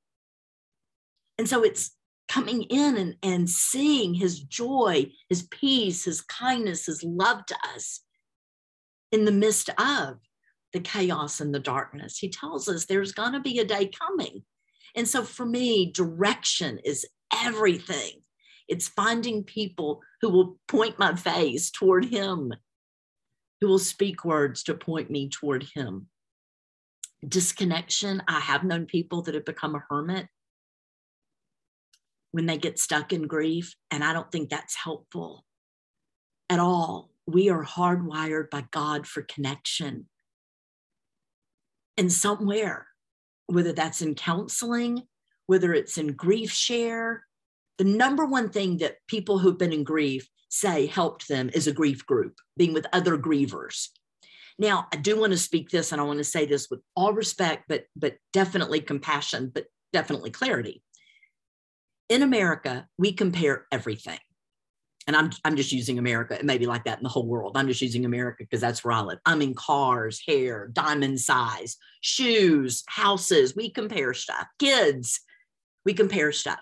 And 1.38 1.48
so 1.48 1.64
it's 1.64 1.92
coming 2.28 2.64
in 2.64 2.98
and, 2.98 3.16
and 3.24 3.50
seeing 3.50 4.14
his 4.14 4.40
joy 4.40 5.12
his 5.30 5.44
peace 5.44 6.06
his 6.06 6.22
kindness 6.22 6.86
his 6.86 7.04
love 7.04 7.46
to 7.48 7.58
us 7.76 8.02
in 9.12 9.26
the 9.26 9.32
midst 9.32 9.70
of 9.78 10.20
the 10.74 10.80
chaos 10.80 11.42
and 11.42 11.54
the 11.54 11.60
darkness. 11.60 12.18
He 12.18 12.30
tells 12.30 12.68
us 12.68 12.86
there's 12.86 13.12
going 13.12 13.34
to 13.34 13.40
be 13.40 13.60
a 13.60 13.66
day 13.66 13.88
coming. 13.88 14.44
And 14.96 15.08
so 15.08 15.24
for 15.24 15.46
me, 15.46 15.92
direction 15.92 16.80
is 16.84 17.06
everything. 17.34 18.22
It's 18.68 18.88
finding 18.88 19.44
people 19.44 20.02
who 20.22 20.30
will 20.30 20.58
point 20.68 21.00
my 21.00 21.16
face 21.16 21.72
toward 21.72 22.06
Him, 22.06 22.54
who 23.62 23.68
will 23.68 23.80
speak 23.80 24.24
words 24.24 24.64
to 24.64 24.74
point 24.74 25.10
me 25.10 25.30
toward 25.30 25.66
Him. 25.76 26.08
Disconnection. 27.28 28.22
I 28.28 28.40
have 28.40 28.64
known 28.64 28.86
people 28.86 29.24
that 29.24 29.36
have 29.36 29.46
become 29.46 29.76
a 29.76 29.84
hermit 29.90 30.28
when 32.32 32.46
they 32.46 32.58
get 32.58 32.78
stuck 32.78 33.12
in 33.12 33.26
grief, 33.26 33.76
and 33.90 34.04
I 34.04 34.14
don't 34.14 34.32
think 34.32 34.50
that's 34.50 34.76
helpful 34.76 35.46
at 36.48 36.60
all. 36.60 37.10
We 37.26 37.50
are 37.50 37.66
hardwired 37.66 38.50
by 38.50 38.66
God 38.72 39.08
for 39.08 39.24
connection 39.24 40.08
and 41.98 42.12
somewhere, 42.12 42.88
whether 43.48 43.74
that's 43.74 44.02
in 44.02 44.16
counseling, 44.16 45.04
whether 45.48 45.74
it's 45.74 45.98
in 45.98 46.14
grief 46.14 46.52
share, 46.52 47.24
the 47.78 47.84
number 47.84 48.26
one 48.26 48.50
thing 48.50 48.78
that 48.78 48.98
people 49.08 49.40
who've 49.40 49.58
been 49.58 49.74
in 49.74 49.84
grief 49.84 50.28
say 50.50 50.86
helped 50.86 51.28
them 51.28 51.50
is 51.54 51.68
a 51.68 51.74
grief 51.74 52.06
group, 52.06 52.36
being 52.58 52.74
with 52.74 52.86
other 52.94 53.18
grievers. 53.18 53.88
Now, 54.58 54.88
I 54.92 54.98
do 54.98 55.20
want 55.20 55.32
to 55.32 55.38
speak 55.38 55.70
this, 55.70 55.92
and 55.92 56.02
I 56.02 56.04
want 56.04 56.18
to 56.18 56.24
say 56.24 56.46
this 56.46 56.70
with 56.70 56.82
all 56.96 57.14
respect, 57.14 57.66
but 57.70 57.86
but 57.96 58.18
definitely 58.34 58.82
compassion, 58.82 59.52
but 59.54 59.66
definitely 59.94 60.32
clarity. 60.32 60.84
In 62.10 62.24
America, 62.24 62.88
we 62.98 63.14
compare 63.14 63.66
everything 63.72 64.20
and 65.10 65.16
I'm, 65.16 65.32
I'm 65.44 65.56
just 65.56 65.72
using 65.72 65.98
America. 65.98 66.36
It 66.38 66.46
may 66.46 66.60
be 66.60 66.68
like 66.68 66.84
that 66.84 67.00
in 67.00 67.04
the 67.04 67.10
whole 67.10 67.26
world. 67.26 67.58
I'm 67.58 67.68
just 67.68 67.82
using 67.82 68.06
America 68.06 68.44
because 68.44 68.62
that's 68.62 68.84
where 68.84 68.94
I 68.94 69.02
live. 69.02 69.18
I 69.26 69.34
mean, 69.34 69.56
cars, 69.56 70.22
hair, 70.28 70.70
diamond 70.72 71.20
size, 71.20 71.78
shoes, 72.00 72.84
houses. 72.88 73.56
We 73.56 73.72
compare 73.72 74.14
stuff. 74.14 74.46
Kids, 74.60 75.20
we 75.84 75.96
compare 75.96 76.32
stuff. 76.32 76.60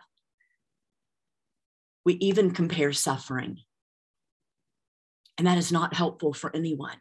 We 2.05 2.13
even 2.13 2.51
compare 2.51 2.93
suffering. 2.93 3.57
And 5.37 5.45
that 5.45 5.57
is 5.57 5.73
not 5.73 5.93
helpful 5.93 6.31
for 6.31 6.55
anyone. 6.55 6.95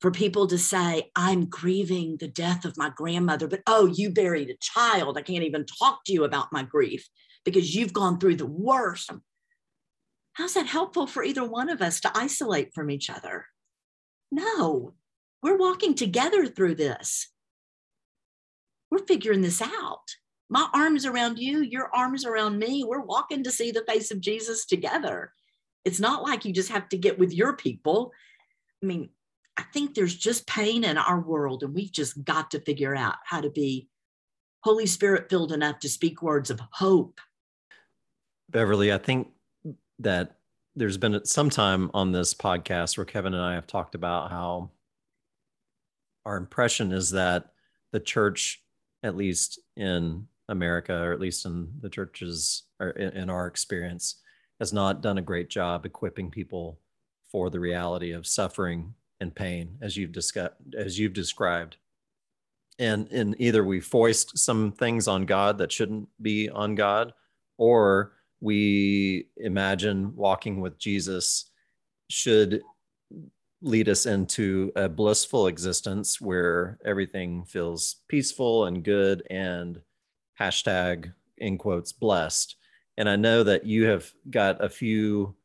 For 0.00 0.10
people 0.10 0.46
to 0.46 0.56
say, 0.56 1.10
I'm 1.16 1.50
grieving 1.50 2.16
the 2.18 2.28
death 2.28 2.64
of 2.64 2.78
my 2.78 2.88
grandmother, 2.96 3.46
but 3.46 3.60
oh, 3.66 3.92
you 3.94 4.08
buried 4.08 4.48
a 4.48 4.56
child. 4.58 5.18
I 5.18 5.22
can't 5.22 5.44
even 5.44 5.66
talk 5.66 6.04
to 6.06 6.14
you 6.14 6.24
about 6.24 6.50
my 6.50 6.62
grief 6.62 7.06
because 7.44 7.74
you've 7.74 7.92
gone 7.92 8.18
through 8.18 8.36
the 8.36 8.46
worst. 8.46 9.12
I'm 9.12 9.22
How's 10.38 10.54
that 10.54 10.66
helpful 10.68 11.08
for 11.08 11.24
either 11.24 11.42
one 11.42 11.68
of 11.68 11.82
us 11.82 11.98
to 12.00 12.12
isolate 12.16 12.72
from 12.72 12.92
each 12.92 13.10
other? 13.10 13.46
No, 14.30 14.94
we're 15.42 15.56
walking 15.56 15.96
together 15.96 16.46
through 16.46 16.76
this. 16.76 17.32
We're 18.88 19.04
figuring 19.04 19.40
this 19.40 19.60
out. 19.60 20.04
My 20.48 20.68
arms 20.72 21.04
around 21.04 21.40
you, 21.40 21.62
your 21.62 21.90
arms 21.92 22.24
around 22.24 22.56
me. 22.56 22.84
We're 22.86 23.04
walking 23.04 23.42
to 23.42 23.50
see 23.50 23.72
the 23.72 23.84
face 23.88 24.12
of 24.12 24.20
Jesus 24.20 24.64
together. 24.64 25.32
It's 25.84 25.98
not 25.98 26.22
like 26.22 26.44
you 26.44 26.52
just 26.52 26.70
have 26.70 26.88
to 26.90 26.96
get 26.96 27.18
with 27.18 27.32
your 27.32 27.56
people. 27.56 28.12
I 28.80 28.86
mean, 28.86 29.08
I 29.56 29.64
think 29.74 29.94
there's 29.94 30.16
just 30.16 30.46
pain 30.46 30.84
in 30.84 30.98
our 30.98 31.18
world, 31.18 31.64
and 31.64 31.74
we've 31.74 31.90
just 31.90 32.24
got 32.24 32.52
to 32.52 32.60
figure 32.60 32.94
out 32.94 33.16
how 33.24 33.40
to 33.40 33.50
be 33.50 33.88
Holy 34.62 34.86
Spirit 34.86 35.28
filled 35.28 35.50
enough 35.50 35.80
to 35.80 35.88
speak 35.88 36.22
words 36.22 36.48
of 36.48 36.60
hope. 36.74 37.20
Beverly, 38.48 38.92
I 38.92 38.98
think 38.98 39.32
that 39.98 40.36
there's 40.76 40.96
been 40.96 41.24
some 41.24 41.50
time 41.50 41.90
on 41.94 42.12
this 42.12 42.34
podcast 42.34 42.96
where 42.96 43.04
Kevin 43.04 43.34
and 43.34 43.42
I 43.42 43.54
have 43.54 43.66
talked 43.66 43.94
about 43.94 44.30
how 44.30 44.70
our 46.24 46.36
impression 46.36 46.92
is 46.92 47.10
that 47.10 47.52
the 47.92 48.00
church, 48.00 48.62
at 49.02 49.16
least 49.16 49.58
in 49.76 50.28
America, 50.48 50.94
or 50.94 51.12
at 51.12 51.20
least 51.20 51.46
in 51.46 51.68
the 51.80 51.90
churches, 51.90 52.64
or 52.78 52.90
in 52.90 53.28
our 53.28 53.46
experience, 53.46 54.16
has 54.60 54.72
not 54.72 55.02
done 55.02 55.18
a 55.18 55.22
great 55.22 55.48
job 55.48 55.84
equipping 55.84 56.30
people 56.30 56.78
for 57.30 57.50
the 57.50 57.60
reality 57.60 58.12
of 58.12 58.26
suffering 58.26 58.94
and 59.20 59.34
pain, 59.34 59.76
as 59.80 59.96
you've 59.96 60.12
discussed, 60.12 60.54
as 60.76 60.98
you've 60.98 61.12
described. 61.12 61.76
And 62.78 63.08
in 63.08 63.34
either 63.38 63.64
we 63.64 63.80
foist 63.80 64.38
some 64.38 64.70
things 64.70 65.08
on 65.08 65.26
God 65.26 65.58
that 65.58 65.72
shouldn't 65.72 66.08
be 66.22 66.48
on 66.48 66.74
God, 66.74 67.12
or 67.56 68.12
we 68.40 69.28
imagine 69.36 70.14
walking 70.14 70.60
with 70.60 70.78
Jesus 70.78 71.50
should 72.10 72.62
lead 73.60 73.88
us 73.88 74.06
into 74.06 74.72
a 74.76 74.88
blissful 74.88 75.48
existence 75.48 76.20
where 76.20 76.78
everything 76.84 77.44
feels 77.44 77.96
peaceful 78.08 78.66
and 78.66 78.84
good 78.84 79.22
and 79.30 79.80
hashtag 80.40 81.12
in 81.38 81.58
quotes 81.58 81.92
blessed. 81.92 82.56
And 82.96 83.08
i 83.08 83.16
know 83.16 83.42
that 83.44 83.64
you 83.64 83.86
have 83.86 84.10
got 84.30 84.62
a 84.64 84.68
few 84.68 85.36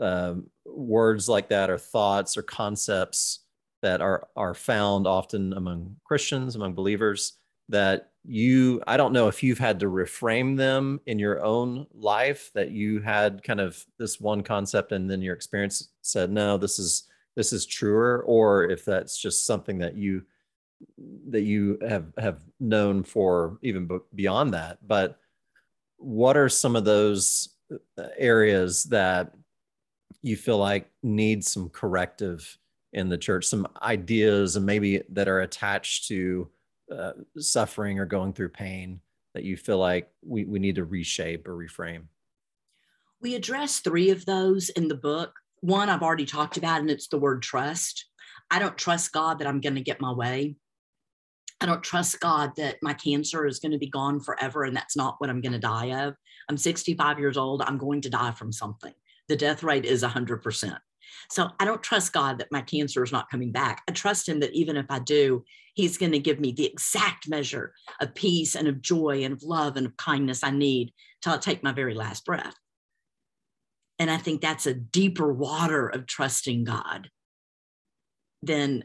um, 0.00 0.50
words 0.64 1.28
like 1.28 1.48
that 1.48 1.70
or 1.70 1.78
thoughts 1.78 2.36
or 2.36 2.42
concepts 2.42 3.40
that 3.82 4.00
are 4.00 4.28
are 4.36 4.54
found 4.54 5.06
often 5.06 5.52
among 5.54 5.96
christians 6.04 6.56
among 6.56 6.74
believers 6.74 7.38
that 7.70 8.10
you 8.24 8.82
i 8.86 8.96
don't 8.98 9.14
know 9.14 9.28
if 9.28 9.42
you've 9.42 9.58
had 9.58 9.80
to 9.80 9.86
reframe 9.86 10.56
them 10.56 11.00
in 11.06 11.18
your 11.18 11.42
own 11.42 11.86
life 11.94 12.50
that 12.54 12.70
you 12.70 13.00
had 13.00 13.42
kind 13.42 13.60
of 13.60 13.82
this 13.98 14.20
one 14.20 14.42
concept 14.42 14.92
and 14.92 15.10
then 15.10 15.22
your 15.22 15.34
experience 15.34 15.88
said 16.02 16.30
no 16.30 16.58
this 16.58 16.78
is 16.78 17.04
this 17.34 17.52
is 17.52 17.64
truer 17.64 18.22
or 18.26 18.64
if 18.64 18.84
that's 18.84 19.18
just 19.18 19.46
something 19.46 19.78
that 19.78 19.96
you 19.96 20.22
that 21.28 21.42
you 21.42 21.78
have 21.86 22.12
have 22.18 22.40
known 22.58 23.02
for 23.02 23.58
even 23.62 23.88
beyond 24.14 24.54
that. 24.54 24.78
But 24.86 25.18
what 25.96 26.36
are 26.36 26.48
some 26.48 26.76
of 26.76 26.84
those 26.84 27.50
uh, 27.98 28.08
areas 28.16 28.84
that 28.84 29.32
you 30.22 30.36
feel 30.36 30.58
like 30.58 30.90
need 31.02 31.44
some 31.44 31.68
corrective 31.68 32.58
in 32.92 33.08
the 33.08 33.18
church 33.18 33.46
some 33.46 33.68
ideas 33.82 34.56
and 34.56 34.66
maybe 34.66 35.00
that 35.10 35.28
are 35.28 35.40
attached 35.40 36.08
to 36.08 36.48
uh, 36.90 37.12
suffering 37.38 37.98
or 37.98 38.06
going 38.06 38.32
through 38.32 38.48
pain 38.48 39.00
that 39.34 39.44
you 39.44 39.56
feel 39.56 39.78
like 39.78 40.10
we, 40.26 40.44
we 40.44 40.58
need 40.58 40.76
to 40.76 40.84
reshape 40.84 41.46
or 41.46 41.56
reframe 41.56 42.04
we 43.20 43.34
address 43.34 43.80
three 43.80 44.10
of 44.10 44.24
those 44.26 44.70
in 44.70 44.88
the 44.88 44.94
book 44.94 45.32
one 45.60 45.88
i've 45.88 46.02
already 46.02 46.26
talked 46.26 46.56
about 46.56 46.80
and 46.80 46.90
it's 46.90 47.08
the 47.08 47.18
word 47.18 47.42
trust 47.42 48.06
i 48.50 48.58
don't 48.58 48.78
trust 48.78 49.12
god 49.12 49.38
that 49.38 49.46
i'm 49.46 49.60
going 49.60 49.74
to 49.74 49.80
get 49.80 50.00
my 50.00 50.12
way 50.12 50.56
I 51.60 51.66
don't 51.66 51.82
trust 51.82 52.20
God 52.20 52.52
that 52.56 52.76
my 52.80 52.94
cancer 52.94 53.46
is 53.46 53.58
going 53.58 53.72
to 53.72 53.78
be 53.78 53.90
gone 53.90 54.20
forever 54.20 54.64
and 54.64 54.74
that's 54.74 54.96
not 54.96 55.16
what 55.18 55.28
I'm 55.28 55.42
going 55.42 55.52
to 55.52 55.58
die 55.58 56.06
of. 56.06 56.14
I'm 56.48 56.56
65 56.56 57.18
years 57.18 57.36
old. 57.36 57.62
I'm 57.62 57.76
going 57.76 58.00
to 58.02 58.10
die 58.10 58.32
from 58.32 58.50
something. 58.50 58.94
The 59.28 59.36
death 59.36 59.62
rate 59.62 59.84
is 59.84 60.02
100%. 60.02 60.78
So 61.30 61.50
I 61.58 61.64
don't 61.64 61.82
trust 61.82 62.12
God 62.12 62.38
that 62.38 62.52
my 62.52 62.62
cancer 62.62 63.02
is 63.02 63.12
not 63.12 63.30
coming 63.30 63.52
back. 63.52 63.82
I 63.88 63.92
trust 63.92 64.28
Him 64.28 64.40
that 64.40 64.52
even 64.52 64.76
if 64.76 64.86
I 64.90 64.98
do, 64.98 65.44
He's 65.74 65.98
going 65.98 66.12
to 66.12 66.18
give 66.18 66.40
me 66.40 66.52
the 66.52 66.66
exact 66.66 67.28
measure 67.28 67.72
of 68.00 68.14
peace 68.14 68.54
and 68.54 68.68
of 68.68 68.82
joy 68.82 69.22
and 69.24 69.32
of 69.32 69.42
love 69.42 69.76
and 69.76 69.86
of 69.86 69.96
kindness 69.96 70.42
I 70.42 70.50
need 70.50 70.92
till 71.22 71.32
I 71.32 71.38
take 71.38 71.62
my 71.62 71.72
very 71.72 71.94
last 71.94 72.24
breath. 72.24 72.54
And 73.98 74.10
I 74.10 74.16
think 74.16 74.40
that's 74.40 74.66
a 74.66 74.74
deeper 74.74 75.32
water 75.32 75.86
of 75.86 76.06
trusting 76.06 76.64
God 76.64 77.10
than 78.42 78.84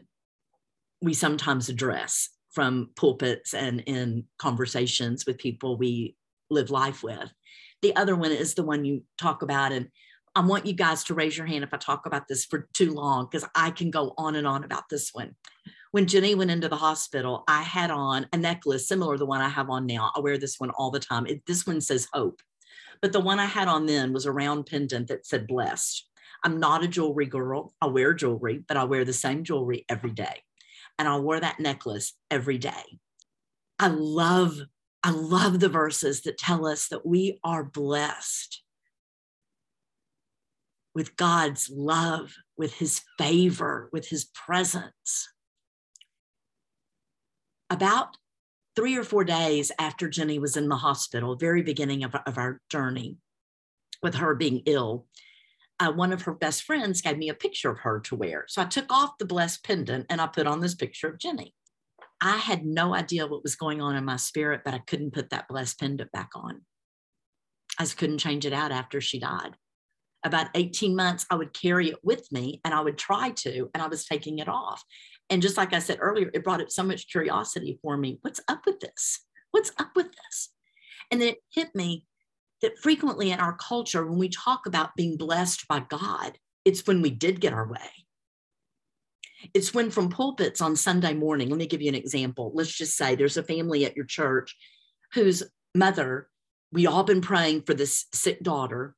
we 1.00 1.14
sometimes 1.14 1.68
address 1.68 2.28
from 2.50 2.90
pulpits 2.96 3.54
and 3.54 3.80
in 3.86 4.24
conversations 4.38 5.26
with 5.26 5.38
people 5.38 5.76
we 5.76 6.16
live 6.50 6.70
life 6.70 7.02
with. 7.02 7.32
The 7.82 7.94
other 7.96 8.16
one 8.16 8.32
is 8.32 8.54
the 8.54 8.62
one 8.62 8.84
you 8.84 9.04
talk 9.18 9.42
about. 9.42 9.72
And 9.72 9.88
I 10.36 10.40
want 10.40 10.66
you 10.66 10.74
guys 10.74 11.02
to 11.04 11.14
raise 11.14 11.36
your 11.36 11.46
hand 11.46 11.64
if 11.64 11.72
I 11.72 11.78
talk 11.78 12.04
about 12.04 12.28
this 12.28 12.44
for 12.44 12.68
too 12.74 12.92
long, 12.92 13.24
because 13.24 13.48
I 13.54 13.70
can 13.70 13.90
go 13.90 14.12
on 14.18 14.36
and 14.36 14.46
on 14.46 14.64
about 14.64 14.90
this 14.90 15.14
one. 15.14 15.34
When 15.92 16.06
Jenny 16.06 16.34
went 16.34 16.50
into 16.50 16.68
the 16.68 16.76
hospital, 16.76 17.42
I 17.48 17.62
had 17.62 17.90
on 17.90 18.26
a 18.34 18.36
necklace 18.36 18.86
similar 18.86 19.14
to 19.14 19.18
the 19.18 19.24
one 19.24 19.40
I 19.40 19.48
have 19.48 19.70
on 19.70 19.86
now. 19.86 20.12
I 20.14 20.20
wear 20.20 20.36
this 20.36 20.60
one 20.60 20.68
all 20.70 20.90
the 20.90 21.00
time. 21.00 21.26
It, 21.26 21.46
this 21.46 21.66
one 21.66 21.80
says 21.80 22.06
hope. 22.12 22.42
But 23.00 23.14
the 23.14 23.20
one 23.20 23.40
I 23.40 23.46
had 23.46 23.66
on 23.66 23.86
then 23.86 24.12
was 24.12 24.26
a 24.26 24.30
round 24.30 24.66
pendant 24.66 25.08
that 25.08 25.24
said 25.24 25.46
blessed. 25.46 26.06
I'm 26.44 26.60
not 26.60 26.84
a 26.84 26.88
jewelry 26.88 27.24
girl. 27.24 27.72
I 27.80 27.86
wear 27.86 28.12
jewelry, 28.12 28.62
but 28.68 28.76
I 28.76 28.84
wear 28.84 29.06
the 29.06 29.14
same 29.14 29.42
jewelry 29.42 29.86
every 29.88 30.10
day 30.10 30.42
and 30.98 31.08
I 31.08 31.16
wore 31.16 31.40
that 31.40 31.60
necklace 31.60 32.12
every 32.30 32.58
day. 32.58 32.98
I 33.78 33.88
love, 33.88 34.58
I 35.02 35.12
love 35.12 35.60
the 35.60 35.70
verses 35.70 36.20
that 36.22 36.36
tell 36.36 36.66
us 36.66 36.88
that 36.88 37.06
we 37.06 37.40
are 37.42 37.64
blessed 37.64 38.62
with 40.96 41.14
God's 41.14 41.68
love, 41.68 42.34
with 42.56 42.72
his 42.72 43.02
favor, 43.18 43.90
with 43.92 44.08
his 44.08 44.24
presence. 44.24 45.28
About 47.68 48.16
three 48.74 48.96
or 48.96 49.04
four 49.04 49.22
days 49.22 49.70
after 49.78 50.08
Jenny 50.08 50.38
was 50.38 50.56
in 50.56 50.70
the 50.70 50.76
hospital, 50.76 51.36
very 51.36 51.60
beginning 51.60 52.02
of, 52.02 52.14
of 52.26 52.38
our 52.38 52.62
journey 52.70 53.18
with 54.02 54.14
her 54.14 54.34
being 54.34 54.62
ill, 54.64 55.04
uh, 55.80 55.92
one 55.92 56.14
of 56.14 56.22
her 56.22 56.32
best 56.32 56.62
friends 56.62 57.02
gave 57.02 57.18
me 57.18 57.28
a 57.28 57.34
picture 57.34 57.70
of 57.70 57.80
her 57.80 58.00
to 58.00 58.16
wear. 58.16 58.46
So 58.48 58.62
I 58.62 58.64
took 58.64 58.90
off 58.90 59.18
the 59.18 59.26
blessed 59.26 59.64
pendant 59.64 60.06
and 60.08 60.18
I 60.18 60.26
put 60.26 60.46
on 60.46 60.60
this 60.60 60.74
picture 60.74 61.10
of 61.10 61.18
Jenny. 61.18 61.52
I 62.22 62.38
had 62.38 62.64
no 62.64 62.94
idea 62.94 63.26
what 63.26 63.42
was 63.42 63.54
going 63.54 63.82
on 63.82 63.96
in 63.96 64.04
my 64.06 64.16
spirit, 64.16 64.62
but 64.64 64.72
I 64.72 64.78
couldn't 64.78 65.12
put 65.12 65.28
that 65.28 65.46
blessed 65.46 65.78
pendant 65.78 66.10
back 66.10 66.30
on. 66.34 66.62
I 67.78 67.82
just 67.82 67.98
couldn't 67.98 68.16
change 68.16 68.46
it 68.46 68.54
out 68.54 68.72
after 68.72 69.02
she 69.02 69.18
died. 69.18 69.56
About 70.26 70.48
18 70.56 70.96
months, 70.96 71.24
I 71.30 71.36
would 71.36 71.52
carry 71.52 71.88
it 71.88 71.98
with 72.02 72.30
me 72.32 72.60
and 72.64 72.74
I 72.74 72.80
would 72.80 72.98
try 72.98 73.30
to, 73.30 73.70
and 73.72 73.82
I 73.82 73.86
was 73.86 74.04
taking 74.04 74.40
it 74.40 74.48
off. 74.48 74.82
And 75.30 75.40
just 75.40 75.56
like 75.56 75.72
I 75.72 75.78
said 75.78 75.98
earlier, 76.00 76.30
it 76.34 76.42
brought 76.42 76.60
up 76.60 76.70
so 76.70 76.82
much 76.82 77.08
curiosity 77.08 77.78
for 77.80 77.96
me. 77.96 78.18
What's 78.22 78.40
up 78.48 78.66
with 78.66 78.80
this? 78.80 79.20
What's 79.52 79.70
up 79.78 79.90
with 79.94 80.08
this? 80.08 80.50
And 81.12 81.20
then 81.20 81.28
it 81.28 81.38
hit 81.54 81.72
me 81.76 82.06
that 82.60 82.76
frequently 82.78 83.30
in 83.30 83.38
our 83.38 83.56
culture, 83.56 84.04
when 84.04 84.18
we 84.18 84.28
talk 84.28 84.66
about 84.66 84.96
being 84.96 85.16
blessed 85.16 85.68
by 85.68 85.80
God, 85.88 86.38
it's 86.64 86.86
when 86.88 87.02
we 87.02 87.10
did 87.10 87.40
get 87.40 87.52
our 87.52 87.68
way. 87.68 87.90
It's 89.54 89.72
when 89.72 89.92
from 89.92 90.08
pulpits 90.08 90.60
on 90.60 90.74
Sunday 90.74 91.14
morning, 91.14 91.50
let 91.50 91.58
me 91.58 91.66
give 91.66 91.82
you 91.82 91.88
an 91.88 91.94
example. 91.94 92.50
Let's 92.52 92.76
just 92.76 92.96
say 92.96 93.14
there's 93.14 93.36
a 93.36 93.44
family 93.44 93.84
at 93.84 93.94
your 93.94 94.06
church 94.06 94.56
whose 95.12 95.44
mother, 95.72 96.28
we 96.72 96.86
all 96.86 97.04
been 97.04 97.20
praying 97.20 97.62
for 97.62 97.74
this 97.74 98.06
sick 98.12 98.42
daughter. 98.42 98.96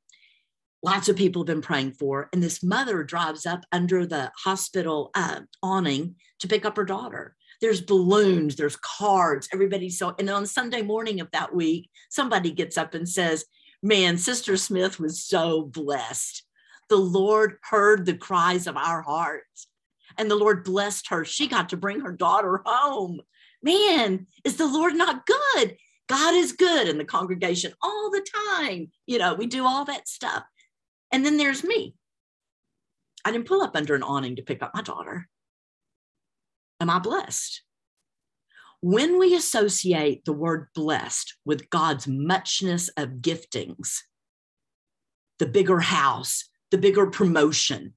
Lots 0.81 1.09
of 1.09 1.17
people 1.17 1.41
have 1.41 1.47
been 1.47 1.61
praying 1.61 1.93
for, 1.93 2.29
and 2.31 2.41
this 2.41 2.63
mother 2.63 3.03
drives 3.03 3.45
up 3.45 3.65
under 3.71 4.05
the 4.05 4.31
hospital 4.43 5.11
uh, 5.13 5.41
awning 5.61 6.15
to 6.39 6.47
pick 6.47 6.65
up 6.65 6.77
her 6.77 6.85
daughter 6.85 7.35
there's 7.61 7.81
balloons, 7.81 8.55
there's 8.55 8.77
cards, 8.77 9.49
everybody's 9.53 9.97
so, 9.97 10.15
and 10.17 10.29
on 10.29 10.45
Sunday 10.45 10.81
morning 10.81 11.19
of 11.19 11.29
that 11.31 11.53
week, 11.53 11.89
somebody 12.09 12.51
gets 12.51 12.77
up 12.77 12.93
and 12.93 13.07
says, 13.07 13.45
Man, 13.81 14.17
Sister 14.17 14.57
Smith 14.57 14.99
was 14.99 15.23
so 15.23 15.63
blessed. 15.63 16.43
The 16.89 16.97
Lord 16.97 17.57
heard 17.63 18.05
the 18.05 18.15
cries 18.15 18.67
of 18.67 18.77
our 18.77 19.01
hearts, 19.01 19.67
and 20.17 20.29
the 20.29 20.35
Lord 20.35 20.63
blessed 20.63 21.09
her. 21.09 21.25
She 21.25 21.47
got 21.47 21.69
to 21.69 21.77
bring 21.77 22.01
her 22.01 22.11
daughter 22.11 22.61
home. 22.65 23.21
Man, 23.61 24.27
is 24.43 24.57
the 24.57 24.67
Lord 24.67 24.95
not 24.95 25.25
good? 25.25 25.77
God 26.07 26.33
is 26.33 26.53
good 26.53 26.87
in 26.87 26.97
the 26.97 27.05
congregation 27.05 27.73
all 27.81 28.09
the 28.09 28.25
time. 28.57 28.89
You 29.05 29.19
know, 29.19 29.35
we 29.35 29.45
do 29.45 29.65
all 29.65 29.85
that 29.85 30.07
stuff. 30.07 30.43
And 31.11 31.25
then 31.25 31.37
there's 31.37 31.63
me. 31.63 31.95
I 33.25 33.31
didn't 33.31 33.47
pull 33.47 33.61
up 33.61 33.75
under 33.75 33.95
an 33.95 34.03
awning 34.03 34.37
to 34.37 34.41
pick 34.41 34.63
up 34.63 34.71
my 34.73 34.81
daughter. 34.81 35.27
Am 36.79 36.89
I 36.89 36.99
blessed? 36.99 37.63
When 38.81 39.19
we 39.19 39.35
associate 39.35 40.23
the 40.23 40.33
word 40.33 40.67
blessed 40.73 41.35
with 41.43 41.69
God's 41.69 42.07
muchness 42.07 42.89
of 42.89 43.21
giftings, 43.21 43.99
the 45.37 45.45
bigger 45.45 45.81
house, 45.81 46.45
the 46.71 46.77
bigger 46.77 47.07
promotion, 47.07 47.93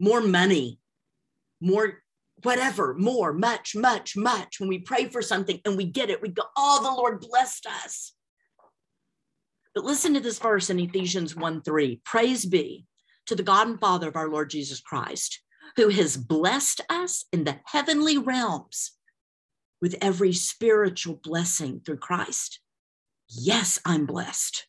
more 0.00 0.20
money, 0.20 0.80
more 1.60 2.02
whatever, 2.42 2.94
more, 2.94 3.32
much, 3.32 3.74
much, 3.74 4.16
much. 4.16 4.60
When 4.60 4.68
we 4.68 4.78
pray 4.78 5.08
for 5.08 5.22
something 5.22 5.60
and 5.64 5.76
we 5.76 5.84
get 5.84 6.10
it, 6.10 6.22
we 6.22 6.28
go, 6.28 6.42
Oh, 6.56 6.80
the 6.82 6.90
Lord 6.90 7.20
blessed 7.20 7.66
us. 7.66 8.12
But 9.78 9.84
listen 9.84 10.12
to 10.14 10.20
this 10.20 10.40
verse 10.40 10.70
in 10.70 10.80
Ephesians 10.80 11.36
1 11.36 11.62
3. 11.62 12.00
Praise 12.04 12.44
be 12.44 12.84
to 13.26 13.36
the 13.36 13.44
God 13.44 13.68
and 13.68 13.78
Father 13.78 14.08
of 14.08 14.16
our 14.16 14.28
Lord 14.28 14.50
Jesus 14.50 14.80
Christ, 14.80 15.40
who 15.76 15.88
has 15.90 16.16
blessed 16.16 16.80
us 16.90 17.26
in 17.32 17.44
the 17.44 17.60
heavenly 17.64 18.18
realms 18.18 18.90
with 19.80 19.94
every 20.02 20.32
spiritual 20.32 21.20
blessing 21.22 21.80
through 21.86 21.98
Christ. 21.98 22.58
Yes, 23.28 23.78
I'm 23.84 24.04
blessed. 24.04 24.66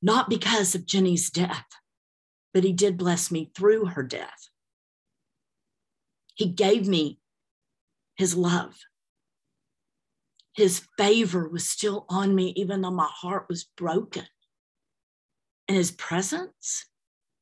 Not 0.00 0.30
because 0.30 0.74
of 0.74 0.86
Jenny's 0.86 1.28
death, 1.28 1.66
but 2.54 2.64
he 2.64 2.72
did 2.72 2.96
bless 2.96 3.30
me 3.30 3.50
through 3.54 3.84
her 3.84 4.02
death. 4.02 4.48
He 6.36 6.46
gave 6.46 6.88
me 6.88 7.18
his 8.16 8.34
love. 8.34 8.78
His 10.58 10.82
favor 10.98 11.48
was 11.48 11.68
still 11.68 12.04
on 12.08 12.34
me, 12.34 12.52
even 12.56 12.80
though 12.80 12.90
my 12.90 13.08
heart 13.08 13.46
was 13.48 13.68
broken. 13.76 14.24
And 15.68 15.76
his 15.76 15.92
presence, 15.92 16.84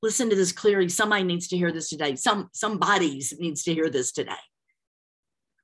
listen 0.02 0.28
to 0.28 0.36
this 0.36 0.52
clearly. 0.52 0.90
Somebody 0.90 1.22
needs 1.22 1.48
to 1.48 1.56
hear 1.56 1.72
this 1.72 1.88
today. 1.88 2.14
Some 2.16 2.50
somebody's 2.52 3.32
needs 3.38 3.62
to 3.62 3.72
hear 3.72 3.88
this 3.88 4.12
today. 4.12 4.44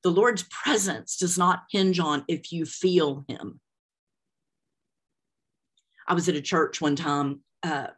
The 0.03 0.11
Lord's 0.11 0.45
presence 0.45 1.19
does 1.19 1.37
not 1.37 1.65
hinge 1.71 2.01
on 2.01 2.25
if 2.27 2.53
you 2.53 2.65
feel 2.65 3.27
Him. 3.29 3.61
I 6.09 6.15
was 6.15 6.31
at 6.31 6.37
a 6.37 6.41
church 6.41 6.81
one 6.81 6.97
time, 6.97 7.43
uh, 7.63 7.89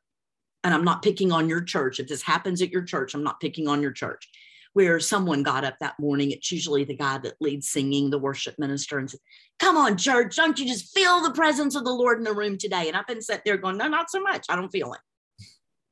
and 0.64 0.74
I'm 0.74 0.84
not 0.84 1.02
picking 1.02 1.30
on 1.30 1.48
your 1.48 1.62
church. 1.62 2.00
If 2.00 2.09
this 2.09 2.22
happens 2.22 2.61
at 2.61 2.72
your 2.72 2.82
church, 2.82 3.14
I'm 3.14 3.22
not 3.22 3.38
picking 3.38 3.68
on 3.68 3.82
your 3.82 3.92
church. 3.92 4.28
Where 4.74 5.00
someone 5.00 5.42
got 5.42 5.64
up 5.64 5.76
that 5.80 5.98
morning, 5.98 6.30
it's 6.32 6.50
usually 6.50 6.84
the 6.84 6.96
guy 6.96 7.18
that 7.18 7.36
leads 7.40 7.70
singing, 7.70 8.10
the 8.10 8.18
worship 8.18 8.56
minister, 8.58 8.98
and 8.98 9.10
said, 9.10 9.20
Come 9.58 9.76
on, 9.76 9.96
church, 9.96 10.36
don't 10.36 10.58
you 10.58 10.66
just 10.66 10.92
feel 10.92 11.22
the 11.22 11.32
presence 11.32 11.76
of 11.76 11.84
the 11.84 11.92
Lord 11.92 12.18
in 12.18 12.24
the 12.24 12.34
room 12.34 12.58
today? 12.58 12.88
And 12.88 12.96
I've 12.96 13.06
been 13.06 13.22
sitting 13.22 13.42
there 13.44 13.56
going, 13.56 13.78
No, 13.78 13.88
not 13.88 14.10
so 14.10 14.20
much. 14.20 14.46
I 14.48 14.56
don't 14.56 14.70
feel 14.70 14.92
it. 14.92 15.00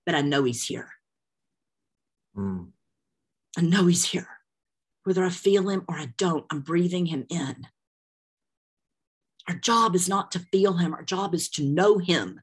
But 0.04 0.16
I 0.16 0.20
know 0.20 0.44
He's 0.44 0.64
here. 0.64 0.88
Mm. 2.36 2.68
I 3.56 3.60
know 3.60 3.86
He's 3.86 4.04
here. 4.04 4.28
Whether 5.04 5.24
I 5.24 5.30
feel 5.30 5.68
him 5.68 5.84
or 5.88 5.96
I 5.96 6.12
don't, 6.16 6.44
I'm 6.50 6.60
breathing 6.60 7.06
him 7.06 7.26
in. 7.28 7.66
Our 9.48 9.56
job 9.56 9.96
is 9.96 10.08
not 10.08 10.30
to 10.32 10.38
feel 10.38 10.74
him, 10.74 10.94
our 10.94 11.02
job 11.02 11.34
is 11.34 11.48
to 11.50 11.64
know 11.64 11.98
him, 11.98 12.40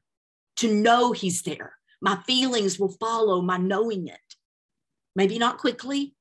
to 0.56 0.72
know 0.72 1.12
he's 1.12 1.42
there. 1.42 1.76
My 2.02 2.16
feelings 2.26 2.78
will 2.78 2.92
follow 3.00 3.40
my 3.40 3.56
knowing 3.56 4.08
it. 4.08 4.18
Maybe 5.16 5.38
not 5.38 5.58
quickly, 5.58 6.14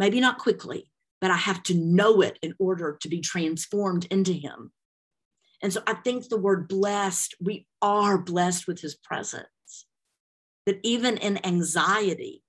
maybe 0.00 0.18
not 0.18 0.38
quickly, 0.38 0.90
but 1.20 1.30
I 1.30 1.36
have 1.36 1.62
to 1.64 1.74
know 1.74 2.22
it 2.22 2.38
in 2.42 2.54
order 2.58 2.96
to 3.02 3.08
be 3.08 3.20
transformed 3.20 4.06
into 4.06 4.32
Him. 4.32 4.72
And 5.62 5.70
so 5.72 5.82
I 5.86 5.92
think 5.92 6.26
the 6.28 6.38
word 6.38 6.68
blessed, 6.68 7.34
we 7.38 7.66
are 7.82 8.16
blessed 8.16 8.66
with 8.66 8.80
His 8.80 8.96
presence. 8.96 9.46
That 10.64 10.80
even 10.82 11.18
in 11.18 11.44
anxiety, 11.46 12.42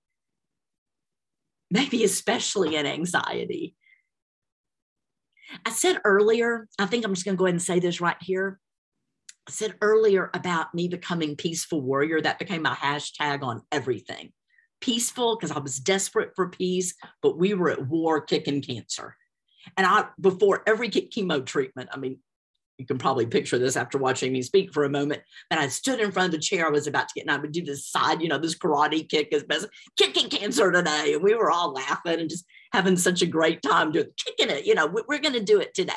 maybe 1.70 2.06
especially 2.06 2.78
in 2.78 2.86
anxiety, 2.86 3.76
I 5.66 5.72
said 5.72 5.99
earlier, 6.06 6.70
I 6.80 6.86
think 6.86 7.04
I'm 7.04 7.14
just 7.14 7.26
going 7.26 7.36
to 7.36 7.39
go 7.39 7.45
ahead 7.45 7.56
and 7.56 7.62
say 7.62 7.80
this 7.80 7.99
right 7.99 8.18
here. 8.22 8.60
I 9.45 9.52
said 9.52 9.76
earlier 9.82 10.30
about 10.34 10.74
me 10.74 10.88
becoming 10.88 11.36
peaceful 11.36 11.82
warrior. 11.82 12.22
That 12.22 12.39
became 12.39 12.62
my 12.62 12.76
hashtag 12.76 13.43
on 13.43 13.62
everything. 13.74 14.32
Peaceful 14.82 15.36
because 15.36 15.55
I 15.55 15.59
was 15.59 15.79
desperate 15.79 16.32
for 16.36 16.49
peace, 16.49 16.95
but 17.21 17.38
we 17.38 17.53
were 17.53 17.69
at 17.69 17.88
war 17.88 18.21
kicking 18.21 18.61
cancer. 18.61 19.15
And 19.77 19.86
I, 19.86 20.07
before 20.19 20.63
every 20.67 20.89
chemo 20.89 21.45
treatment, 21.45 21.89
I 21.93 21.97
mean, 21.97 22.17
you 22.82 22.88
can 22.88 22.97
probably 22.97 23.27
picture 23.27 23.59
this 23.59 23.77
after 23.77 23.99
watching 23.99 24.34
me 24.34 24.41
speak 24.41 24.73
for 24.73 24.86
a 24.86 24.89
moment. 24.89 25.21
But 25.51 25.59
I 25.59 25.67
stood 25.67 25.99
in 25.99 26.11
front 26.11 26.27
of 26.27 26.32
the 26.32 26.39
chair 26.39 26.65
I 26.65 26.71
was 26.71 26.88
about 26.88 27.09
to 27.09 27.13
get, 27.13 27.21
and 27.21 27.32
I 27.32 27.38
would 27.38 27.51
do 27.51 27.63
this 27.63 27.88
side, 27.88 28.23
you 28.23 28.27
know, 28.27 28.39
this 28.39 28.57
karate 28.57 29.07
kick 29.07 29.32
as 29.34 29.43
best 29.43 29.67
kicking 29.97 30.29
cancer 30.29 30.71
today. 30.71 31.13
And 31.13 31.23
we 31.23 31.36
were 31.36 31.51
all 31.51 31.73
laughing 31.73 32.19
and 32.19 32.29
just 32.29 32.45
having 32.73 32.97
such 32.97 33.21
a 33.21 33.27
great 33.27 33.61
time 33.61 33.91
doing 33.91 34.07
kicking 34.17 34.49
it. 34.49 34.65
You 34.65 34.73
know, 34.73 34.88
we're 34.88 35.19
going 35.19 35.36
to 35.36 35.43
do 35.43 35.59
it 35.59 35.75
today. 35.75 35.93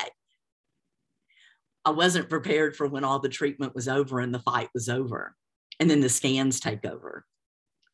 I 1.83 1.89
wasn't 1.89 2.29
prepared 2.29 2.75
for 2.75 2.87
when 2.87 3.03
all 3.03 3.19
the 3.19 3.29
treatment 3.29 3.73
was 3.73 3.87
over 3.87 4.19
and 4.19 4.33
the 4.33 4.39
fight 4.39 4.69
was 4.75 4.87
over. 4.87 5.35
And 5.79 5.89
then 5.89 6.01
the 6.01 6.09
scans 6.09 6.59
take 6.59 6.85
over. 6.85 7.25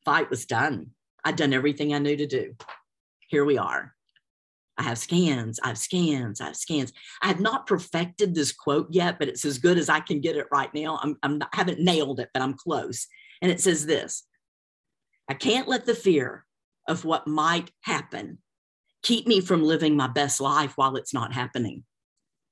Fight 0.06 0.30
was 0.30 0.46
done. 0.46 0.92
I'd 1.24 1.36
done 1.36 1.54
everything 1.54 1.94
I 1.94 2.00
knew 2.00 2.18
to 2.18 2.28
do. 2.28 2.56
Here 3.28 3.46
we 3.46 3.58
are. 3.58 3.94
I 4.78 4.84
have 4.84 4.98
scans, 4.98 5.60
I 5.64 5.68
have 5.68 5.78
scans, 5.78 6.42
I 6.42 6.46
have 6.46 6.56
scans. 6.56 6.92
I 7.22 7.28
have 7.28 7.40
not 7.40 7.68
perfected 7.68 8.34
this 8.34 8.52
quote 8.52 8.88
yet, 8.90 9.20
but 9.20 9.28
it's 9.28 9.46
as 9.46 9.60
good 9.60 9.78
as 9.78 9.90
I 9.90 10.00
can 10.00 10.22
get 10.22 10.38
it 10.38 10.48
right 10.52 10.74
now. 10.74 11.00
I'm, 11.04 11.18
I'm 11.22 11.38
not, 11.38 11.50
I 11.54 11.58
haven't 11.58 11.80
nailed 11.80 12.20
it, 12.20 12.30
but 12.34 12.42
I'm 12.42 12.56
close. 12.56 13.06
And 13.42 13.52
it 13.52 13.62
says 13.62 13.86
this 13.86 14.26
I 15.30 15.34
can't 15.34 15.68
let 15.68 15.86
the 15.86 15.94
fear 15.94 16.46
of 16.88 17.06
what 17.06 17.28
might 17.28 17.70
happen 17.82 18.40
keep 19.04 19.28
me 19.28 19.40
from 19.40 19.64
living 19.64 19.96
my 19.96 20.08
best 20.08 20.42
life 20.42 20.74
while 20.76 20.96
it's 20.96 21.14
not 21.14 21.34
happening. 21.34 21.84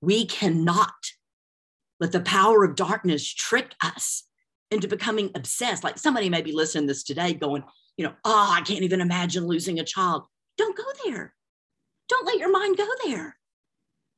We 0.02 0.26
cannot 0.26 0.93
let 2.00 2.12
the 2.12 2.22
power 2.22 2.64
of 2.64 2.76
darkness 2.76 3.34
trick 3.34 3.74
us 3.84 4.24
into 4.72 4.88
becoming 4.88 5.32
obsessed. 5.36 5.84
Like 5.84 5.97
somebody 5.97 6.30
may 6.30 6.41
be 6.41 6.51
listening 6.51 6.88
to 6.88 6.93
this 6.93 7.03
today 7.03 7.34
going, 7.34 7.63
you 7.97 8.05
know, 8.05 8.13
oh, 8.24 8.55
I 8.55 8.61
can't 8.61 8.84
even 8.84 9.01
imagine 9.01 9.47
losing 9.47 9.80
a 9.80 9.84
child. 9.84 10.24
Don't 10.57 10.78
go 10.78 10.84
there. 11.05 11.34
Don't 12.07 12.26
let 12.26 12.39
your 12.39 12.51
mind 12.51 12.78
go 12.78 12.88
there. 13.05 13.36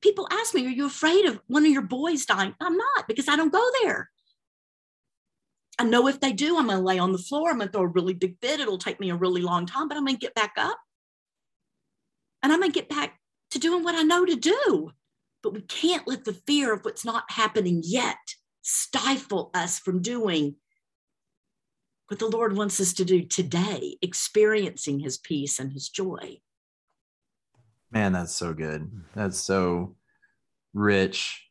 People 0.02 0.28
ask 0.32 0.54
me, 0.54 0.66
Are 0.66 0.70
you 0.70 0.88
afraid 0.88 1.26
of 1.26 1.39
one 1.47 1.66
of 1.66 1.72
your 1.72 1.82
boys 1.82 2.26
dying? 2.26 2.56
I'm 2.60 2.78
not 2.78 3.08
because 3.08 3.28
I 3.28 3.36
don't 3.36 3.54
go 3.54 3.66
there. 3.84 4.10
I 5.80 5.84
know 5.84 6.08
if 6.08 6.20
they 6.20 6.32
do, 6.32 6.58
I'm 6.58 6.68
going 6.68 6.78
to 6.78 6.84
lay 6.84 6.99
on 6.99 7.12
the 7.12 7.18
floor. 7.18 7.49
I'm 7.49 7.58
going 7.58 7.70
to 7.70 7.72
throw 7.72 7.82
a 7.82 7.88
really 7.88 8.14
big 8.14 8.38
fit. 8.39 8.60
It'll 8.60 8.78
take 8.78 8.99
me 8.99 9.10
a 9.10 9.16
really 9.16 9.41
long 9.41 9.66
time, 9.66 9.88
but 9.88 9.97
I'm 9.97 10.06
going 10.06 10.16
to 10.16 10.20
get 10.20 10.36
back 10.36 10.54
up 10.58 10.78
and 12.43 12.52
I'm 12.52 12.60
going 12.60 12.72
to 12.72 12.80
get 12.80 12.89
back 12.89 13.20
to 13.52 13.60
doing 13.60 13.84
what 13.84 13.95
I 13.95 14.04
know 14.04 14.26
to 14.26 14.36
do. 14.36 14.91
But 15.41 15.54
we 15.54 15.62
can't 15.62 16.08
let 16.08 16.24
the 16.24 16.34
fear 16.45 16.72
of 16.72 16.86
what's 16.86 17.04
not 17.04 17.24
happening 17.30 17.82
yet 17.84 18.18
stifle 18.62 19.51
us 19.53 19.80
from 19.80 20.01
doing 20.01 20.55
what 22.07 22.20
the 22.20 22.28
Lord 22.28 22.55
wants 22.55 22.80
us 22.80 22.93
to 22.93 23.05
do 23.05 23.24
today, 23.24 23.97
experiencing 24.01 24.99
his 24.99 25.18
peace 25.18 25.59
and 25.59 25.72
his 25.72 25.89
joy. 25.89 26.39
Man, 27.89 28.12
that's 28.14 28.34
so 28.34 28.53
good. 28.53 28.89
That's 29.16 29.39
so 29.39 29.95
rich 30.74 31.47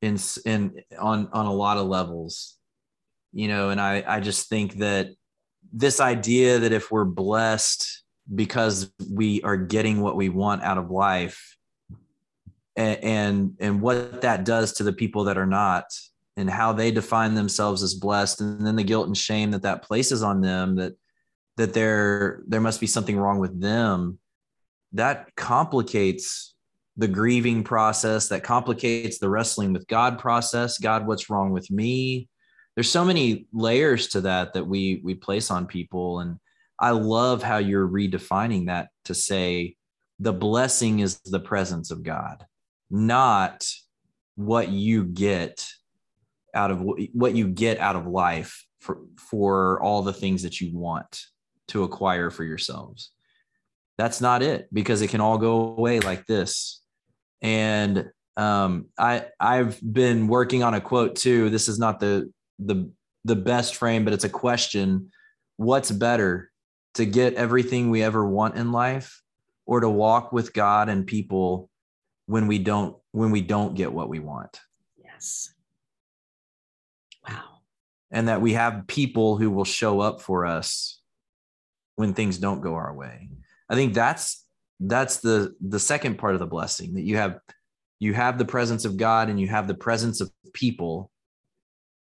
in 0.00 0.18
in 0.44 0.82
on 0.98 1.28
on 1.32 1.46
a 1.46 1.52
lot 1.52 1.78
of 1.78 1.86
levels. 1.86 2.56
You 3.32 3.48
know, 3.48 3.70
and 3.70 3.80
I 3.80 4.04
I 4.06 4.20
just 4.20 4.48
think 4.48 4.78
that 4.78 5.10
this 5.72 6.00
idea 6.00 6.58
that 6.58 6.72
if 6.72 6.90
we're 6.90 7.04
blessed 7.04 8.02
because 8.32 8.92
we 9.10 9.42
are 9.42 9.56
getting 9.56 10.00
what 10.00 10.16
we 10.16 10.28
want 10.28 10.62
out 10.62 10.78
of 10.78 10.90
life 10.90 11.56
and 12.76 13.56
and, 13.60 13.80
what 13.80 14.22
that 14.22 14.44
does 14.44 14.72
to 14.74 14.82
the 14.82 14.92
people 14.92 15.24
that 15.24 15.38
are 15.38 15.46
not 15.46 15.84
and 16.36 16.48
how 16.48 16.72
they 16.72 16.90
define 16.90 17.34
themselves 17.34 17.82
as 17.82 17.94
blessed 17.94 18.40
and 18.40 18.66
then 18.66 18.76
the 18.76 18.84
guilt 18.84 19.06
and 19.06 19.16
shame 19.16 19.50
that 19.50 19.62
that 19.62 19.82
places 19.82 20.22
on 20.22 20.40
them 20.40 20.76
that 20.76 20.94
that 21.56 21.74
there 21.74 22.42
there 22.46 22.60
must 22.60 22.80
be 22.80 22.86
something 22.86 23.16
wrong 23.18 23.38
with 23.38 23.60
them 23.60 24.18
that 24.92 25.34
complicates 25.36 26.54
the 26.96 27.08
grieving 27.08 27.62
process 27.62 28.28
that 28.28 28.42
complicates 28.42 29.18
the 29.18 29.28
wrestling 29.28 29.72
with 29.72 29.86
god 29.86 30.18
process 30.18 30.78
god 30.78 31.06
what's 31.06 31.30
wrong 31.30 31.50
with 31.52 31.70
me? 31.70 32.28
There's 32.74 32.90
so 32.90 33.04
many 33.04 33.46
layers 33.52 34.08
to 34.08 34.22
that 34.22 34.54
that 34.54 34.66
we 34.66 35.02
we 35.04 35.14
place 35.14 35.50
on 35.50 35.66
people. 35.66 36.20
And 36.20 36.38
i 36.78 36.90
love 36.90 37.42
how 37.42 37.58
you're 37.58 37.88
redefining 37.88 38.66
that 38.66 38.88
to 39.04 39.14
say 39.14 39.76
the 40.18 40.32
blessing 40.32 41.00
is 41.00 41.20
the 41.20 41.40
presence 41.40 41.90
of 41.90 42.02
god 42.02 42.46
not 42.92 43.66
what 44.36 44.68
you 44.68 45.04
get 45.04 45.66
out 46.54 46.70
of 46.70 46.82
what 47.12 47.34
you 47.34 47.48
get 47.48 47.78
out 47.80 47.96
of 47.96 48.06
life 48.06 48.66
for 48.80 48.98
for 49.16 49.80
all 49.80 50.02
the 50.02 50.12
things 50.12 50.42
that 50.42 50.60
you 50.60 50.76
want 50.76 51.22
to 51.68 51.82
acquire 51.84 52.30
for 52.30 52.44
yourselves. 52.44 53.10
That's 53.96 54.20
not 54.20 54.42
it 54.42 54.68
because 54.72 55.00
it 55.00 55.08
can 55.08 55.20
all 55.20 55.38
go 55.38 55.74
away 55.76 56.00
like 56.00 56.26
this. 56.26 56.82
And 57.40 58.10
um, 58.36 58.86
i 58.98 59.26
i've 59.38 59.78
been 59.80 60.26
working 60.26 60.62
on 60.62 60.74
a 60.74 60.80
quote 60.80 61.16
too. 61.16 61.50
This 61.50 61.68
is 61.68 61.78
not 61.78 61.98
the 61.98 62.30
the 62.58 62.90
the 63.24 63.36
best 63.36 63.76
frame 63.76 64.04
but 64.04 64.12
it's 64.12 64.24
a 64.24 64.28
question. 64.28 65.10
What's 65.56 65.90
better 65.90 66.50
to 66.94 67.06
get 67.06 67.34
everything 67.34 67.88
we 67.88 68.02
ever 68.02 68.26
want 68.26 68.56
in 68.56 68.72
life 68.72 69.22
or 69.64 69.80
to 69.80 69.88
walk 69.88 70.32
with 70.32 70.52
god 70.52 70.88
and 70.88 71.06
people 71.06 71.70
when 72.26 72.46
we 72.46 72.58
don't 72.58 72.96
when 73.10 73.30
we 73.30 73.40
don't 73.40 73.74
get 73.74 73.92
what 73.92 74.08
we 74.08 74.18
want. 74.18 74.60
Yes. 75.02 75.52
Wow. 77.28 77.60
And 78.10 78.28
that 78.28 78.40
we 78.40 78.54
have 78.54 78.86
people 78.86 79.36
who 79.36 79.50
will 79.50 79.64
show 79.64 80.00
up 80.00 80.20
for 80.20 80.46
us 80.46 81.00
when 81.96 82.14
things 82.14 82.38
don't 82.38 82.60
go 82.60 82.74
our 82.74 82.94
way. 82.94 83.28
I 83.68 83.74
think 83.74 83.94
that's 83.94 84.44
that's 84.80 85.18
the 85.18 85.54
the 85.60 85.80
second 85.80 86.18
part 86.18 86.34
of 86.34 86.40
the 86.40 86.46
blessing 86.46 86.94
that 86.94 87.02
you 87.02 87.16
have 87.16 87.38
you 88.00 88.14
have 88.14 88.36
the 88.36 88.44
presence 88.44 88.84
of 88.84 88.96
God 88.96 89.28
and 89.28 89.40
you 89.40 89.46
have 89.46 89.68
the 89.68 89.74
presence 89.74 90.20
of 90.20 90.30
people 90.52 91.10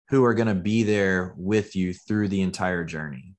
who 0.10 0.24
are 0.26 0.34
going 0.34 0.48
to 0.48 0.56
be 0.56 0.84
there 0.84 1.34
with 1.38 1.76
you 1.76 1.94
through 1.94 2.28
the 2.28 2.42
entire 2.42 2.84
journey. 2.84 3.33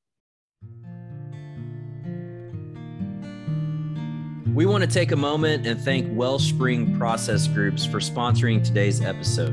We 4.55 4.67
want 4.67 4.83
to 4.85 4.89
take 4.89 5.11
a 5.11 5.17
moment 5.17 5.67
and 5.67 5.81
thank 5.81 6.07
Wellspring 6.17 6.97
Process 6.97 7.49
Groups 7.49 7.85
for 7.85 7.99
sponsoring 7.99 8.63
today's 8.63 9.01
episode. 9.01 9.53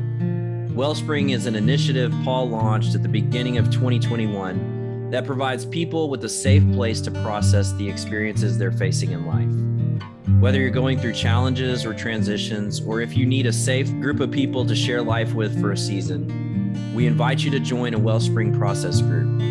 Wellspring 0.76 1.32
is 1.32 1.48
an 1.48 1.56
initiative 1.56 2.14
Paul 2.24 2.50
launched 2.50 2.94
at 2.94 3.02
the 3.02 3.10
beginning 3.10 3.58
of 3.58 3.72
2021 3.72 5.10
that 5.10 5.26
provides 5.26 5.66
people 5.66 6.08
with 6.08 6.24
a 6.24 6.30
safe 6.30 6.64
place 6.74 7.02
to 7.02 7.10
process 7.10 7.74
the 7.74 7.90
experiences 7.90 8.60
they're 8.60 8.72
facing 8.72 9.10
in 9.10 9.26
life. 9.26 10.40
Whether 10.40 10.60
you're 10.60 10.70
going 10.70 11.00
through 11.00 11.14
challenges 11.14 11.84
or 11.84 11.96
transitions, 11.96 12.80
or 12.80 13.02
if 13.02 13.18
you 13.18 13.26
need 13.26 13.48
a 13.48 13.54
safe 13.54 13.90
group 14.02 14.20
of 14.20 14.30
people 14.30 14.68
to 14.68 14.76
share 14.76 15.02
life 15.02 15.34
with 15.34 15.60
for 15.60 15.72
a 15.72 15.78
season, 15.78 16.94
we 16.94 17.08
invite 17.08 17.40
you 17.40 17.50
to 17.50 17.60
join 17.60 17.96
a 17.96 18.00
Wellspring 18.00 18.56
Process 18.56 19.02
group. 19.02 19.42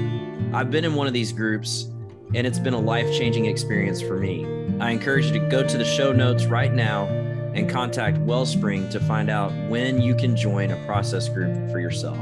I've 0.54 0.70
been 0.70 0.84
in 0.84 0.94
one 0.94 1.08
of 1.08 1.12
these 1.12 1.32
groups, 1.32 1.88
and 2.36 2.46
it's 2.46 2.60
been 2.60 2.74
a 2.74 2.80
life 2.80 3.12
changing 3.18 3.46
experience 3.46 4.00
for 4.00 4.16
me. 4.16 4.59
I 4.80 4.92
encourage 4.92 5.26
you 5.26 5.32
to 5.32 5.40
go 5.40 5.62
to 5.62 5.76
the 5.76 5.84
show 5.84 6.10
notes 6.10 6.46
right 6.46 6.72
now 6.72 7.04
and 7.54 7.68
contact 7.68 8.16
Wellspring 8.16 8.88
to 8.88 8.98
find 8.98 9.28
out 9.28 9.52
when 9.68 10.00
you 10.00 10.14
can 10.14 10.34
join 10.34 10.70
a 10.70 10.86
process 10.86 11.28
group 11.28 11.54
for 11.70 11.78
yourself. 11.78 12.16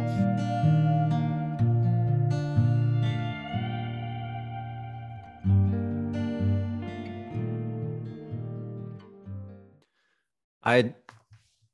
I 10.64 10.94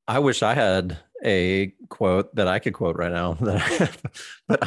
I 0.07 0.18
wish 0.18 0.43
I 0.43 0.53
had 0.53 0.99
a 1.24 1.72
quote 1.89 2.35
that 2.35 2.47
I 2.47 2.59
could 2.59 2.74
quote 2.74 2.97
right 2.97 3.11
now, 3.11 3.39
but 4.47 4.62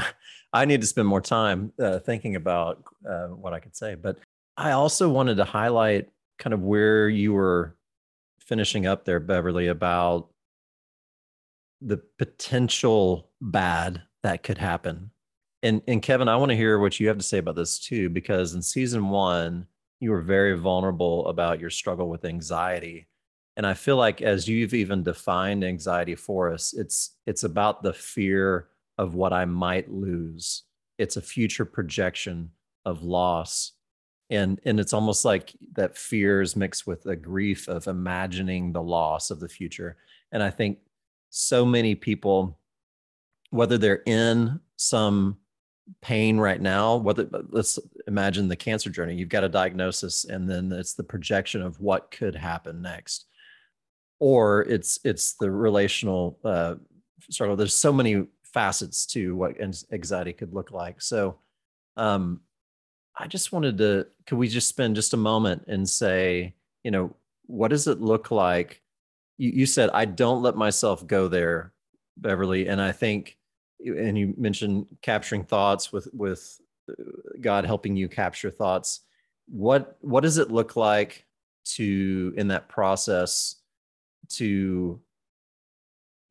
I 0.51 0.65
need 0.65 0.81
to 0.81 0.87
spend 0.87 1.07
more 1.07 1.21
time 1.21 1.73
uh, 1.79 1.99
thinking 1.99 2.35
about 2.35 2.83
uh, 3.07 3.27
what 3.27 3.53
I 3.53 3.59
could 3.59 3.75
say. 3.75 3.93
But 3.93 4.17
I 4.57 4.71
also 4.71 5.07
wanted 5.09 5.37
to 5.37 5.45
highlight 5.45 6.09
kind 6.39 6.53
of 6.53 6.61
where 6.61 7.07
you 7.07 7.33
were 7.33 7.75
finishing 8.39 8.87
up 8.87 9.05
there, 9.05 9.19
Beverly, 9.19 9.67
about 9.67 10.29
the 11.81 12.01
potential 12.17 13.29
bad 13.39 14.01
that 14.23 14.43
could 14.43 14.57
happen. 14.57 15.11
And 15.63 15.81
and 15.87 16.01
Kevin, 16.01 16.27
I 16.27 16.37
want 16.37 16.49
to 16.51 16.55
hear 16.57 16.79
what 16.79 16.99
you 16.99 17.07
have 17.07 17.17
to 17.17 17.23
say 17.23 17.37
about 17.37 17.55
this 17.55 17.79
too, 17.79 18.09
because 18.09 18.53
in 18.53 18.61
season 18.61 19.09
one, 19.09 19.67
you 19.99 20.11
were 20.11 20.21
very 20.21 20.57
vulnerable 20.57 21.27
about 21.27 21.59
your 21.59 21.69
struggle 21.69 22.09
with 22.09 22.25
anxiety. 22.25 23.07
And 23.55 23.65
I 23.65 23.73
feel 23.73 23.97
like 23.97 24.21
as 24.21 24.47
you've 24.47 24.75
even 24.75 25.03
defined 25.03 25.63
anxiety 25.63 26.15
for 26.15 26.53
us, 26.53 26.73
it's 26.73 27.15
it's 27.25 27.43
about 27.43 27.83
the 27.83 27.93
fear 27.93 28.69
of 28.97 29.15
what 29.15 29.33
I 29.33 29.45
might 29.45 29.91
lose. 29.91 30.63
It's 30.97 31.17
a 31.17 31.21
future 31.21 31.65
projection 31.65 32.51
of 32.85 33.03
loss. 33.03 33.73
And 34.29 34.59
and 34.65 34.79
it's 34.79 34.93
almost 34.93 35.23
like 35.23 35.55
that 35.73 35.97
fear 35.97 36.41
is 36.41 36.55
mixed 36.55 36.85
with 36.85 37.03
the 37.03 37.15
grief 37.15 37.67
of 37.67 37.87
imagining 37.87 38.73
the 38.73 38.81
loss 38.81 39.31
of 39.31 39.39
the 39.39 39.47
future. 39.47 39.97
And 40.31 40.43
I 40.43 40.49
think 40.49 40.79
so 41.29 41.65
many 41.65 41.95
people, 41.95 42.59
whether 43.51 43.77
they're 43.77 44.03
in 44.05 44.59
some 44.75 45.37
pain 46.01 46.37
right 46.37 46.61
now 46.61 46.97
whether 46.97 47.27
let's 47.49 47.79
imagine 48.07 48.47
the 48.47 48.55
cancer 48.55 48.89
journey 48.89 49.15
you've 49.15 49.29
got 49.29 49.43
a 49.43 49.49
diagnosis 49.49 50.25
and 50.25 50.49
then 50.49 50.71
it's 50.71 50.93
the 50.93 51.03
projection 51.03 51.61
of 51.61 51.79
what 51.79 52.11
could 52.11 52.35
happen 52.35 52.81
next 52.81 53.25
or 54.19 54.63
it's 54.63 54.99
it's 55.05 55.35
the 55.35 55.49
relational 55.49 56.39
uh 56.43 56.75
struggle 57.29 57.55
there's 57.55 57.73
so 57.73 57.93
many 57.93 58.25
facets 58.43 59.05
to 59.05 59.35
what 59.35 59.55
anxiety 59.61 60.33
could 60.33 60.53
look 60.53 60.71
like 60.71 61.01
so 61.01 61.39
um 61.95 62.41
i 63.17 63.27
just 63.27 63.51
wanted 63.51 63.77
to 63.77 64.05
could 64.25 64.37
we 64.37 64.47
just 64.47 64.67
spend 64.67 64.95
just 64.95 65.13
a 65.13 65.17
moment 65.17 65.63
and 65.67 65.87
say 65.87 66.53
you 66.83 66.91
know 66.91 67.13
what 67.45 67.69
does 67.69 67.87
it 67.87 68.01
look 68.01 68.31
like 68.31 68.81
you, 69.37 69.51
you 69.51 69.65
said 69.65 69.89
i 69.93 70.05
don't 70.05 70.41
let 70.41 70.55
myself 70.55 71.05
go 71.05 71.27
there 71.27 71.73
beverly 72.17 72.67
and 72.67 72.81
i 72.81 72.91
think 72.91 73.37
and 73.79 74.17
you 74.17 74.33
mentioned 74.37 74.87
capturing 75.01 75.43
thoughts 75.43 75.91
with 75.91 76.07
with 76.13 76.59
uh, 76.89 76.93
God 77.39 77.65
helping 77.65 77.95
you 77.95 78.07
capture 78.07 78.49
thoughts. 78.49 79.01
What 79.47 79.97
what 80.01 80.21
does 80.21 80.37
it 80.37 80.51
look 80.51 80.75
like 80.75 81.25
to 81.75 82.33
in 82.37 82.47
that 82.47 82.69
process 82.69 83.55
to 84.29 84.99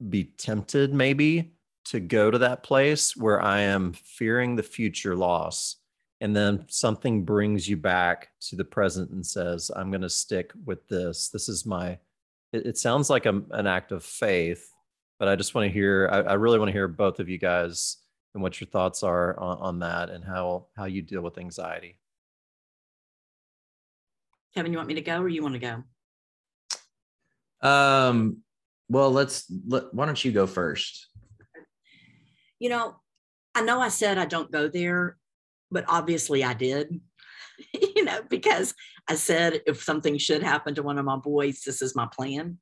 be 0.09 0.25
tempted 0.25 0.93
maybe 0.93 1.53
to 1.87 2.01
go 2.01 2.31
to 2.31 2.39
that 2.39 2.63
place 2.63 3.17
where 3.17 3.41
I 3.41 3.61
am 3.61 3.93
fearing 3.93 4.57
the 4.57 4.63
future 4.63 5.17
loss 5.17 5.77
and 6.21 6.35
then 6.35 6.65
something 6.69 7.25
brings 7.25 7.69
you 7.69 7.77
back 7.77 8.29
to 8.41 8.57
the 8.57 8.65
present 8.65 9.11
and 9.11 9.25
says 9.25 9.71
i'm 9.77 9.91
going 9.91 10.01
to 10.01 10.11
stick 10.11 10.53
with 10.65 10.87
this 10.89 11.29
this 11.29 11.49
is 11.49 11.67
my 11.67 11.99
it, 12.53 12.67
it 12.67 12.79
sounds 12.79 13.11
like 13.11 13.27
a, 13.27 13.43
an 13.51 13.67
act 13.67 13.93
of 13.93 14.05
faith 14.05 14.73
but 15.19 15.29
I 15.29 15.37
just 15.37 15.55
want 15.55 15.67
to 15.67 15.73
hear. 15.73 16.09
I, 16.13 16.19
I 16.19 16.35
really 16.35 16.59
want 16.59 16.69
to 16.69 16.73
hear 16.73 16.89
both 16.89 17.21
of 17.21 17.29
you 17.29 17.39
guys 17.39 17.99
and 18.35 18.43
what 18.43 18.61
your 18.61 18.69
thoughts 18.69 19.03
are 19.03 19.39
on, 19.39 19.59
on 19.59 19.79
that 19.81 20.11
and 20.11 20.25
how 20.25 20.67
how 20.77 20.85
you 20.85 21.03
deal 21.03 21.23
with 21.23 21.39
anxiety. 21.39 21.99
Kevin, 24.55 24.73
you 24.73 24.79
want 24.79 24.89
me 24.89 24.95
to 24.95 25.01
go 25.03 25.21
or 25.21 25.29
you 25.29 25.43
want 25.43 25.55
to 25.55 25.85
go? 27.63 27.69
Um. 27.69 28.39
Well, 28.89 29.11
let's. 29.11 29.51
Let, 29.67 29.93
why 29.93 30.07
don't 30.07 30.23
you 30.25 30.33
go 30.33 30.47
first? 30.47 31.09
You 32.59 32.71
know, 32.71 32.97
I 33.55 33.63
know 33.63 33.81
I 33.81 33.89
said 33.89 34.19
I 34.19 34.27
don't 34.27 34.53
go 34.53 34.69
there, 34.69 35.17
but 35.71 35.85
obviously 35.89 36.45
I 36.45 36.55
did. 36.55 37.01
you 37.73 38.05
know, 38.05 38.21
because 38.29 38.75
I 39.09 39.15
said 39.15 39.63
if 39.67 39.83
something 39.83 40.19
should 40.19 40.43
happen 40.43 40.75
to 40.75 40.83
one 40.83 40.99
of 40.99 41.05
my 41.05 41.17
boys, 41.17 41.63
this 41.65 41.81
is 41.81 41.97
my 41.97 42.07
plan. 42.13 42.59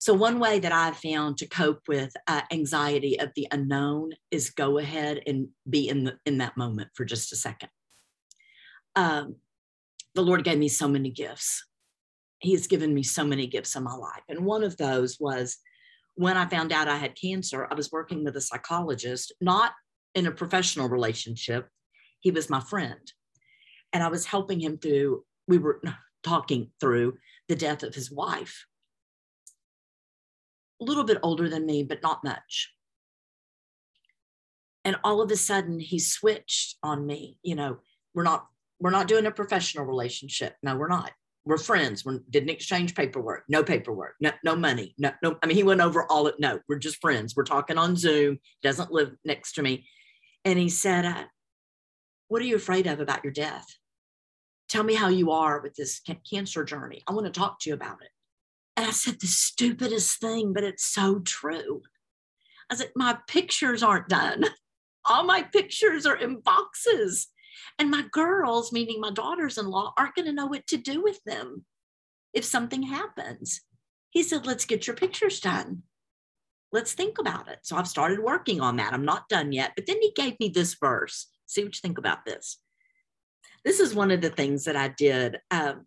So, 0.00 0.14
one 0.14 0.38
way 0.38 0.60
that 0.60 0.70
I've 0.70 0.96
found 0.96 1.38
to 1.38 1.48
cope 1.48 1.82
with 1.88 2.12
uh, 2.28 2.42
anxiety 2.52 3.18
of 3.18 3.30
the 3.34 3.48
unknown 3.50 4.12
is 4.30 4.50
go 4.50 4.78
ahead 4.78 5.20
and 5.26 5.48
be 5.68 5.88
in, 5.88 6.04
the, 6.04 6.16
in 6.24 6.38
that 6.38 6.56
moment 6.56 6.90
for 6.94 7.04
just 7.04 7.32
a 7.32 7.36
second. 7.36 7.70
Um, 8.94 9.36
the 10.14 10.22
Lord 10.22 10.44
gave 10.44 10.58
me 10.58 10.68
so 10.68 10.86
many 10.86 11.10
gifts. 11.10 11.64
He 12.38 12.52
has 12.52 12.68
given 12.68 12.94
me 12.94 13.02
so 13.02 13.24
many 13.24 13.48
gifts 13.48 13.74
in 13.74 13.82
my 13.82 13.94
life. 13.94 14.22
And 14.28 14.44
one 14.44 14.62
of 14.62 14.76
those 14.76 15.18
was 15.18 15.56
when 16.14 16.36
I 16.36 16.46
found 16.46 16.72
out 16.72 16.88
I 16.88 16.96
had 16.96 17.16
cancer, 17.20 17.66
I 17.68 17.74
was 17.74 17.90
working 17.90 18.24
with 18.24 18.36
a 18.36 18.40
psychologist, 18.40 19.32
not 19.40 19.72
in 20.14 20.26
a 20.26 20.32
professional 20.32 20.88
relationship. 20.88 21.68
He 22.20 22.30
was 22.30 22.50
my 22.50 22.60
friend. 22.60 23.12
And 23.92 24.02
I 24.02 24.08
was 24.08 24.26
helping 24.26 24.60
him 24.60 24.78
through, 24.78 25.24
we 25.46 25.58
were 25.58 25.80
talking 26.22 26.70
through 26.80 27.14
the 27.48 27.56
death 27.56 27.82
of 27.82 27.94
his 27.94 28.10
wife 28.10 28.66
a 30.80 30.84
little 30.84 31.04
bit 31.04 31.18
older 31.22 31.48
than 31.48 31.66
me, 31.66 31.82
but 31.82 32.02
not 32.02 32.24
much. 32.24 32.72
And 34.84 34.96
all 35.04 35.20
of 35.20 35.30
a 35.30 35.36
sudden 35.36 35.80
he 35.80 35.98
switched 35.98 36.76
on 36.82 37.06
me. 37.06 37.38
You 37.42 37.56
know, 37.56 37.78
we're 38.14 38.22
not 38.22 38.46
we're 38.80 38.90
not 38.90 39.08
doing 39.08 39.26
a 39.26 39.30
professional 39.30 39.84
relationship. 39.84 40.54
No, 40.62 40.76
we're 40.76 40.88
not. 40.88 41.10
We're 41.44 41.58
friends. 41.58 42.04
We 42.04 42.20
didn't 42.30 42.50
exchange 42.50 42.94
paperwork. 42.94 43.44
No 43.48 43.64
paperwork. 43.64 44.14
No, 44.20 44.30
no 44.44 44.54
money. 44.54 44.94
No, 44.98 45.10
no. 45.22 45.36
I 45.42 45.46
mean, 45.46 45.56
he 45.56 45.62
went 45.62 45.80
over 45.80 46.04
all 46.10 46.26
it. 46.28 46.36
No, 46.38 46.60
we're 46.68 46.78
just 46.78 47.00
friends. 47.00 47.34
We're 47.34 47.44
talking 47.44 47.78
on 47.78 47.96
Zoom. 47.96 48.38
Doesn't 48.62 48.92
live 48.92 49.16
next 49.24 49.54
to 49.54 49.62
me. 49.62 49.86
And 50.44 50.58
he 50.58 50.68
said, 50.68 51.04
uh, 51.04 51.24
"What 52.28 52.40
are 52.42 52.46
you 52.46 52.56
afraid 52.56 52.86
of 52.86 53.00
about 53.00 53.24
your 53.24 53.32
death? 53.32 53.66
Tell 54.68 54.84
me 54.84 54.94
how 54.94 55.08
you 55.08 55.30
are 55.32 55.60
with 55.60 55.74
this 55.74 56.00
cancer 56.30 56.62
journey. 56.64 57.02
I 57.06 57.12
want 57.12 57.26
to 57.26 57.40
talk 57.40 57.58
to 57.60 57.70
you 57.70 57.74
about 57.74 58.02
it." 58.02 58.10
And 58.76 58.86
I 58.86 58.90
said, 58.90 59.18
the 59.18 59.26
stupidest 59.26 60.20
thing, 60.20 60.52
but 60.52 60.62
it's 60.62 60.84
so 60.84 61.18
true. 61.18 61.82
I 62.70 62.76
said, 62.76 62.92
my 62.94 63.18
pictures 63.26 63.82
aren't 63.82 64.08
done. 64.08 64.44
All 65.04 65.24
my 65.24 65.42
pictures 65.42 66.06
are 66.06 66.14
in 66.14 66.38
boxes. 66.38 67.26
And 67.80 67.90
my 67.90 68.04
girls, 68.12 68.72
meaning 68.72 69.00
my 69.00 69.10
daughters 69.10 69.58
in 69.58 69.66
law, 69.66 69.94
aren't 69.98 70.14
going 70.14 70.26
to 70.26 70.32
know 70.32 70.46
what 70.46 70.64
to 70.68 70.76
do 70.76 71.02
with 71.02 71.18
them 71.24 71.64
if 72.32 72.44
something 72.44 72.84
happens. 72.84 73.62
He 74.10 74.22
said, 74.22 74.46
let's 74.46 74.64
get 74.64 74.86
your 74.86 74.94
pictures 74.94 75.40
done. 75.40 75.82
Let's 76.70 76.92
think 76.92 77.18
about 77.18 77.48
it. 77.48 77.58
So 77.62 77.76
I've 77.76 77.88
started 77.88 78.20
working 78.20 78.60
on 78.60 78.76
that. 78.76 78.92
I'm 78.92 79.04
not 79.04 79.28
done 79.28 79.50
yet. 79.50 79.72
But 79.74 79.86
then 79.86 80.00
he 80.00 80.12
gave 80.14 80.38
me 80.38 80.50
this 80.50 80.74
verse. 80.74 81.26
See 81.48 81.64
what 81.64 81.74
you 81.74 81.80
think 81.80 81.98
about 81.98 82.24
this. 82.24 82.58
This 83.64 83.80
is 83.80 83.94
one 83.94 84.12
of 84.12 84.20
the 84.20 84.30
things 84.30 84.64
that 84.64 84.76
I 84.76 84.88
did. 84.88 85.38
Um, 85.50 85.86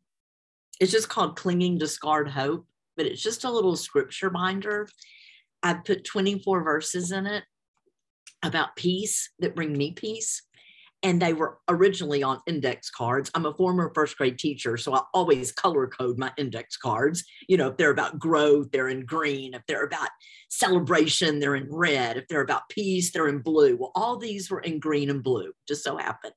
it's 0.80 0.92
just 0.92 1.08
called 1.10 1.38
Clinging 1.38 1.80
to 1.80 1.88
Scarred 1.88 2.28
Hope 2.28 2.66
but 3.02 3.06
it's 3.06 3.22
just 3.22 3.44
a 3.44 3.52
little 3.52 3.76
scripture 3.76 4.30
binder. 4.30 4.88
I 5.64 5.74
put 5.74 6.04
24 6.04 6.64
verses 6.64 7.12
in 7.12 7.26
it 7.26 7.44
about 8.44 8.76
peace 8.76 9.32
that 9.40 9.56
bring 9.56 9.74
me 9.74 9.94
peace. 9.94 10.44
And 11.04 11.20
they 11.20 11.34
were 11.34 11.58
originally 11.68 12.22
on 12.22 12.42
index 12.46 12.92
cards. 12.92 13.32
I'm 13.34 13.48
a 13.48 13.54
former 13.56 13.92
first 13.96 14.18
grade 14.18 14.38
teacher, 14.38 14.78
so 14.78 14.94
I 14.94 15.02
always 15.16 15.52
color 15.52 15.88
code 15.88 16.20
my 16.20 16.32
index 16.38 16.78
cards. 16.78 17.24
You 17.48 17.58
know, 17.58 17.70
if 17.70 17.78
they're 17.78 17.92
about 17.92 18.20
growth, 18.20 18.72
they're 18.72 18.90
in 18.90 19.06
green. 19.06 19.56
If 19.56 19.64
they're 19.68 19.86
about 19.86 20.10
celebration, 20.50 21.40
they're 21.40 21.56
in 21.56 21.68
red. 21.72 22.18
If 22.18 22.28
they're 22.28 22.42
about 22.42 22.70
peace, 22.70 23.12
they're 23.12 23.30
in 23.30 23.40
blue. 23.40 23.78
Well, 23.78 23.92
all 23.96 24.18
these 24.18 24.52
were 24.52 24.60
in 24.60 24.80
green 24.80 25.10
and 25.10 25.24
blue, 25.24 25.54
just 25.68 25.84
so 25.84 25.98
happened. 25.98 26.34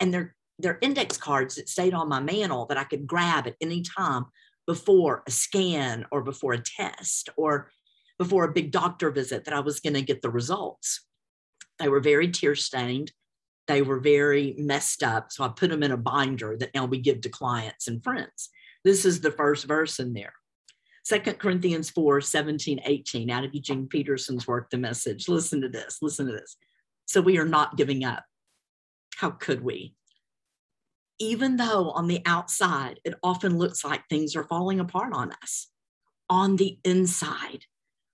And 0.00 0.12
they're 0.12 0.34
they're 0.58 0.78
index 0.80 1.16
cards 1.16 1.56
that 1.56 1.68
stayed 1.68 1.94
on 1.94 2.08
my 2.08 2.20
mantle 2.20 2.66
that 2.66 2.78
I 2.78 2.84
could 2.84 3.06
grab 3.06 3.46
at 3.46 3.56
any 3.60 3.82
time 3.82 4.26
before 4.66 5.22
a 5.26 5.30
scan 5.30 6.06
or 6.10 6.22
before 6.22 6.52
a 6.52 6.62
test 6.62 7.28
or 7.36 7.70
before 8.18 8.44
a 8.44 8.52
big 8.52 8.70
doctor 8.70 9.10
visit 9.10 9.44
that 9.44 9.54
I 9.54 9.60
was 9.60 9.80
going 9.80 9.94
to 9.94 10.02
get 10.02 10.22
the 10.22 10.30
results. 10.30 11.04
They 11.78 11.88
were 11.88 12.00
very 12.00 12.30
tear 12.30 12.54
stained. 12.54 13.12
They 13.68 13.82
were 13.82 14.00
very 14.00 14.54
messed 14.58 15.02
up. 15.02 15.30
So 15.30 15.44
I 15.44 15.48
put 15.48 15.70
them 15.70 15.82
in 15.82 15.92
a 15.92 15.96
binder 15.96 16.56
that 16.58 16.74
now 16.74 16.84
we 16.84 16.98
give 16.98 17.20
to 17.22 17.28
clients 17.28 17.88
and 17.88 18.02
friends. 18.02 18.50
This 18.84 19.04
is 19.04 19.20
the 19.20 19.30
first 19.30 19.66
verse 19.66 19.98
in 20.00 20.12
there. 20.12 20.32
Second 21.04 21.38
Corinthians 21.38 21.90
4 21.90 22.20
17, 22.20 22.80
18, 22.84 23.30
out 23.30 23.44
of 23.44 23.54
Eugene 23.54 23.88
Peterson's 23.88 24.46
work, 24.46 24.70
The 24.70 24.78
Message. 24.78 25.28
Listen 25.28 25.60
to 25.60 25.68
this. 25.68 25.98
Listen 26.02 26.26
to 26.26 26.32
this. 26.32 26.56
So 27.06 27.20
we 27.20 27.38
are 27.38 27.44
not 27.44 27.76
giving 27.76 28.04
up. 28.04 28.24
How 29.16 29.30
could 29.30 29.62
we? 29.62 29.94
even 31.22 31.56
though 31.56 31.90
on 31.92 32.08
the 32.08 32.20
outside 32.26 32.98
it 33.04 33.14
often 33.22 33.56
looks 33.56 33.84
like 33.84 34.02
things 34.08 34.34
are 34.34 34.42
falling 34.42 34.80
apart 34.80 35.12
on 35.12 35.30
us, 35.40 35.68
on 36.28 36.56
the 36.56 36.78
inside, 36.84 37.64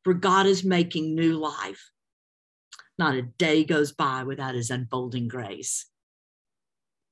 where 0.05 0.14
God 0.14 0.44
is 0.44 0.62
making 0.62 1.14
new 1.14 1.32
life, 1.38 1.90
not 2.99 3.14
a 3.14 3.22
day 3.22 3.64
goes 3.64 3.92
by 3.92 4.24
without 4.24 4.55
his 4.55 4.70
unfolding 4.70 5.28
grace. 5.28 5.86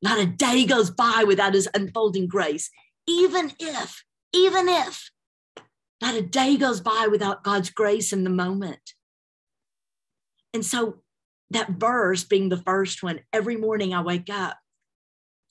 Not 0.02 0.18
a 0.18 0.26
day 0.26 0.64
goes 0.66 0.90
by 0.90 1.24
without 1.26 1.54
his 1.54 1.68
unfolding 1.74 2.28
grace, 2.28 2.70
even 3.06 3.52
if, 3.58 4.04
even 4.32 4.68
if, 4.68 5.10
not 6.02 6.14
a 6.14 6.22
day 6.22 6.56
goes 6.56 6.80
by 6.80 7.08
without 7.10 7.44
God's 7.44 7.70
grace 7.70 8.12
in 8.12 8.24
the 8.24 8.30
moment. 8.30 8.94
And 10.52 10.64
so 10.64 11.02
that 11.50 11.70
verse 11.70 12.24
being 12.24 12.48
the 12.48 12.56
first 12.56 13.02
one, 13.02 13.20
every 13.32 13.56
morning 13.56 13.94
I 13.94 14.02
wake 14.02 14.28
up 14.30 14.58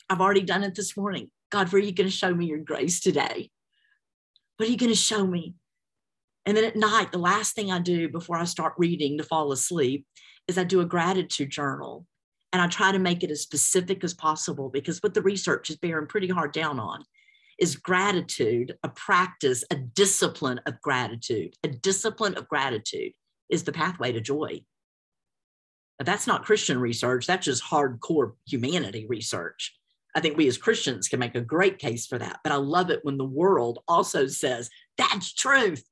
I've 0.10 0.22
already 0.22 0.42
done 0.42 0.64
it 0.64 0.76
this 0.76 0.96
morning. 0.96 1.32
God, 1.52 1.72
where 1.72 1.82
are 1.82 1.86
you 1.86 1.92
going 1.92 2.10
to 2.10 2.16
show 2.16 2.34
me 2.34 2.46
your 2.46 2.60
grace 2.60 3.00
today? 3.00 3.50
What 4.58 4.68
are 4.68 4.72
you 4.72 4.78
going 4.78 4.92
to 4.92 4.98
show 4.98 5.26
me? 5.26 5.56
And 6.46 6.56
then 6.56 6.64
at 6.64 6.76
night, 6.76 7.12
the 7.12 7.18
last 7.18 7.56
thing 7.56 7.72
I 7.72 7.80
do 7.80 8.08
before 8.10 8.38
I 8.38 8.44
start 8.46 8.74
reading 8.78 9.18
to 9.18 9.24
fall 9.24 9.52
asleep 9.52 10.06
is 10.48 10.58
I 10.58 10.64
do 10.64 10.82
a 10.82 10.86
gratitude 10.86 11.50
journal. 11.50 12.06
and 12.56 12.62
I 12.62 12.68
try 12.68 12.94
to 12.94 13.00
make 13.00 13.22
it 13.22 13.32
as 13.32 13.42
specific 13.42 14.02
as 14.06 14.14
possible 14.14 14.70
because 14.70 15.04
what 15.04 15.14
the 15.14 15.22
research 15.22 15.70
is 15.70 15.76
bearing 15.76 16.08
pretty 16.08 16.30
hard 16.30 16.54
down 16.54 16.80
on 16.80 17.04
is 17.60 17.76
gratitude, 17.76 18.78
a 18.82 18.88
practice, 18.88 19.66
a 19.72 19.76
discipline 19.76 20.62
of 20.66 20.80
gratitude. 20.82 21.54
A 21.66 21.68
discipline 21.68 22.36
of 22.38 22.48
gratitude 22.48 23.12
is 23.50 23.64
the 23.64 23.74
pathway 23.74 24.14
to 24.14 24.22
joy. 24.22 24.62
Now, 26.00 26.06
that's 26.06 26.28
not 26.28 26.46
Christian 26.46 26.80
research, 26.80 27.28
that's 27.28 27.44
just 27.44 27.62
hardcore 27.62 28.36
humanity 28.48 29.06
research. 29.10 29.76
I 30.16 30.22
think 30.22 30.38
we 30.38 30.48
as 30.48 30.58
Christians 30.58 31.10
can 31.10 31.20
make 31.20 31.36
a 31.36 31.42
great 31.42 31.78
case 31.78 32.08
for 32.08 32.18
that. 32.20 32.40
But 32.42 32.54
I 32.54 32.56
love 32.56 32.90
it 32.90 33.02
when 33.04 33.18
the 33.18 33.26
world 33.26 33.80
also 33.86 34.28
says, 34.28 34.70
that's 34.98 35.34
truth. 35.34 35.84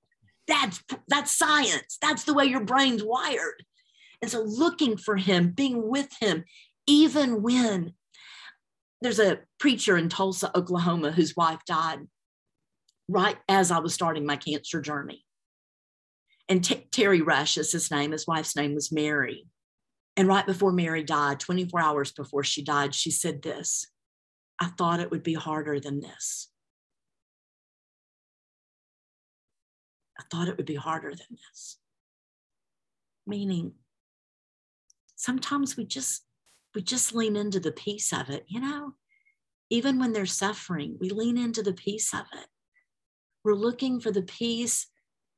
That's 0.47 0.83
that's 1.07 1.31
science. 1.31 1.97
That's 2.01 2.23
the 2.23 2.33
way 2.33 2.45
your 2.45 2.63
brain's 2.63 3.03
wired. 3.03 3.63
And 4.21 4.29
so 4.29 4.41
looking 4.41 4.97
for 4.97 5.17
him, 5.17 5.51
being 5.51 5.89
with 5.89 6.09
him, 6.19 6.43
even 6.87 7.41
when 7.41 7.93
there's 9.01 9.19
a 9.19 9.39
preacher 9.59 9.97
in 9.97 10.09
Tulsa, 10.09 10.57
Oklahoma, 10.57 11.11
whose 11.11 11.35
wife 11.35 11.59
died 11.67 11.99
right 13.09 13.37
as 13.49 13.71
I 13.71 13.79
was 13.79 13.93
starting 13.93 14.25
my 14.25 14.37
cancer 14.37 14.81
journey. 14.81 15.25
And 16.47 16.63
T- 16.63 16.87
Terry 16.91 17.21
Rush 17.21 17.57
is 17.57 17.71
his 17.71 17.91
name. 17.91 18.11
His 18.11 18.27
wife's 18.27 18.55
name 18.55 18.75
was 18.75 18.91
Mary. 18.91 19.45
And 20.15 20.27
right 20.27 20.45
before 20.45 20.71
Mary 20.71 21.03
died, 21.03 21.39
24 21.39 21.81
hours 21.81 22.11
before 22.11 22.43
she 22.43 22.63
died, 22.63 22.93
she 22.93 23.11
said 23.11 23.41
this 23.41 23.87
I 24.59 24.67
thought 24.67 24.99
it 24.99 25.11
would 25.11 25.23
be 25.23 25.33
harder 25.33 25.79
than 25.79 25.99
this. 25.99 26.49
Thought 30.34 30.47
it 30.47 30.57
would 30.57 30.65
be 30.65 30.75
harder 30.75 31.09
than 31.09 31.27
this. 31.29 31.77
Meaning, 33.27 33.73
sometimes 35.15 35.77
we 35.77 35.86
just 35.86 36.23
we 36.73 36.81
just 36.81 37.13
lean 37.13 37.36
into 37.36 37.59
the 37.59 37.71
peace 37.71 38.11
of 38.11 38.29
it, 38.31 38.45
you 38.47 38.59
know? 38.59 38.93
Even 39.69 39.99
when 39.99 40.11
they're 40.11 40.25
suffering, 40.25 40.97
we 40.99 41.09
lean 41.09 41.38
into 41.38 41.61
the 41.61 41.73
peace 41.73 42.13
of 42.13 42.25
it. 42.34 42.47
We're 43.43 43.53
looking 43.53 43.99
for 43.99 44.09
the 44.09 44.23
peace 44.23 44.88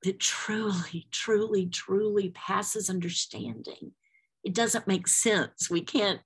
that 0.04 0.20
truly, 0.20 1.08
truly, 1.12 1.66
truly 1.68 2.30
passes 2.30 2.90
understanding. 2.90 3.92
It 4.46 4.54
doesn't 4.54 4.88
make 4.88 5.10
sense. 5.10 5.70
We 5.70 5.82
can't, 5.82 6.22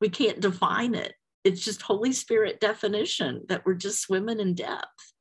we 0.00 0.08
can't 0.08 0.40
define 0.40 0.96
it. 0.96 1.14
It's 1.44 1.64
just 1.64 1.82
Holy 1.82 2.12
Spirit 2.12 2.58
definition 2.58 3.44
that 3.48 3.64
we're 3.64 3.74
just 3.74 4.00
swimming 4.00 4.40
in 4.40 4.54
depth. 4.54 5.12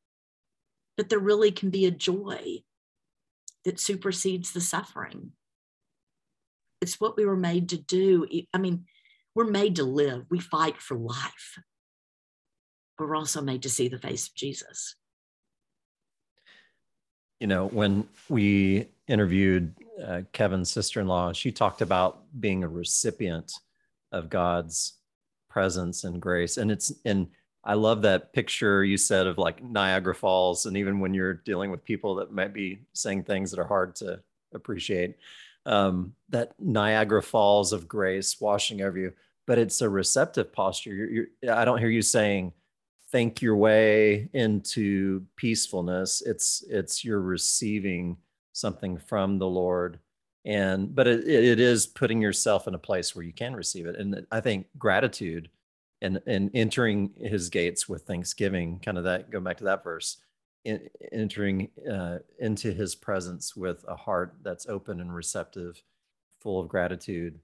But 0.96 1.10
there 1.10 1.20
really 1.20 1.52
can 1.52 1.70
be 1.70 1.86
a 1.86 1.92
joy 1.92 2.64
that 3.68 3.82
supersedes 3.82 4.54
the 4.54 4.62
suffering. 4.62 5.34
It's 6.82 7.02
what 7.02 7.18
we 7.18 7.26
were 7.26 7.36
made 7.36 7.68
to 7.70 7.78
do. 7.78 8.26
I 8.54 8.60
mean, 8.60 8.86
we're 9.36 9.44
made 9.44 9.76
to 9.76 9.84
live, 9.84 10.26
we 10.30 10.40
fight 10.40 10.82
for 10.82 10.96
life, 10.96 11.60
but 12.98 13.10
we're 13.10 13.18
also 13.18 13.42
made 13.42 13.64
to 13.64 13.70
see 13.70 13.90
the 13.90 14.00
face 14.00 14.30
of 14.30 14.36
Jesus. 14.36 14.96
You 17.42 17.48
know, 17.48 17.68
when 17.68 18.08
we 18.30 18.88
interviewed 19.10 19.76
uh, 20.02 20.22
Kevin's 20.32 20.72
sister 20.72 21.02
in 21.02 21.08
law, 21.08 21.34
she 21.34 21.52
talked 21.52 21.82
about 21.82 22.22
being 22.40 22.64
a 22.64 22.70
recipient 22.70 23.52
of 24.14 24.30
God's 24.30 24.94
presence 25.50 26.06
and 26.06 26.22
grace. 26.22 26.56
And 26.56 26.72
it's, 26.72 26.94
and 27.04 27.28
I 27.68 27.76
love 27.76 28.02
that 28.04 28.34
picture 28.34 28.84
you 28.84 28.98
said 28.98 29.28
of 29.28 29.38
like 29.38 29.64
Niagara 29.64 30.16
Falls. 30.16 30.66
And 30.66 30.78
even 30.78 31.00
when 31.00 31.14
you're 31.14 31.34
dealing 31.34 31.70
with 31.70 31.84
people 31.84 32.16
that 32.16 32.32
might 32.32 32.54
be 32.54 32.80
saying 32.94 33.24
things 33.24 33.52
that 33.52 33.60
are 33.60 33.68
hard 33.68 33.96
to 33.98 34.22
appreciate, 34.54 35.18
um, 35.66 36.14
that 36.30 36.54
Niagara 36.60 37.22
Falls 37.22 37.74
of 37.74 37.88
grace 37.88 38.42
washing 38.42 38.82
over 38.82 38.98
you 38.98 39.14
but 39.48 39.58
it's 39.58 39.82
a 39.82 39.90
receptive 39.90 40.54
posture. 40.54 40.94
You're, 40.94 41.10
you're, 41.10 41.56
I 41.56 41.66
don't 41.66 41.80
hear 41.80 41.90
you 41.90 42.04
saying, 42.04 42.52
think 43.10 43.42
your 43.42 43.56
way 43.56 44.30
into 44.34 45.26
peacefulness. 45.38 46.22
It's 46.22 46.64
it's 46.70 47.04
you're 47.04 47.22
receiving 47.22 48.18
something 48.52 48.98
from 48.98 49.40
the 49.40 49.48
Lord, 49.48 50.00
and 50.46 50.94
but 50.94 51.08
it, 51.08 51.28
it 51.28 51.60
is 51.60 51.88
putting 51.88 52.22
yourself 52.22 52.68
in 52.68 52.76
a 52.76 52.80
place 52.80 53.16
where 53.16 53.24
you 53.24 53.34
can 53.34 53.56
receive 53.56 53.86
it. 53.88 53.96
And 53.96 54.28
I 54.32 54.42
think 54.42 54.68
gratitude 54.78 55.50
and 56.02 56.22
and 56.28 56.52
entering 56.54 57.12
His 57.18 57.50
gates 57.50 57.88
with 57.90 58.04
thanksgiving, 58.04 58.80
kind 58.80 58.98
of 58.98 59.04
that. 59.06 59.30
Go 59.30 59.40
back 59.40 59.58
to 59.58 59.66
that 59.66 59.84
verse. 59.84 60.18
In, 60.66 60.90
entering 61.12 61.70
uh, 61.90 62.18
into 62.40 62.74
His 62.74 62.96
presence 62.96 63.56
with 63.56 63.86
a 63.88 63.96
heart 63.96 64.36
that's 64.42 64.68
open 64.68 65.00
and 65.00 65.14
receptive, 65.14 65.82
full 66.40 66.60
of 66.60 66.68
gratitude, 66.68 67.40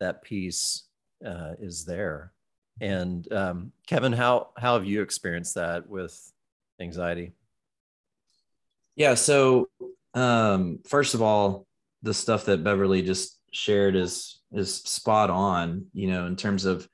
that 0.00 0.22
peace 0.22 0.84
uh, 1.26 1.54
is 1.58 1.84
there. 1.84 2.32
And 2.80 3.30
um, 3.32 3.72
Kevin, 3.86 4.12
how 4.12 4.50
how 4.56 4.74
have 4.74 4.84
you 4.84 5.02
experienced 5.02 5.56
that 5.56 5.88
with 5.88 6.32
anxiety? 6.80 7.32
Yeah. 8.94 9.14
So 9.14 9.68
um, 10.14 10.80
first 10.86 11.14
of 11.14 11.22
all, 11.22 11.66
the 12.02 12.14
stuff 12.14 12.44
that 12.46 12.64
Beverly 12.64 13.02
just 13.02 13.38
shared 13.52 13.96
is 13.96 14.40
is 14.52 14.74
spot 14.74 15.30
on. 15.30 15.86
You 15.92 16.08
know, 16.08 16.26
in 16.26 16.36
terms 16.36 16.64
of 16.64 16.88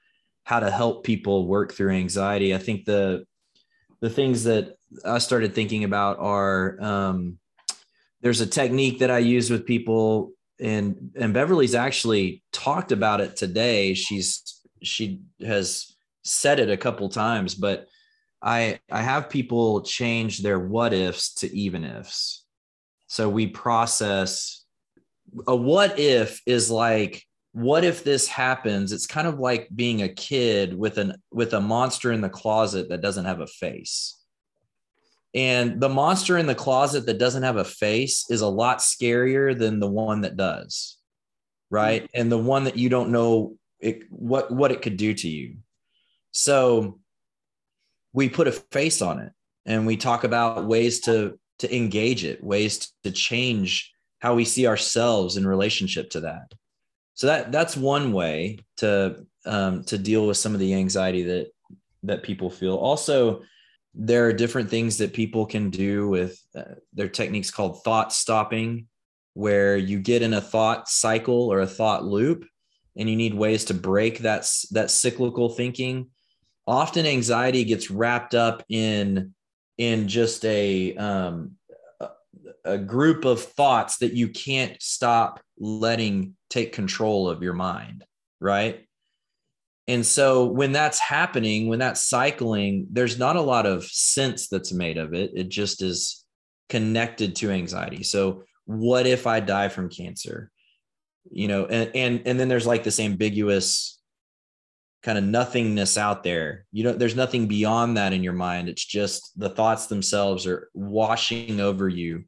how 0.44 0.60
to 0.60 0.70
help 0.70 1.04
people 1.04 1.46
work 1.46 1.72
through 1.72 1.90
anxiety. 1.90 2.54
I 2.54 2.58
think 2.58 2.84
the 2.84 3.24
the 4.00 4.10
things 4.10 4.44
that 4.44 4.76
I 5.04 5.18
started 5.18 5.54
thinking 5.54 5.84
about 5.84 6.18
are 6.18 6.80
um, 6.80 7.38
there's 8.20 8.40
a 8.40 8.46
technique 8.46 9.00
that 9.00 9.10
I 9.10 9.18
use 9.18 9.50
with 9.50 9.66
people 9.66 10.32
and 10.60 11.10
and 11.16 11.34
Beverly's 11.34 11.74
actually 11.74 12.42
talked 12.52 12.92
about 12.92 13.20
it 13.20 13.36
today. 13.36 13.94
She's 13.94 14.60
she 14.82 15.20
has 15.44 15.96
said 16.22 16.60
it 16.60 16.70
a 16.70 16.76
couple 16.76 17.08
times, 17.08 17.54
but 17.54 17.86
I 18.42 18.78
I 18.90 19.02
have 19.02 19.30
people 19.30 19.82
change 19.82 20.42
their 20.42 20.58
what 20.58 20.92
ifs 20.92 21.34
to 21.36 21.56
even 21.56 21.84
ifs. 21.84 22.44
So 23.08 23.28
we 23.28 23.46
process 23.46 24.64
a 25.46 25.56
what 25.56 25.98
if 25.98 26.40
is 26.46 26.70
like 26.70 27.24
what 27.54 27.84
if 27.84 28.02
this 28.02 28.26
happens? 28.26 28.92
It's 28.92 29.06
kind 29.06 29.28
of 29.28 29.38
like 29.38 29.68
being 29.72 30.02
a 30.02 30.08
kid 30.08 30.76
with 30.76 30.98
an 30.98 31.22
with 31.30 31.54
a 31.54 31.60
monster 31.60 32.10
in 32.10 32.20
the 32.20 32.28
closet 32.28 32.88
that 32.88 33.00
doesn't 33.00 33.26
have 33.26 33.40
a 33.40 33.46
face. 33.46 34.20
And 35.34 35.80
the 35.80 35.88
monster 35.88 36.36
in 36.36 36.46
the 36.46 36.54
closet 36.56 37.06
that 37.06 37.18
doesn't 37.18 37.44
have 37.44 37.56
a 37.56 37.64
face 37.64 38.28
is 38.28 38.40
a 38.40 38.48
lot 38.48 38.78
scarier 38.78 39.56
than 39.56 39.78
the 39.78 39.88
one 39.88 40.22
that 40.22 40.36
does. 40.36 40.98
Right. 41.70 42.02
Mm-hmm. 42.02 42.20
And 42.20 42.32
the 42.32 42.38
one 42.38 42.64
that 42.64 42.76
you 42.76 42.88
don't 42.88 43.10
know 43.10 43.56
it, 43.78 44.02
what, 44.10 44.50
what 44.50 44.72
it 44.72 44.82
could 44.82 44.96
do 44.96 45.14
to 45.14 45.28
you. 45.28 45.58
So 46.32 46.98
we 48.12 48.28
put 48.28 48.48
a 48.48 48.52
face 48.52 49.00
on 49.00 49.20
it 49.20 49.32
and 49.64 49.86
we 49.86 49.96
talk 49.96 50.24
about 50.24 50.66
ways 50.66 51.00
to, 51.02 51.38
to 51.60 51.76
engage 51.76 52.24
it, 52.24 52.42
ways 52.42 52.92
to 53.04 53.12
change 53.12 53.92
how 54.18 54.34
we 54.34 54.44
see 54.44 54.66
ourselves 54.66 55.36
in 55.36 55.46
relationship 55.46 56.10
to 56.10 56.20
that. 56.22 56.52
So 57.14 57.28
that 57.28 57.52
that's 57.52 57.76
one 57.76 58.12
way 58.12 58.58
to 58.78 59.24
um, 59.46 59.84
to 59.84 59.98
deal 59.98 60.26
with 60.26 60.36
some 60.36 60.54
of 60.54 60.60
the 60.60 60.74
anxiety 60.74 61.22
that 61.22 61.50
that 62.02 62.22
people 62.22 62.50
feel. 62.50 62.76
Also, 62.76 63.42
there 63.94 64.26
are 64.26 64.32
different 64.32 64.68
things 64.68 64.98
that 64.98 65.12
people 65.12 65.46
can 65.46 65.70
do 65.70 66.08
with 66.08 66.40
uh, 66.54 66.74
their 66.92 67.08
techniques 67.08 67.50
called 67.50 67.82
thought 67.84 68.12
stopping 68.12 68.88
where 69.34 69.76
you 69.76 69.98
get 69.98 70.22
in 70.22 70.34
a 70.34 70.40
thought 70.40 70.88
cycle 70.88 71.52
or 71.52 71.60
a 71.60 71.66
thought 71.66 72.04
loop 72.04 72.44
and 72.96 73.08
you 73.08 73.16
need 73.16 73.34
ways 73.34 73.64
to 73.66 73.74
break 73.74 74.20
that 74.20 74.48
that 74.70 74.90
cyclical 74.90 75.48
thinking 75.48 76.08
often 76.66 77.06
anxiety 77.06 77.64
gets 77.64 77.90
wrapped 77.90 78.34
up 78.34 78.64
in 78.68 79.34
in 79.78 80.08
just 80.08 80.44
a 80.44 80.94
um, 80.96 81.52
a 82.64 82.78
group 82.78 83.24
of 83.24 83.42
thoughts 83.42 83.98
that 83.98 84.14
you 84.14 84.28
can't 84.28 84.80
stop 84.80 85.40
letting 85.58 86.34
take 86.54 86.72
control 86.72 87.28
of 87.28 87.42
your 87.42 87.52
mind 87.52 88.04
right 88.40 88.86
and 89.86 90.04
so 90.04 90.46
when 90.46 90.72
that's 90.72 90.98
happening, 90.98 91.68
when 91.68 91.78
that's 91.78 92.08
cycling, 92.08 92.86
there's 92.90 93.18
not 93.18 93.36
a 93.36 93.42
lot 93.42 93.66
of 93.66 93.84
sense 93.84 94.48
that's 94.48 94.72
made 94.72 94.96
of 94.96 95.12
it. 95.12 95.32
It 95.34 95.50
just 95.50 95.82
is 95.82 96.24
connected 96.70 97.36
to 97.36 97.50
anxiety. 97.50 98.02
So 98.02 98.44
what 98.64 99.06
if 99.06 99.26
I 99.26 99.40
die 99.40 99.68
from 99.68 99.90
cancer? 99.90 100.50
You 101.30 101.48
know, 101.48 101.66
and 101.66 101.90
and 101.94 102.22
and 102.26 102.40
then 102.40 102.48
there's 102.48 102.66
like 102.66 102.82
this 102.82 103.00
ambiguous 103.00 104.00
kind 105.02 105.18
of 105.18 105.24
nothingness 105.24 105.98
out 105.98 106.22
there. 106.22 106.64
You 106.72 106.84
know, 106.84 106.92
there's 106.92 107.16
nothing 107.16 107.46
beyond 107.46 107.98
that 107.98 108.14
in 108.14 108.22
your 108.22 108.32
mind. 108.32 108.70
It's 108.70 108.84
just 108.84 109.38
the 109.38 109.50
thoughts 109.50 109.86
themselves 109.86 110.46
are 110.46 110.70
washing 110.72 111.60
over 111.60 111.88
you 111.90 112.24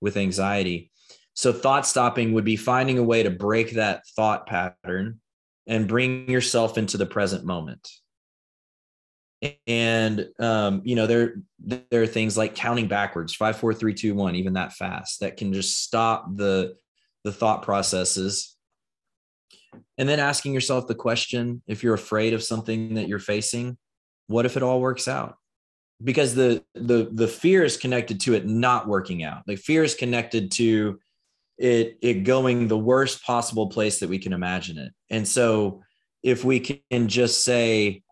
with 0.00 0.16
anxiety. 0.16 0.90
So 1.38 1.52
thought 1.52 1.86
stopping 1.86 2.32
would 2.32 2.44
be 2.44 2.56
finding 2.56 2.98
a 2.98 3.02
way 3.04 3.22
to 3.22 3.30
break 3.30 3.74
that 3.74 4.02
thought 4.16 4.48
pattern 4.48 5.20
and 5.68 5.86
bring 5.86 6.28
yourself 6.28 6.76
into 6.76 6.96
the 6.96 7.06
present 7.06 7.44
moment. 7.44 7.88
And 9.68 10.30
um, 10.40 10.82
you 10.84 10.96
know 10.96 11.06
there 11.06 11.36
there 11.60 12.02
are 12.02 12.08
things 12.08 12.36
like 12.36 12.56
counting 12.56 12.88
backwards 12.88 13.36
five 13.36 13.56
four 13.56 13.72
three 13.72 13.94
two 13.94 14.16
one 14.16 14.34
even 14.34 14.54
that 14.54 14.72
fast 14.72 15.20
that 15.20 15.36
can 15.36 15.52
just 15.52 15.80
stop 15.80 16.26
the 16.34 16.74
the 17.22 17.30
thought 17.30 17.62
processes. 17.62 18.56
And 19.96 20.08
then 20.08 20.18
asking 20.18 20.54
yourself 20.54 20.88
the 20.88 20.96
question 20.96 21.62
if 21.68 21.84
you're 21.84 21.94
afraid 21.94 22.34
of 22.34 22.42
something 22.42 22.94
that 22.94 23.06
you're 23.06 23.20
facing 23.20 23.78
what 24.26 24.44
if 24.44 24.56
it 24.56 24.64
all 24.64 24.80
works 24.80 25.06
out? 25.06 25.36
Because 26.02 26.34
the 26.34 26.64
the 26.74 27.08
the 27.12 27.28
fear 27.28 27.62
is 27.62 27.76
connected 27.76 28.18
to 28.22 28.34
it 28.34 28.44
not 28.44 28.88
working 28.88 29.22
out. 29.22 29.44
Like 29.46 29.60
fear 29.60 29.84
is 29.84 29.94
connected 29.94 30.50
to 30.52 30.98
it 31.58 31.98
it 32.00 32.24
going 32.24 32.68
the 32.68 32.78
worst 32.78 33.24
possible 33.24 33.68
place 33.68 34.00
that 34.00 34.08
we 34.08 34.18
can 34.18 34.32
imagine 34.32 34.78
it. 34.78 34.92
And 35.10 35.26
so 35.26 35.82
if 36.22 36.44
we 36.44 36.60
can 36.60 37.08
just 37.08 37.44
say 37.44 38.02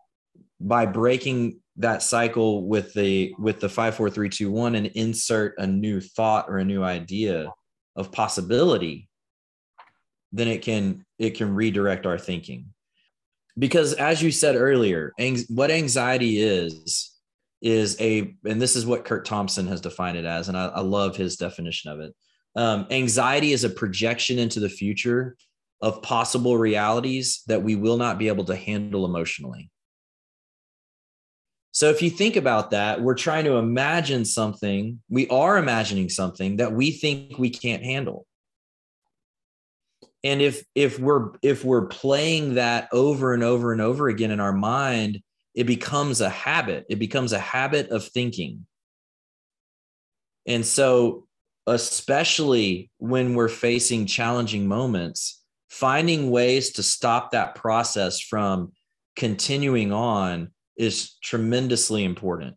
by 0.59 0.85
breaking 0.85 1.59
that 1.77 2.01
cycle 2.01 2.67
with 2.67 2.93
the 2.93 3.33
with 3.37 3.59
the 3.59 3.69
54321 3.69 4.75
and 4.75 4.87
insert 4.87 5.55
a 5.57 5.67
new 5.67 6.01
thought 6.01 6.45
or 6.49 6.57
a 6.57 6.65
new 6.65 6.83
idea 6.83 7.51
of 7.95 8.11
possibility 8.11 9.07
then 10.31 10.47
it 10.47 10.61
can 10.61 11.05
it 11.17 11.31
can 11.31 11.55
redirect 11.55 12.05
our 12.05 12.17
thinking. 12.17 12.65
Because 13.57 13.93
as 13.93 14.21
you 14.21 14.31
said 14.31 14.55
earlier 14.55 15.13
ang- 15.17 15.45
what 15.49 15.71
anxiety 15.71 16.41
is 16.41 17.13
is 17.61 17.99
a 17.99 18.35
and 18.45 18.61
this 18.61 18.75
is 18.75 18.85
what 18.85 19.05
curt 19.05 19.25
thompson 19.25 19.67
has 19.67 19.81
defined 19.81 20.15
it 20.15 20.25
as 20.25 20.47
and 20.47 20.55
i, 20.55 20.67
I 20.67 20.81
love 20.81 21.15
his 21.15 21.37
definition 21.37 21.89
of 21.89 21.99
it 21.99 22.13
um, 22.57 22.87
anxiety 22.89 23.53
is 23.53 23.63
a 23.63 23.69
projection 23.69 24.39
into 24.39 24.59
the 24.59 24.67
future 24.67 25.37
of 25.79 26.01
possible 26.01 26.57
realities 26.57 27.43
that 27.47 27.61
we 27.61 27.75
will 27.75 27.97
not 27.97 28.17
be 28.17 28.27
able 28.27 28.45
to 28.45 28.55
handle 28.55 29.05
emotionally. 29.05 29.69
So 31.71 31.91
if 31.91 32.01
you 32.01 32.09
think 32.09 32.35
about 32.35 32.71
that 32.71 33.01
we're 33.01 33.13
trying 33.13 33.45
to 33.45 33.57
imagine 33.57 34.25
something 34.25 34.99
we 35.07 35.27
are 35.27 35.57
imagining 35.57 36.09
something 36.09 36.57
that 36.57 36.73
we 36.73 36.89
think 36.89 37.37
we 37.37 37.51
can't 37.51 37.83
handle. 37.83 38.25
And 40.23 40.41
if 40.41 40.63
if 40.73 40.97
we're 40.97 41.33
if 41.43 41.63
we're 41.63 41.85
playing 41.85 42.55
that 42.55 42.89
over 42.91 43.35
and 43.35 43.43
over 43.43 43.71
and 43.71 43.81
over 43.81 44.07
again 44.07 44.31
in 44.31 44.39
our 44.39 44.53
mind 44.53 45.21
it 45.53 45.65
becomes 45.65 46.21
a 46.21 46.29
habit. 46.29 46.85
It 46.89 46.97
becomes 46.97 47.33
a 47.33 47.39
habit 47.39 47.89
of 47.89 48.07
thinking. 48.07 48.65
And 50.47 50.65
so 50.65 51.26
especially 51.67 52.89
when 52.97 53.35
we're 53.35 53.49
facing 53.49 54.05
challenging 54.05 54.67
moments 54.67 55.43
finding 55.69 56.31
ways 56.31 56.71
to 56.71 56.81
stop 56.81 57.31
that 57.31 57.53
process 57.55 58.19
from 58.19 58.71
continuing 59.15 59.91
on 59.91 60.49
is 60.77 61.17
tremendously 61.21 62.03
important 62.03 62.55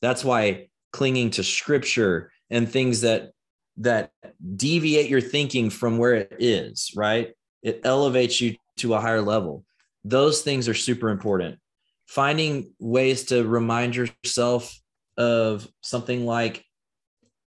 that's 0.00 0.24
why 0.24 0.68
clinging 0.92 1.30
to 1.30 1.42
scripture 1.42 2.30
and 2.50 2.70
things 2.70 3.00
that 3.00 3.32
that 3.78 4.10
deviate 4.56 5.08
your 5.08 5.20
thinking 5.20 5.70
from 5.70 5.98
where 5.98 6.14
it 6.14 6.36
is, 6.38 6.92
right? 6.94 7.32
It 7.62 7.80
elevates 7.84 8.40
you 8.40 8.56
to 8.78 8.94
a 8.94 9.00
higher 9.00 9.22
level. 9.22 9.64
Those 10.04 10.42
things 10.42 10.68
are 10.68 10.74
super 10.74 11.08
important. 11.08 11.58
Finding 12.06 12.72
ways 12.78 13.24
to 13.26 13.44
remind 13.44 13.96
yourself 13.96 14.78
of 15.16 15.66
something 15.80 16.26
like, 16.26 16.64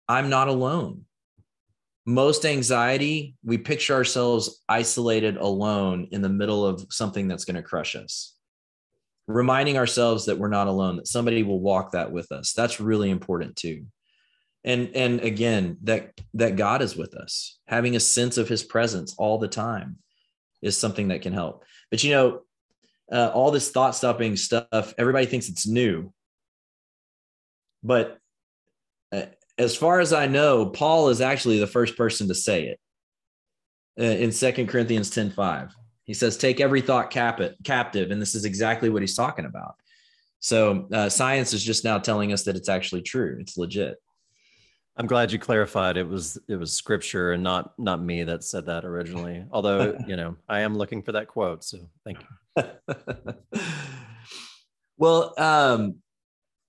I'm 0.08 0.30
not 0.30 0.47
alone. 0.47 1.06
Most 2.06 2.45
anxiety, 2.45 3.36
we 3.43 3.58
picture 3.58 3.95
ourselves 3.95 4.64
isolated 4.70 5.38
alone 5.38 6.08
in 6.12 6.22
the 6.22 6.30
middle 6.30 6.66
of 6.66 6.86
something 6.91 7.28
that's 7.28 7.45
going 7.45 7.56
to 7.56 7.64
crush 7.64 7.95
us. 7.95 8.36
Reminding 9.28 9.78
ourselves 9.78 10.26
that 10.26 10.38
we're 10.38 10.49
not 10.49 10.68
alone, 10.68 10.97
that 10.97 11.08
somebody 11.08 11.41
will 11.41 11.60
walk 11.60 11.93
that 11.93 12.12
with 12.12 12.32
us. 12.32 12.53
That's 12.53 12.80
really 12.80 13.10
important 13.10 13.56
too 13.56 13.88
and 14.66 14.89
and 14.95 15.22
again 15.22 15.78
that 15.84 16.12
that 16.34 16.58
god 16.58 16.82
is 16.82 16.97
with 16.97 17.16
us 17.16 17.60
having 17.68 17.95
a 17.95 17.99
sense 17.99 18.38
of 18.38 18.49
his 18.49 18.64
presence 18.64 19.16
all 19.18 19.38
the 19.38 19.47
time 19.47 19.97
is 20.62 20.76
something 20.76 21.10
that 21.10 21.22
can 21.22 21.32
help 21.32 21.64
but 21.89 22.03
you 22.03 22.12
know 22.12 22.41
uh, 23.12 23.30
all 23.36 23.51
this 23.51 23.70
thought 23.70 23.95
stopping 23.95 24.36
stuff 24.36 24.93
everybody 24.97 25.28
thinks 25.28 25.47
it's 25.47 25.68
new 25.68 26.12
but 27.84 28.18
as 29.58 29.76
far 29.76 29.99
as 29.99 30.14
i 30.14 30.26
know 30.28 30.66
paul 30.66 31.10
is 31.10 31.22
actually 31.22 31.60
the 31.60 31.68
first 31.68 31.97
person 31.97 32.28
to 32.28 32.36
say 32.36 32.68
it 32.68 32.80
uh, 33.99 34.03
in 34.03 34.32
Second 34.32 34.68
corinthians 34.68 35.10
10 35.10 35.32
5 35.32 35.74
he 36.03 36.14
says 36.14 36.38
take 36.38 36.60
every 36.60 36.82
thought 36.82 37.10
cap- 37.10 37.41
captive 37.64 38.12
and 38.12 38.22
this 38.22 38.36
is 38.36 38.45
exactly 38.45 38.89
what 38.89 39.01
he's 39.01 39.16
talking 39.16 39.45
about 39.45 39.76
so 40.39 40.88
uh, 40.93 41.10
science 41.10 41.53
is 41.53 41.64
just 41.64 41.84
now 41.84 41.97
telling 41.97 42.34
us 42.34 42.43
that 42.43 42.56
it's 42.56 42.70
actually 42.70 43.01
true 43.01 43.38
it's 43.39 43.58
legit 43.58 43.97
I'm 44.97 45.08
glad 45.08 45.32
you 45.32 45.39
clarified 45.39 45.97
it 45.97 46.08
was 46.08 46.38
it 46.47 46.56
was 46.56 46.72
scripture 46.72 47.34
and 47.34 47.43
not 47.43 47.78
not 47.78 48.01
me 48.01 48.24
that 48.24 48.43
said 48.43 48.66
that 48.68 48.86
originally. 48.86 49.45
Although, 49.51 49.97
you 50.08 50.16
know, 50.16 50.38
I 50.47 50.62
am 50.62 50.78
looking 50.78 51.01
for 51.01 51.12
that 51.14 51.28
quote, 51.28 51.64
so 51.64 51.89
thank 52.06 52.20
you. 52.56 52.64
well, 54.97 55.34
um 55.38 55.95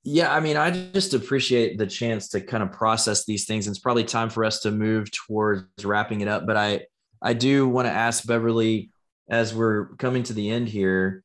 yeah, 0.07 0.33
I 0.33 0.39
mean, 0.39 0.57
I 0.57 0.71
just 0.93 1.15
appreciate 1.15 1.79
the 1.79 1.87
chance 1.87 2.29
to 2.29 2.41
kind 2.41 2.63
of 2.63 2.71
process 2.71 3.25
these 3.25 3.45
things. 3.45 3.67
And 3.67 3.75
it's 3.75 3.83
probably 3.83 4.05
time 4.05 4.31
for 4.31 4.45
us 4.45 4.61
to 4.61 4.71
move 4.71 5.11
towards 5.11 5.85
wrapping 5.85 6.21
it 6.21 6.29
up, 6.29 6.47
but 6.47 6.57
I 6.57 6.87
I 7.21 7.33
do 7.33 7.69
want 7.69 7.89
to 7.89 7.93
ask 7.93 8.25
Beverly 8.25 8.91
as 9.29 9.53
we're 9.53 9.89
coming 9.97 10.23
to 10.23 10.33
the 10.33 10.51
end 10.51 10.69
here 10.69 11.25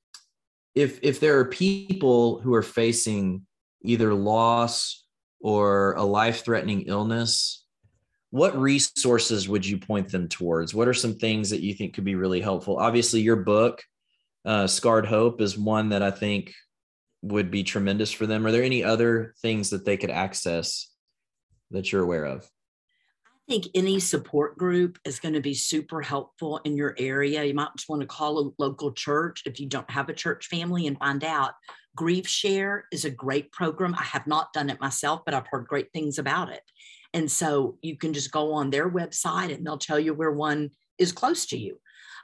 if 0.74 1.00
if 1.04 1.20
there 1.20 1.38
are 1.40 1.46
people 1.46 2.40
who 2.40 2.56
are 2.56 2.64
facing 2.64 3.46
either 3.84 4.14
loss 4.14 5.06
or 5.40 5.94
a 5.94 6.04
life 6.04 6.44
threatening 6.44 6.84
illness, 6.84 7.66
what 8.32 8.58
resources 8.58 9.48
would 9.48 9.66
you 9.66 9.78
point 9.78 10.10
them 10.10 10.28
towards? 10.28 10.74
What 10.74 10.88
are 10.88 10.94
some 10.94 11.16
things 11.16 11.50
that 11.50 11.62
you 11.62 11.74
think 11.76 11.94
could 11.94 12.06
be 12.06 12.16
really 12.16 12.42
helpful? 12.42 12.78
Obviously, 12.78 13.22
your 13.22 13.38
book, 13.38 13.84
uh, 14.46 14.66
Scarred 14.66 15.06
Hope, 15.06 15.42
is 15.42 15.58
one 15.58 15.90
that 15.90 16.02
I 16.02 16.12
think 16.12 16.54
would 17.22 17.52
be 17.52 17.64
tremendous 17.64 18.12
for 18.12 18.26
them. 18.26 18.46
Are 18.46 18.52
there 18.52 18.64
any 18.64 18.84
other 18.84 19.34
things 19.42 19.70
that 19.70 19.86
they 19.86 19.98
could 19.98 20.10
access 20.10 20.88
that 21.70 21.92
you're 21.92 22.04
aware 22.04 22.26
of? 22.26 22.50
I 23.48 23.54
think 23.54 23.68
any 23.76 24.00
support 24.00 24.58
group 24.58 24.98
is 25.06 25.20
going 25.20 25.34
to 25.34 25.42
be 25.42 25.54
super 25.54 26.02
helpful 26.02 26.62
in 26.64 26.78
your 26.78 26.96
area. 26.98 27.44
You 27.44 27.54
might 27.54 27.70
just 27.76 27.90
want 27.90 28.02
to 28.02 28.08
call 28.08 28.40
a 28.40 28.52
local 28.58 28.94
church 28.94 29.44
if 29.46 29.60
you 29.60 29.68
don't 29.68 29.90
have 29.90 30.10
a 30.10 30.14
church 30.14 30.48
family 30.48 30.88
and 30.88 30.98
find 30.98 31.24
out 31.24 31.54
GriefShare 31.98 32.84
is 32.92 33.04
a 33.04 33.10
great 33.10 33.52
program. 33.52 33.96
I 33.96 34.04
have 34.04 34.26
not 34.26 34.54
done 34.54 34.70
it 34.70 34.80
myself, 34.80 35.22
but 35.26 35.34
I've 35.34 35.48
heard 35.48 35.68
great 35.68 35.92
things 35.92 36.18
about 36.18 36.52
it. 36.52 36.62
And 37.14 37.30
so 37.30 37.78
you 37.82 37.98
can 37.98 38.14
just 38.14 38.32
go 38.32 38.54
on 38.54 38.70
their 38.70 38.90
website 38.90 39.54
and 39.54 39.66
they'll 39.66 39.78
tell 39.78 40.00
you 40.00 40.14
where 40.14 40.32
one 40.32 40.72
is 40.98 41.12
close 41.12 41.46
to 41.48 41.58
you. 41.58 41.80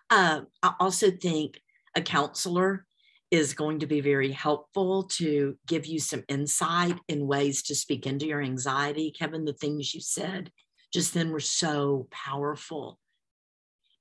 Uh, 0.09 0.41
I 0.63 0.73
also 0.79 1.11
think 1.11 1.59
a 1.95 2.01
counselor 2.01 2.85
is 3.29 3.53
going 3.53 3.79
to 3.79 3.87
be 3.87 3.99
very 3.99 4.31
helpful 4.31 5.03
to 5.03 5.57
give 5.67 5.85
you 5.85 5.99
some 5.99 6.23
insight 6.29 6.97
in 7.07 7.27
ways 7.27 7.61
to 7.63 7.75
speak 7.75 8.05
into 8.05 8.25
your 8.25 8.41
anxiety. 8.41 9.11
Kevin, 9.11 9.45
the 9.45 9.53
things 9.53 9.93
you 9.93 10.01
said 10.01 10.51
just 10.93 11.13
then 11.13 11.31
were 11.31 11.39
so 11.39 12.07
powerful. 12.11 12.97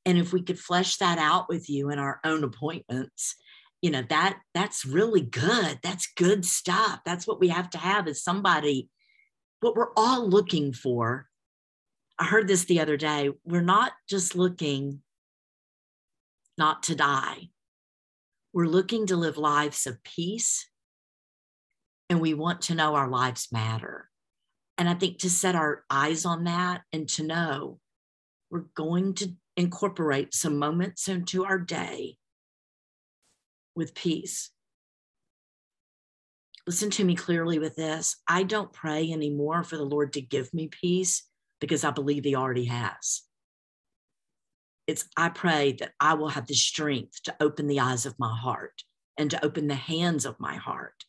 And 0.04 0.16
if 0.16 0.32
we 0.32 0.42
could 0.42 0.58
flesh 0.58 0.98
that 0.98 1.18
out 1.18 1.48
with 1.48 1.68
you 1.68 1.90
in 1.90 1.98
our 1.98 2.20
own 2.22 2.44
appointments, 2.44 3.34
you 3.82 3.90
know 3.90 4.02
that 4.08 4.38
that's 4.54 4.84
really 4.84 5.20
good 5.20 5.78
that's 5.82 6.12
good 6.16 6.44
stuff 6.44 7.00
that's 7.04 7.26
what 7.26 7.40
we 7.40 7.48
have 7.48 7.70
to 7.70 7.78
have 7.78 8.08
is 8.08 8.22
somebody 8.22 8.88
what 9.60 9.76
we're 9.76 9.92
all 9.96 10.28
looking 10.28 10.72
for 10.72 11.28
i 12.18 12.24
heard 12.24 12.48
this 12.48 12.64
the 12.64 12.80
other 12.80 12.96
day 12.96 13.30
we're 13.44 13.60
not 13.60 13.92
just 14.08 14.34
looking 14.34 15.02
not 16.58 16.82
to 16.82 16.94
die 16.94 17.48
we're 18.56 18.66
looking 18.66 19.06
to 19.06 19.16
live 19.16 19.36
lives 19.36 19.86
of 19.86 20.02
peace 20.02 20.66
and 22.08 22.20
we 22.20 22.32
want 22.32 22.62
to 22.62 22.74
know 22.74 22.94
our 22.94 23.08
lives 23.08 23.48
matter 23.52 24.08
and 24.78 24.88
i 24.88 24.94
think 24.94 25.18
to 25.18 25.28
set 25.28 25.54
our 25.54 25.84
eyes 25.90 26.24
on 26.24 26.44
that 26.44 26.80
and 26.92 27.08
to 27.08 27.22
know 27.22 27.78
we're 28.50 28.64
going 28.74 29.12
to 29.12 29.32
incorporate 29.56 30.34
some 30.34 30.58
moments 30.58 31.08
into 31.08 31.44
our 31.44 31.58
day 31.58 32.16
with 33.74 33.94
peace. 33.94 34.50
Listen 36.66 36.90
to 36.90 37.04
me 37.04 37.14
clearly 37.14 37.58
with 37.58 37.76
this. 37.76 38.16
I 38.26 38.42
don't 38.42 38.72
pray 38.72 39.12
anymore 39.12 39.62
for 39.62 39.76
the 39.76 39.84
Lord 39.84 40.14
to 40.14 40.20
give 40.20 40.52
me 40.52 40.68
peace 40.68 41.22
because 41.60 41.84
I 41.84 41.90
believe 41.90 42.24
He 42.24 42.34
already 42.34 42.64
has. 42.64 43.22
It's 44.86 45.04
I 45.16 45.28
pray 45.30 45.72
that 45.80 45.92
I 46.00 46.14
will 46.14 46.28
have 46.28 46.46
the 46.46 46.54
strength 46.54 47.22
to 47.24 47.36
open 47.40 47.66
the 47.66 47.80
eyes 47.80 48.06
of 48.06 48.18
my 48.18 48.34
heart 48.36 48.82
and 49.18 49.30
to 49.30 49.44
open 49.44 49.66
the 49.66 49.74
hands 49.74 50.24
of 50.24 50.38
my 50.38 50.56
heart, 50.56 51.04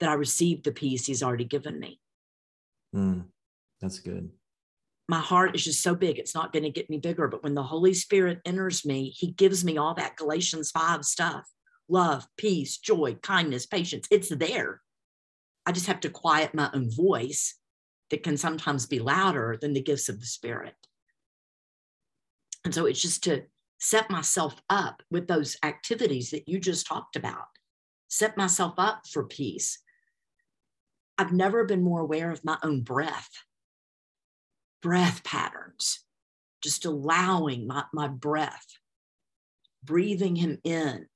that 0.00 0.08
I 0.08 0.14
receive 0.14 0.62
the 0.62 0.72
peace 0.72 1.06
He's 1.06 1.22
already 1.22 1.44
given 1.44 1.78
me. 1.78 2.00
Mm, 2.94 3.26
that's 3.80 4.00
good. 4.00 4.30
My 5.08 5.20
heart 5.20 5.54
is 5.54 5.64
just 5.64 5.82
so 5.82 5.94
big, 5.94 6.18
it's 6.18 6.34
not 6.34 6.52
going 6.52 6.62
to 6.62 6.70
get 6.70 6.86
any 6.88 6.98
bigger. 6.98 7.28
But 7.28 7.42
when 7.42 7.54
the 7.54 7.62
Holy 7.62 7.94
Spirit 7.94 8.40
enters 8.44 8.84
me, 8.84 9.10
He 9.16 9.32
gives 9.32 9.64
me 9.64 9.76
all 9.76 9.94
that 9.94 10.16
Galatians 10.16 10.70
5 10.70 11.04
stuff 11.04 11.46
love, 11.88 12.26
peace, 12.36 12.78
joy, 12.78 13.16
kindness, 13.20 13.66
patience. 13.66 14.06
It's 14.10 14.28
there. 14.28 14.80
I 15.66 15.72
just 15.72 15.88
have 15.88 16.00
to 16.00 16.10
quiet 16.10 16.54
my 16.54 16.70
own 16.72 16.90
voice 16.90 17.56
that 18.10 18.22
can 18.22 18.36
sometimes 18.36 18.86
be 18.86 18.98
louder 18.98 19.58
than 19.60 19.72
the 19.72 19.82
gifts 19.82 20.08
of 20.08 20.20
the 20.20 20.26
Spirit. 20.26 20.74
And 22.64 22.74
so 22.74 22.86
it's 22.86 23.00
just 23.00 23.24
to 23.24 23.44
set 23.78 24.10
myself 24.10 24.60
up 24.68 25.02
with 25.10 25.26
those 25.26 25.56
activities 25.62 26.30
that 26.30 26.48
you 26.48 26.60
just 26.60 26.86
talked 26.86 27.16
about, 27.16 27.46
set 28.08 28.36
myself 28.36 28.74
up 28.76 29.06
for 29.06 29.24
peace. 29.24 29.78
I've 31.16 31.32
never 31.32 31.64
been 31.64 31.82
more 31.82 32.00
aware 32.00 32.30
of 32.30 32.44
my 32.44 32.58
own 32.62 32.82
breath, 32.82 33.30
breath 34.82 35.24
patterns, 35.24 36.00
just 36.62 36.84
allowing 36.84 37.66
my, 37.66 37.84
my 37.92 38.08
breath, 38.08 38.66
breathing 39.82 40.36
him 40.36 40.58
in, 40.64 41.06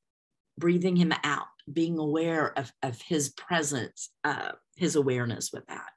breathing 0.58 0.96
him 0.96 1.12
out, 1.22 1.46
being 1.70 1.98
aware 1.98 2.58
of, 2.58 2.72
of 2.82 3.00
his 3.02 3.30
presence, 3.30 4.10
uh, 4.24 4.52
his 4.76 4.96
awareness 4.96 5.50
with 5.52 5.66
that. 5.66 5.90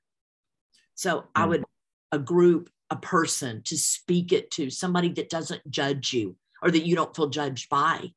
So. 0.96 1.26
I 1.36 1.44
hmm. 1.44 1.50
would, 1.50 1.64
a 2.12 2.20
group, 2.20 2.70
a 2.90 2.96
person 2.96 3.62
to 3.66 3.78
speak 3.78 4.32
it 4.32 4.52
to, 4.52 4.70
somebody 4.70 5.10
that 5.10 5.30
doesn't 5.30 5.70
judge 5.70 6.14
you 6.14 6.36
or 6.62 6.72
that 6.72 6.86
you 6.86 6.96
don't 6.96 7.16
feel 7.16 7.30
judged 7.30 7.70
by. 7.70 8.12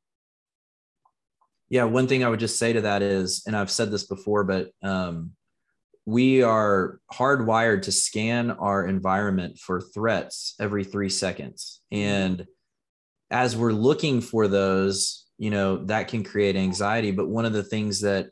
Yeah, 1.69 1.85
one 1.85 2.07
thing 2.07 2.23
I 2.23 2.29
would 2.29 2.39
just 2.39 2.59
say 2.59 2.73
to 2.73 2.81
that 2.81 3.01
is, 3.01 3.43
and 3.47 3.55
I've 3.55 3.71
said 3.71 3.91
this 3.91 4.05
before, 4.05 4.43
but 4.43 4.71
um, 4.83 5.31
we 6.05 6.43
are 6.43 6.99
hardwired 7.13 7.83
to 7.83 7.91
scan 7.91 8.51
our 8.51 8.85
environment 8.85 9.57
for 9.57 9.79
threats 9.79 10.55
every 10.59 10.83
three 10.83 11.09
seconds. 11.09 11.81
Mm-hmm. 11.93 12.03
And 12.03 12.45
as 13.29 13.55
we're 13.55 13.71
looking 13.71 14.19
for 14.19 14.47
those, 14.47 15.25
you 15.37 15.49
know, 15.49 15.85
that 15.85 16.09
can 16.09 16.23
create 16.23 16.55
anxiety. 16.55 17.11
But 17.11 17.29
one 17.29 17.45
of 17.45 17.53
the 17.53 17.63
things 17.63 18.01
that 18.01 18.29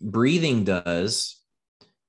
breathing 0.00 0.64
does 0.64 1.40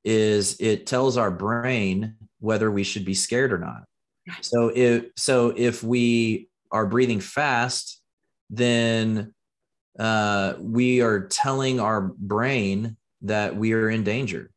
is 0.03 0.57
it 0.59 0.85
tells 0.85 1.17
our 1.17 1.31
brain 1.31 2.15
whether 2.39 2.71
we 2.71 2.83
should 2.83 3.05
be 3.05 3.13
scared 3.13 3.53
or 3.53 3.57
not. 3.57 3.83
So 4.41 4.71
if 4.73 5.05
so 5.15 5.53
if 5.55 5.83
we 5.83 6.49
are 6.71 6.85
breathing 6.85 7.19
fast, 7.19 8.01
then 8.49 9.33
uh, 9.97 10.53
we 10.59 11.01
are 11.01 11.27
telling 11.27 11.79
our 11.79 12.01
brain 12.01 12.95
that 13.23 13.55
we 13.55 13.73
are 13.73 13.89
in 13.89 14.03
danger. 14.03 14.51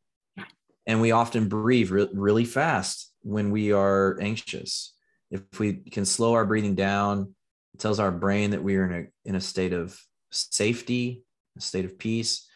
And 0.86 1.00
we 1.00 1.12
often 1.12 1.48
breathe 1.48 1.90
re- 1.90 2.08
really 2.12 2.44
fast 2.44 3.12
when 3.22 3.50
we 3.50 3.72
are 3.72 4.18
anxious. 4.20 4.94
If 5.30 5.42
we 5.58 5.74
can 5.74 6.04
slow 6.04 6.34
our 6.34 6.44
breathing 6.44 6.74
down, 6.74 7.34
it 7.74 7.80
tells 7.80 7.98
our 7.98 8.10
brain 8.10 8.50
that 8.50 8.62
we 8.62 8.76
are 8.76 8.84
in 8.84 8.92
a, 8.92 9.28
in 9.28 9.34
a 9.36 9.40
state 9.40 9.72
of 9.72 9.98
safety, 10.30 11.22
a 11.56 11.60
state 11.60 11.84
of 11.84 11.98
peace. 11.98 12.48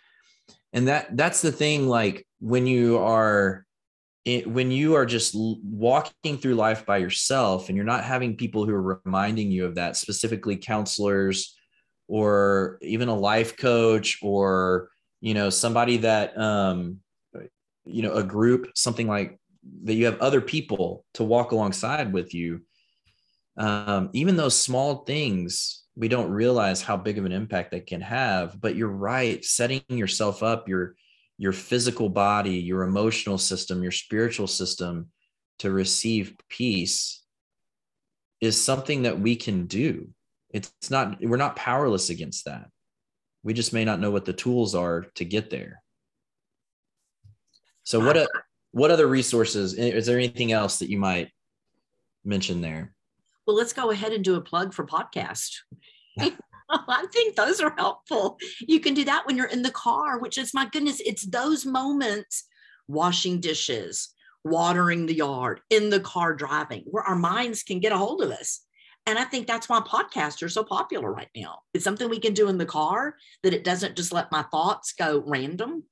And 0.73 0.89
that 0.89 1.17
that's 1.17 1.41
the 1.41 1.53
thing, 1.53 1.89
like 1.89 2.27
when 2.41 2.67
you 2.67 2.99
are 2.99 3.66
it, 4.27 4.45
when 4.45 4.73
you 4.73 4.95
are 4.95 5.07
just 5.07 5.35
walking 5.37 6.37
through 6.37 6.57
life 6.57 6.85
by 6.85 6.97
yourself 6.97 7.69
and 7.69 7.77
you're 7.77 7.87
not 7.87 8.03
having 8.03 8.37
people 8.37 8.67
who 8.67 8.75
are 8.75 9.01
reminding 9.05 9.53
you 9.53 9.65
of 9.65 9.77
that, 9.77 9.97
specifically 9.97 10.57
counselors 10.57 11.57
or 12.09 12.79
even 12.83 13.09
a 13.09 13.15
life 13.15 13.57
coach 13.57 14.19
or 14.23 14.91
you 15.21 15.33
know 15.33 15.49
somebody 15.49 15.99
that 15.99 16.37
um, 16.37 16.99
you 17.85 18.03
know 18.03 18.15
a 18.15 18.23
group 18.23 18.71
something 18.75 19.07
like 19.07 19.39
that 19.85 19.95
you 19.95 20.07
have 20.07 20.19
other 20.19 20.41
people 20.41 21.05
to 21.15 21.23
walk 21.23 21.53
alongside 21.53 22.13
with 22.13 22.35
you. 22.35 22.63
Um, 23.57 24.11
even 24.13 24.37
those 24.37 24.61
small 24.61 25.05
things 25.05 25.85
we 25.95 26.09
don't 26.09 26.31
realize 26.31 26.83
how 26.83 26.97
big 26.97 27.17
of 27.17 27.25
an 27.25 27.33
impact 27.33 27.71
they 27.71 27.81
can 27.81 28.03
have 28.03 28.61
but 28.61 28.77
you're 28.77 28.89
right 28.89 29.43
setting 29.43 29.83
yourself 29.89 30.43
up 30.43 30.69
your 30.69 30.95
your 31.39 31.53
physical 31.53 32.09
body, 32.09 32.59
your 32.59 32.83
emotional 32.83 33.39
system, 33.39 33.83
your 33.83 33.93
spiritual 33.93 34.47
system 34.47 35.11
to 35.59 35.71
receive 35.71 36.37
peace 36.49 37.23
is 38.41 38.63
something 38.63 39.03
that 39.03 39.21
we 39.21 39.37
can 39.37 39.67
do. 39.67 40.09
It's 40.51 40.91
not, 40.91 41.23
we're 41.23 41.37
not 41.37 41.57
powerless 41.57 42.11
against 42.11 42.47
that. 42.47 42.69
We 43.43 43.55
just 43.55 43.73
may 43.73 43.85
not 43.85 44.01
know 44.01 44.11
what 44.11 44.25
the 44.25 44.33
tools 44.33 44.75
are 44.75 45.07
to 45.17 45.25
get 45.25 45.51
there. 45.51 45.83
So 47.85 48.05
what, 48.05 48.17
a, 48.17 48.29
what 48.73 48.91
other 48.91 49.07
resources, 49.07 49.75
is 49.75 50.07
there 50.07 50.19
anything 50.19 50.53
else 50.53 50.81
that 50.81 50.91
you 50.91 50.99
might 50.99 51.31
mention 52.25 52.61
there? 52.61 52.93
Well, 53.47 53.57
let's 53.57 53.73
go 53.73 53.91
ahead 53.91 54.13
and 54.13 54.25
do 54.25 54.35
a 54.35 54.41
plug 54.41 54.75
for 54.75 54.85
podcast. 54.85 55.59
I 56.89 57.07
think 57.13 57.37
those 57.37 57.61
are 57.61 57.75
helpful. 57.77 58.39
You 58.61 58.81
can 58.81 58.95
do 58.95 59.05
that 59.05 59.27
when 59.27 59.37
you're 59.37 59.47
in 59.47 59.63
the 59.63 59.71
car, 59.71 60.19
which 60.19 60.39
is 60.39 60.55
my 60.55 60.69
goodness, 60.71 61.01
it's 61.05 61.27
those 61.27 61.65
moments 61.65 62.45
washing 62.89 63.41
dishes, 63.41 64.11
watering 64.45 65.07
the 65.07 65.15
yard, 65.15 65.61
in 65.71 65.91
the 65.91 66.01
car 66.01 66.35
driving, 66.35 66.85
where 66.87 67.05
our 67.05 67.17
minds 67.17 67.63
can 67.63 67.81
get 67.81 67.93
a 67.93 67.99
hold 67.99 68.23
of 68.23 68.31
us. 68.31 68.63
And 69.07 69.19
I 69.19 69.25
think 69.25 69.47
that's 69.47 69.69
why 69.69 69.81
podcasts 69.81 70.43
are 70.43 70.49
so 70.49 70.65
popular 70.65 71.13
right 71.13 71.29
now. 71.37 71.61
It's 71.73 71.85
something 71.85 72.09
we 72.09 72.19
can 72.19 72.35
do 72.35 72.49
in 72.49 72.59
the 72.59 72.67
car 72.67 73.15
that 73.45 73.55
it 73.55 73.63
doesn't 73.63 73.97
just 73.97 74.13
let 74.13 74.33
my 74.33 74.43
thoughts 74.51 74.93
go 74.93 75.23
random. 75.25 75.85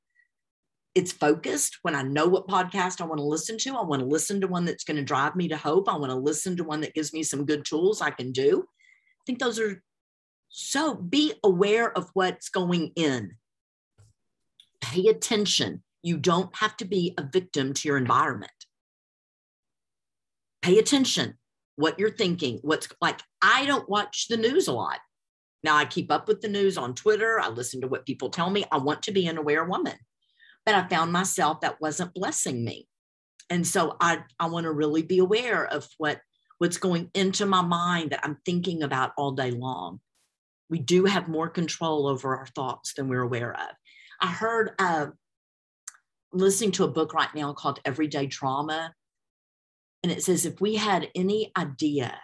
It's 0.96 1.12
focused 1.12 1.78
when 1.82 1.94
I 1.94 2.02
know 2.02 2.26
what 2.26 2.48
podcast 2.48 3.00
I 3.00 3.04
want 3.04 3.18
to 3.18 3.24
listen 3.24 3.56
to. 3.58 3.76
I 3.76 3.84
want 3.84 4.00
to 4.00 4.06
listen 4.06 4.40
to 4.40 4.48
one 4.48 4.64
that's 4.64 4.84
going 4.84 4.96
to 4.96 5.02
drive 5.02 5.36
me 5.36 5.48
to 5.48 5.56
hope. 5.56 5.88
I 5.88 5.96
want 5.96 6.10
to 6.10 6.16
listen 6.16 6.56
to 6.56 6.64
one 6.64 6.80
that 6.80 6.94
gives 6.94 7.12
me 7.12 7.22
some 7.22 7.44
good 7.44 7.64
tools 7.64 8.00
I 8.00 8.10
can 8.10 8.32
do. 8.32 8.62
I 8.62 9.22
think 9.26 9.38
those 9.38 9.60
are 9.60 9.82
so 10.56 10.94
be 10.94 11.34
aware 11.42 11.90
of 11.98 12.10
what's 12.14 12.48
going 12.48 12.92
in. 12.94 13.32
Pay 14.80 15.08
attention. 15.08 15.82
You 16.00 16.16
don't 16.16 16.54
have 16.54 16.76
to 16.76 16.84
be 16.84 17.12
a 17.18 17.24
victim 17.24 17.72
to 17.74 17.88
your 17.88 17.96
environment. 17.96 18.52
Pay 20.62 20.78
attention 20.78 21.38
what 21.74 21.98
you're 21.98 22.08
thinking. 22.08 22.60
What's 22.62 22.86
like, 23.00 23.18
I 23.42 23.66
don't 23.66 23.88
watch 23.88 24.28
the 24.28 24.36
news 24.36 24.68
a 24.68 24.72
lot. 24.72 25.00
Now 25.64 25.74
I 25.74 25.86
keep 25.86 26.12
up 26.12 26.28
with 26.28 26.40
the 26.40 26.46
news 26.46 26.78
on 26.78 26.94
Twitter. 26.94 27.40
I 27.40 27.48
listen 27.48 27.80
to 27.80 27.88
what 27.88 28.06
people 28.06 28.30
tell 28.30 28.48
me. 28.48 28.64
I 28.70 28.78
want 28.78 29.02
to 29.02 29.12
be 29.12 29.26
an 29.26 29.38
aware 29.38 29.64
woman. 29.64 29.96
But 30.64 30.76
I 30.76 30.86
found 30.86 31.10
myself 31.10 31.62
that 31.62 31.80
wasn't 31.80 32.14
blessing 32.14 32.64
me. 32.64 32.86
And 33.50 33.66
so 33.66 33.96
I, 34.00 34.22
I 34.38 34.46
want 34.46 34.64
to 34.64 34.72
really 34.72 35.02
be 35.02 35.18
aware 35.18 35.66
of 35.66 35.88
what 35.98 36.20
what's 36.58 36.76
going 36.76 37.10
into 37.12 37.44
my 37.44 37.62
mind 37.62 38.10
that 38.10 38.20
I'm 38.22 38.38
thinking 38.46 38.84
about 38.84 39.10
all 39.16 39.32
day 39.32 39.50
long 39.50 39.98
we 40.70 40.78
do 40.78 41.04
have 41.04 41.28
more 41.28 41.48
control 41.48 42.06
over 42.06 42.36
our 42.36 42.46
thoughts 42.46 42.94
than 42.94 43.08
we're 43.08 43.22
aware 43.22 43.52
of. 43.52 43.68
I 44.20 44.28
heard 44.28 44.72
uh, 44.78 45.06
listening 46.32 46.72
to 46.72 46.84
a 46.84 46.88
book 46.88 47.14
right 47.14 47.32
now 47.34 47.52
called 47.52 47.80
Everyday 47.84 48.26
Trauma. 48.26 48.92
And 50.02 50.12
it 50.12 50.22
says 50.22 50.44
if 50.44 50.60
we 50.60 50.76
had 50.76 51.08
any 51.14 51.52
idea 51.56 52.18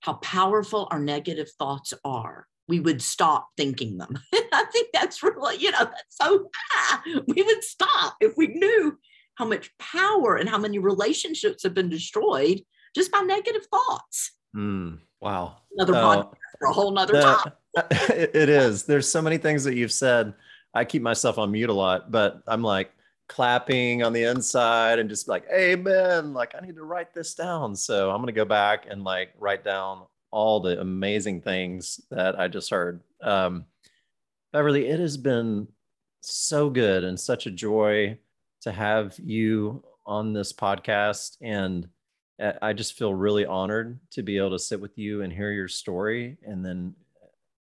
how 0.00 0.14
powerful 0.14 0.88
our 0.90 1.00
negative 1.00 1.50
thoughts 1.58 1.92
are, 2.04 2.46
we 2.68 2.80
would 2.80 3.02
stop 3.02 3.48
thinking 3.56 3.96
them. 3.96 4.18
I 4.34 4.64
think 4.72 4.88
that's 4.92 5.22
really, 5.22 5.56
you 5.56 5.70
know, 5.70 5.78
that's 5.84 6.16
so, 6.16 6.48
ah, 6.76 7.02
we 7.26 7.42
would 7.42 7.62
stop 7.62 8.16
if 8.20 8.36
we 8.36 8.48
knew 8.48 8.98
how 9.36 9.44
much 9.44 9.70
power 9.78 10.36
and 10.36 10.48
how 10.48 10.58
many 10.58 10.78
relationships 10.78 11.62
have 11.62 11.74
been 11.74 11.88
destroyed 11.88 12.62
just 12.94 13.12
by 13.12 13.20
negative 13.20 13.66
thoughts. 13.66 14.32
Mm, 14.56 15.00
wow. 15.20 15.56
Another 15.76 15.92
podcast 15.92 16.34
for 16.58 16.68
a 16.68 16.72
whole 16.72 16.90
nother 16.90 17.14
the, 17.14 17.22
time. 17.22 17.52
it 18.10 18.48
is. 18.48 18.84
There's 18.84 19.10
so 19.10 19.22
many 19.22 19.38
things 19.38 19.64
that 19.64 19.74
you've 19.74 19.92
said. 19.92 20.34
I 20.74 20.84
keep 20.84 21.02
myself 21.02 21.38
on 21.38 21.50
mute 21.50 21.70
a 21.70 21.74
lot, 21.74 22.10
but 22.10 22.42
I'm 22.46 22.62
like 22.62 22.92
clapping 23.28 24.02
on 24.02 24.12
the 24.12 24.24
inside 24.24 24.98
and 24.98 25.08
just 25.08 25.28
like, 25.28 25.44
amen. 25.52 26.32
Like, 26.32 26.54
I 26.54 26.64
need 26.64 26.76
to 26.76 26.84
write 26.84 27.14
this 27.14 27.34
down. 27.34 27.74
So 27.74 28.10
I'm 28.10 28.18
going 28.18 28.26
to 28.26 28.32
go 28.32 28.44
back 28.44 28.86
and 28.88 29.02
like 29.04 29.30
write 29.38 29.64
down 29.64 30.02
all 30.30 30.60
the 30.60 30.80
amazing 30.80 31.40
things 31.40 32.00
that 32.10 32.38
I 32.38 32.48
just 32.48 32.70
heard. 32.70 33.00
Um, 33.22 33.64
Beverly, 34.52 34.86
it 34.88 35.00
has 35.00 35.16
been 35.16 35.68
so 36.20 36.70
good 36.70 37.04
and 37.04 37.18
such 37.18 37.46
a 37.46 37.50
joy 37.50 38.18
to 38.62 38.72
have 38.72 39.18
you 39.18 39.82
on 40.04 40.32
this 40.32 40.52
podcast. 40.52 41.36
And 41.40 41.88
I 42.38 42.72
just 42.72 42.98
feel 42.98 43.14
really 43.14 43.46
honored 43.46 43.98
to 44.10 44.22
be 44.22 44.36
able 44.36 44.50
to 44.50 44.58
sit 44.58 44.80
with 44.80 44.98
you 44.98 45.22
and 45.22 45.32
hear 45.32 45.52
your 45.52 45.68
story 45.68 46.36
and 46.42 46.64
then 46.64 46.94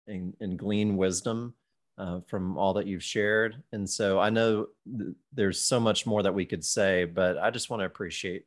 and, 0.07 0.35
and 0.39 0.57
glean 0.57 0.97
wisdom 0.97 1.53
uh, 1.97 2.19
from 2.27 2.57
all 2.57 2.73
that 2.73 2.87
you've 2.87 3.03
shared. 3.03 3.61
And 3.71 3.89
so 3.89 4.19
I 4.19 4.29
know 4.29 4.67
th- 4.97 5.15
there's 5.31 5.61
so 5.61 5.79
much 5.79 6.05
more 6.05 6.23
that 6.23 6.33
we 6.33 6.45
could 6.45 6.65
say, 6.65 7.05
but 7.05 7.37
I 7.37 7.51
just 7.51 7.69
want 7.69 7.81
to 7.81 7.85
appreciate 7.85 8.45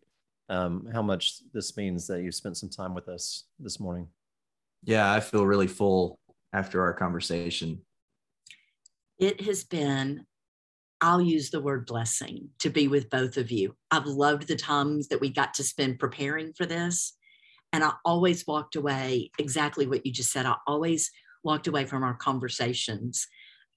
um, 0.49 0.89
how 0.93 1.03
much 1.03 1.41
this 1.53 1.77
means 1.77 2.07
that 2.09 2.23
you 2.23 2.33
spent 2.33 2.57
some 2.57 2.71
time 2.71 2.95
with 2.95 3.09
us 3.09 3.45
this 3.59 3.81
morning. 3.81 4.09
Yeah, 4.85 5.13
I 5.13 5.21
feel 5.21 5.47
really 5.47 5.67
full 5.67 6.19
after 6.53 6.83
our 6.83 6.93
conversation. 6.93 7.81
It 9.19 9.41
has 9.43 9.65
been 9.65 10.27
I'll 11.01 11.21
use 11.21 11.51
the 11.51 11.61
word 11.61 11.87
blessing 11.87 12.49
to 12.61 12.71
be 12.71 12.89
with 12.89 13.11
both 13.11 13.37
of 13.37 13.51
you. 13.51 13.77
I've 13.91 14.07
loved 14.07 14.49
the 14.49 14.57
times 14.57 15.09
that 15.09 15.21
we 15.21 15.31
got 15.31 15.55
to 15.55 15.65
spend 15.65 15.99
preparing 15.99 16.53
for 16.53 16.67
this. 16.67 17.17
And 17.73 17.85
I 17.85 17.93
always 18.05 18.47
walked 18.47 18.77
away 18.77 19.31
exactly 19.39 19.87
what 19.87 20.07
you 20.07 20.13
just 20.13 20.33
said. 20.33 20.47
I 20.47 20.55
always 20.67 21.11
walked 21.45 21.67
away 21.67 21.85
from 21.85 22.03
our 22.03 22.15
conversations 22.15 23.27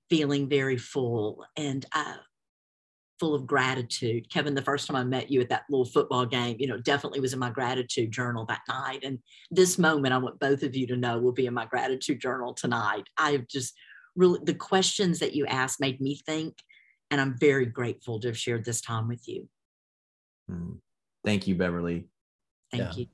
feeling 0.09 0.47
very 0.47 0.77
full. 0.77 1.45
And 1.57 1.85
uh, 1.93 2.15
full 3.19 3.35
of 3.35 3.45
gratitude. 3.45 4.29
Kevin, 4.31 4.55
the 4.55 4.61
first 4.61 4.87
time 4.87 4.95
I 4.95 5.03
met 5.03 5.29
you 5.29 5.41
at 5.41 5.49
that 5.49 5.63
little 5.69 5.85
football 5.85 6.25
game, 6.25 6.55
you 6.59 6.67
know, 6.67 6.77
definitely 6.77 7.19
was 7.19 7.33
in 7.33 7.39
my 7.39 7.49
gratitude 7.49 8.11
journal 8.11 8.45
that 8.45 8.61
night. 8.67 9.03
And 9.03 9.19
this 9.51 9.77
moment, 9.77 10.13
I 10.13 10.17
want 10.17 10.39
both 10.39 10.63
of 10.63 10.75
you 10.75 10.87
to 10.87 10.95
know 10.95 11.19
will 11.19 11.33
be 11.33 11.45
in 11.45 11.53
my 11.53 11.65
gratitude 11.65 12.21
journal 12.21 12.53
tonight. 12.53 13.03
I've 13.17 13.47
just 13.47 13.73
really, 14.15 14.39
the 14.43 14.53
questions 14.53 15.19
that 15.19 15.35
you 15.35 15.45
asked 15.47 15.81
made 15.81 15.99
me 15.99 16.21
think, 16.25 16.55
and 17.11 17.19
I'm 17.19 17.37
very 17.37 17.65
grateful 17.65 18.19
to 18.19 18.27
have 18.27 18.37
shared 18.37 18.65
this 18.65 18.81
time 18.81 19.07
with 19.07 19.27
you. 19.27 19.47
Hmm. 20.47 20.73
Thank 21.23 21.47
you, 21.47 21.55
Beverly. 21.55 22.07
Thank 22.71 22.83
yeah. 22.83 22.93
you. 22.93 23.05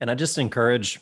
And 0.00 0.10
I 0.10 0.14
just 0.14 0.38
encourage 0.38 1.00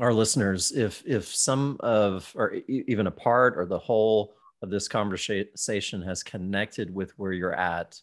our 0.00 0.12
listeners 0.12 0.72
if 0.72 1.02
if 1.06 1.34
some 1.34 1.76
of 1.80 2.30
or 2.34 2.54
even 2.68 3.06
a 3.06 3.10
part 3.10 3.56
or 3.56 3.66
the 3.66 3.78
whole 3.78 4.34
of 4.62 4.70
this 4.70 4.88
conversation 4.88 6.02
has 6.02 6.22
connected 6.22 6.94
with 6.94 7.12
where 7.18 7.32
you're 7.32 7.54
at 7.54 8.00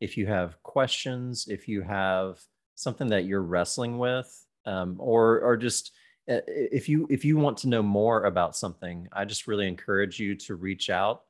if 0.00 0.16
you 0.16 0.26
have 0.26 0.60
questions 0.62 1.46
if 1.48 1.68
you 1.68 1.82
have 1.82 2.40
something 2.74 3.08
that 3.08 3.24
you're 3.24 3.42
wrestling 3.42 3.98
with 3.98 4.46
um, 4.66 4.96
or 4.98 5.40
or 5.40 5.56
just 5.56 5.92
uh, 6.28 6.40
if 6.46 6.88
you 6.88 7.06
if 7.10 7.24
you 7.24 7.36
want 7.36 7.56
to 7.56 7.68
know 7.68 7.82
more 7.82 8.24
about 8.24 8.56
something 8.56 9.08
i 9.12 9.24
just 9.24 9.46
really 9.46 9.66
encourage 9.66 10.20
you 10.20 10.34
to 10.34 10.54
reach 10.54 10.90
out 10.90 11.22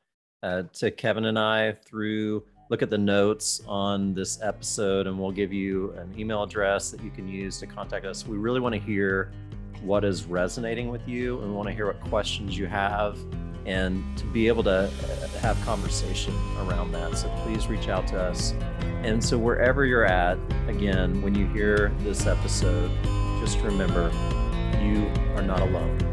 uh, 0.43 0.63
to 0.73 0.91
kevin 0.91 1.27
and 1.27 1.39
i 1.39 1.73
through 1.85 2.43
look 2.71 2.83
at 2.83 2.91
the 2.91 2.99
notes 2.99 3.61
on 3.67 4.15
this 4.15 4.41
episode 4.43 5.07
and 5.07 5.19
we'll 5.19 5.33
give 5.33 5.53
you 5.53 5.93
an 5.93 6.13
email 6.19 6.43
address 6.43 6.91
that 6.91 7.03
you 7.03 7.11
can 7.11 7.29
use 7.29 7.59
to 7.59 7.67
contact 7.67 8.05
us 8.05 8.27
we 8.27 8.37
really 8.37 8.61
want 8.61 8.75
to 8.75 8.81
hear 8.81 9.33
what 9.83 10.05
is 10.05 10.25
resonating 10.25 10.89
with 10.89 11.07
you 11.09 11.41
and 11.41 11.51
we 11.51 11.55
want 11.55 11.69
to 11.69 11.75
hear 11.75 11.87
what 11.87 12.01
questions 12.03 12.57
you 12.57 12.67
have 12.67 13.19
and 13.67 14.03
to 14.19 14.25
be 14.27 14.49
able 14.49 14.63
to 14.63 14.71
uh, 14.71 15.29
have 15.41 15.61
conversation 15.65 16.35
around 16.59 16.93
that. 16.93 17.17
So 17.17 17.29
please 17.45 17.69
reach 17.69 17.89
out 17.89 18.07
to 18.09 18.21
us. 18.21 18.53
And 19.03 19.23
so 19.23 19.39
wherever 19.39 19.85
you're 19.85 20.05
at, 20.05 20.39
again, 20.69 21.23
when 21.23 21.35
you 21.35 21.47
hear 21.49 21.93
this 22.01 22.27
episode, 22.27 22.91
just 23.41 23.59
remember 23.61 24.11
you 24.81 25.09
are 25.37 25.43
not 25.43 25.61
alone. 25.61 26.12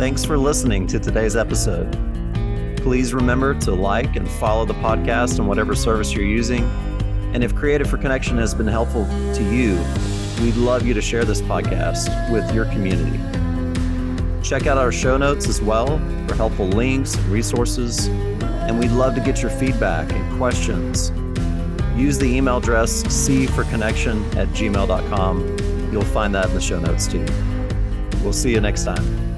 Thanks 0.00 0.24
for 0.24 0.36
listening 0.36 0.88
to 0.88 0.98
today's 0.98 1.36
episode. 1.36 1.92
Please 2.78 3.14
remember 3.14 3.54
to 3.60 3.72
like 3.72 4.16
and 4.16 4.28
follow 4.28 4.64
the 4.64 4.74
podcast 4.74 5.38
on 5.38 5.46
whatever 5.46 5.76
service 5.76 6.12
you're 6.12 6.24
using. 6.24 6.64
And 7.32 7.44
if 7.44 7.54
Created 7.54 7.88
for 7.88 7.98
Connection 7.98 8.38
has 8.38 8.54
been 8.54 8.66
helpful 8.66 9.04
to 9.04 9.54
you, 9.54 9.78
We'd 10.40 10.56
love 10.56 10.86
you 10.86 10.94
to 10.94 11.02
share 11.02 11.26
this 11.26 11.42
podcast 11.42 12.32
with 12.32 12.50
your 12.54 12.64
community. 12.66 13.18
Check 14.42 14.66
out 14.66 14.78
our 14.78 14.90
show 14.90 15.18
notes 15.18 15.46
as 15.46 15.60
well 15.60 15.98
for 16.26 16.34
helpful 16.34 16.66
links 16.68 17.14
and 17.14 17.26
resources. 17.26 18.06
And 18.06 18.78
we'd 18.78 18.90
love 18.90 19.14
to 19.16 19.20
get 19.20 19.42
your 19.42 19.50
feedback 19.50 20.10
and 20.10 20.38
questions. 20.38 21.12
Use 21.94 22.18
the 22.18 22.24
email 22.24 22.56
address 22.56 23.02
cforconnection 23.02 24.34
at 24.34 24.48
gmail.com. 24.48 25.92
You'll 25.92 26.02
find 26.04 26.34
that 26.34 26.48
in 26.48 26.54
the 26.54 26.60
show 26.60 26.80
notes 26.80 27.06
too. 27.06 27.26
We'll 28.22 28.32
see 28.32 28.52
you 28.52 28.60
next 28.62 28.84
time. 28.84 29.29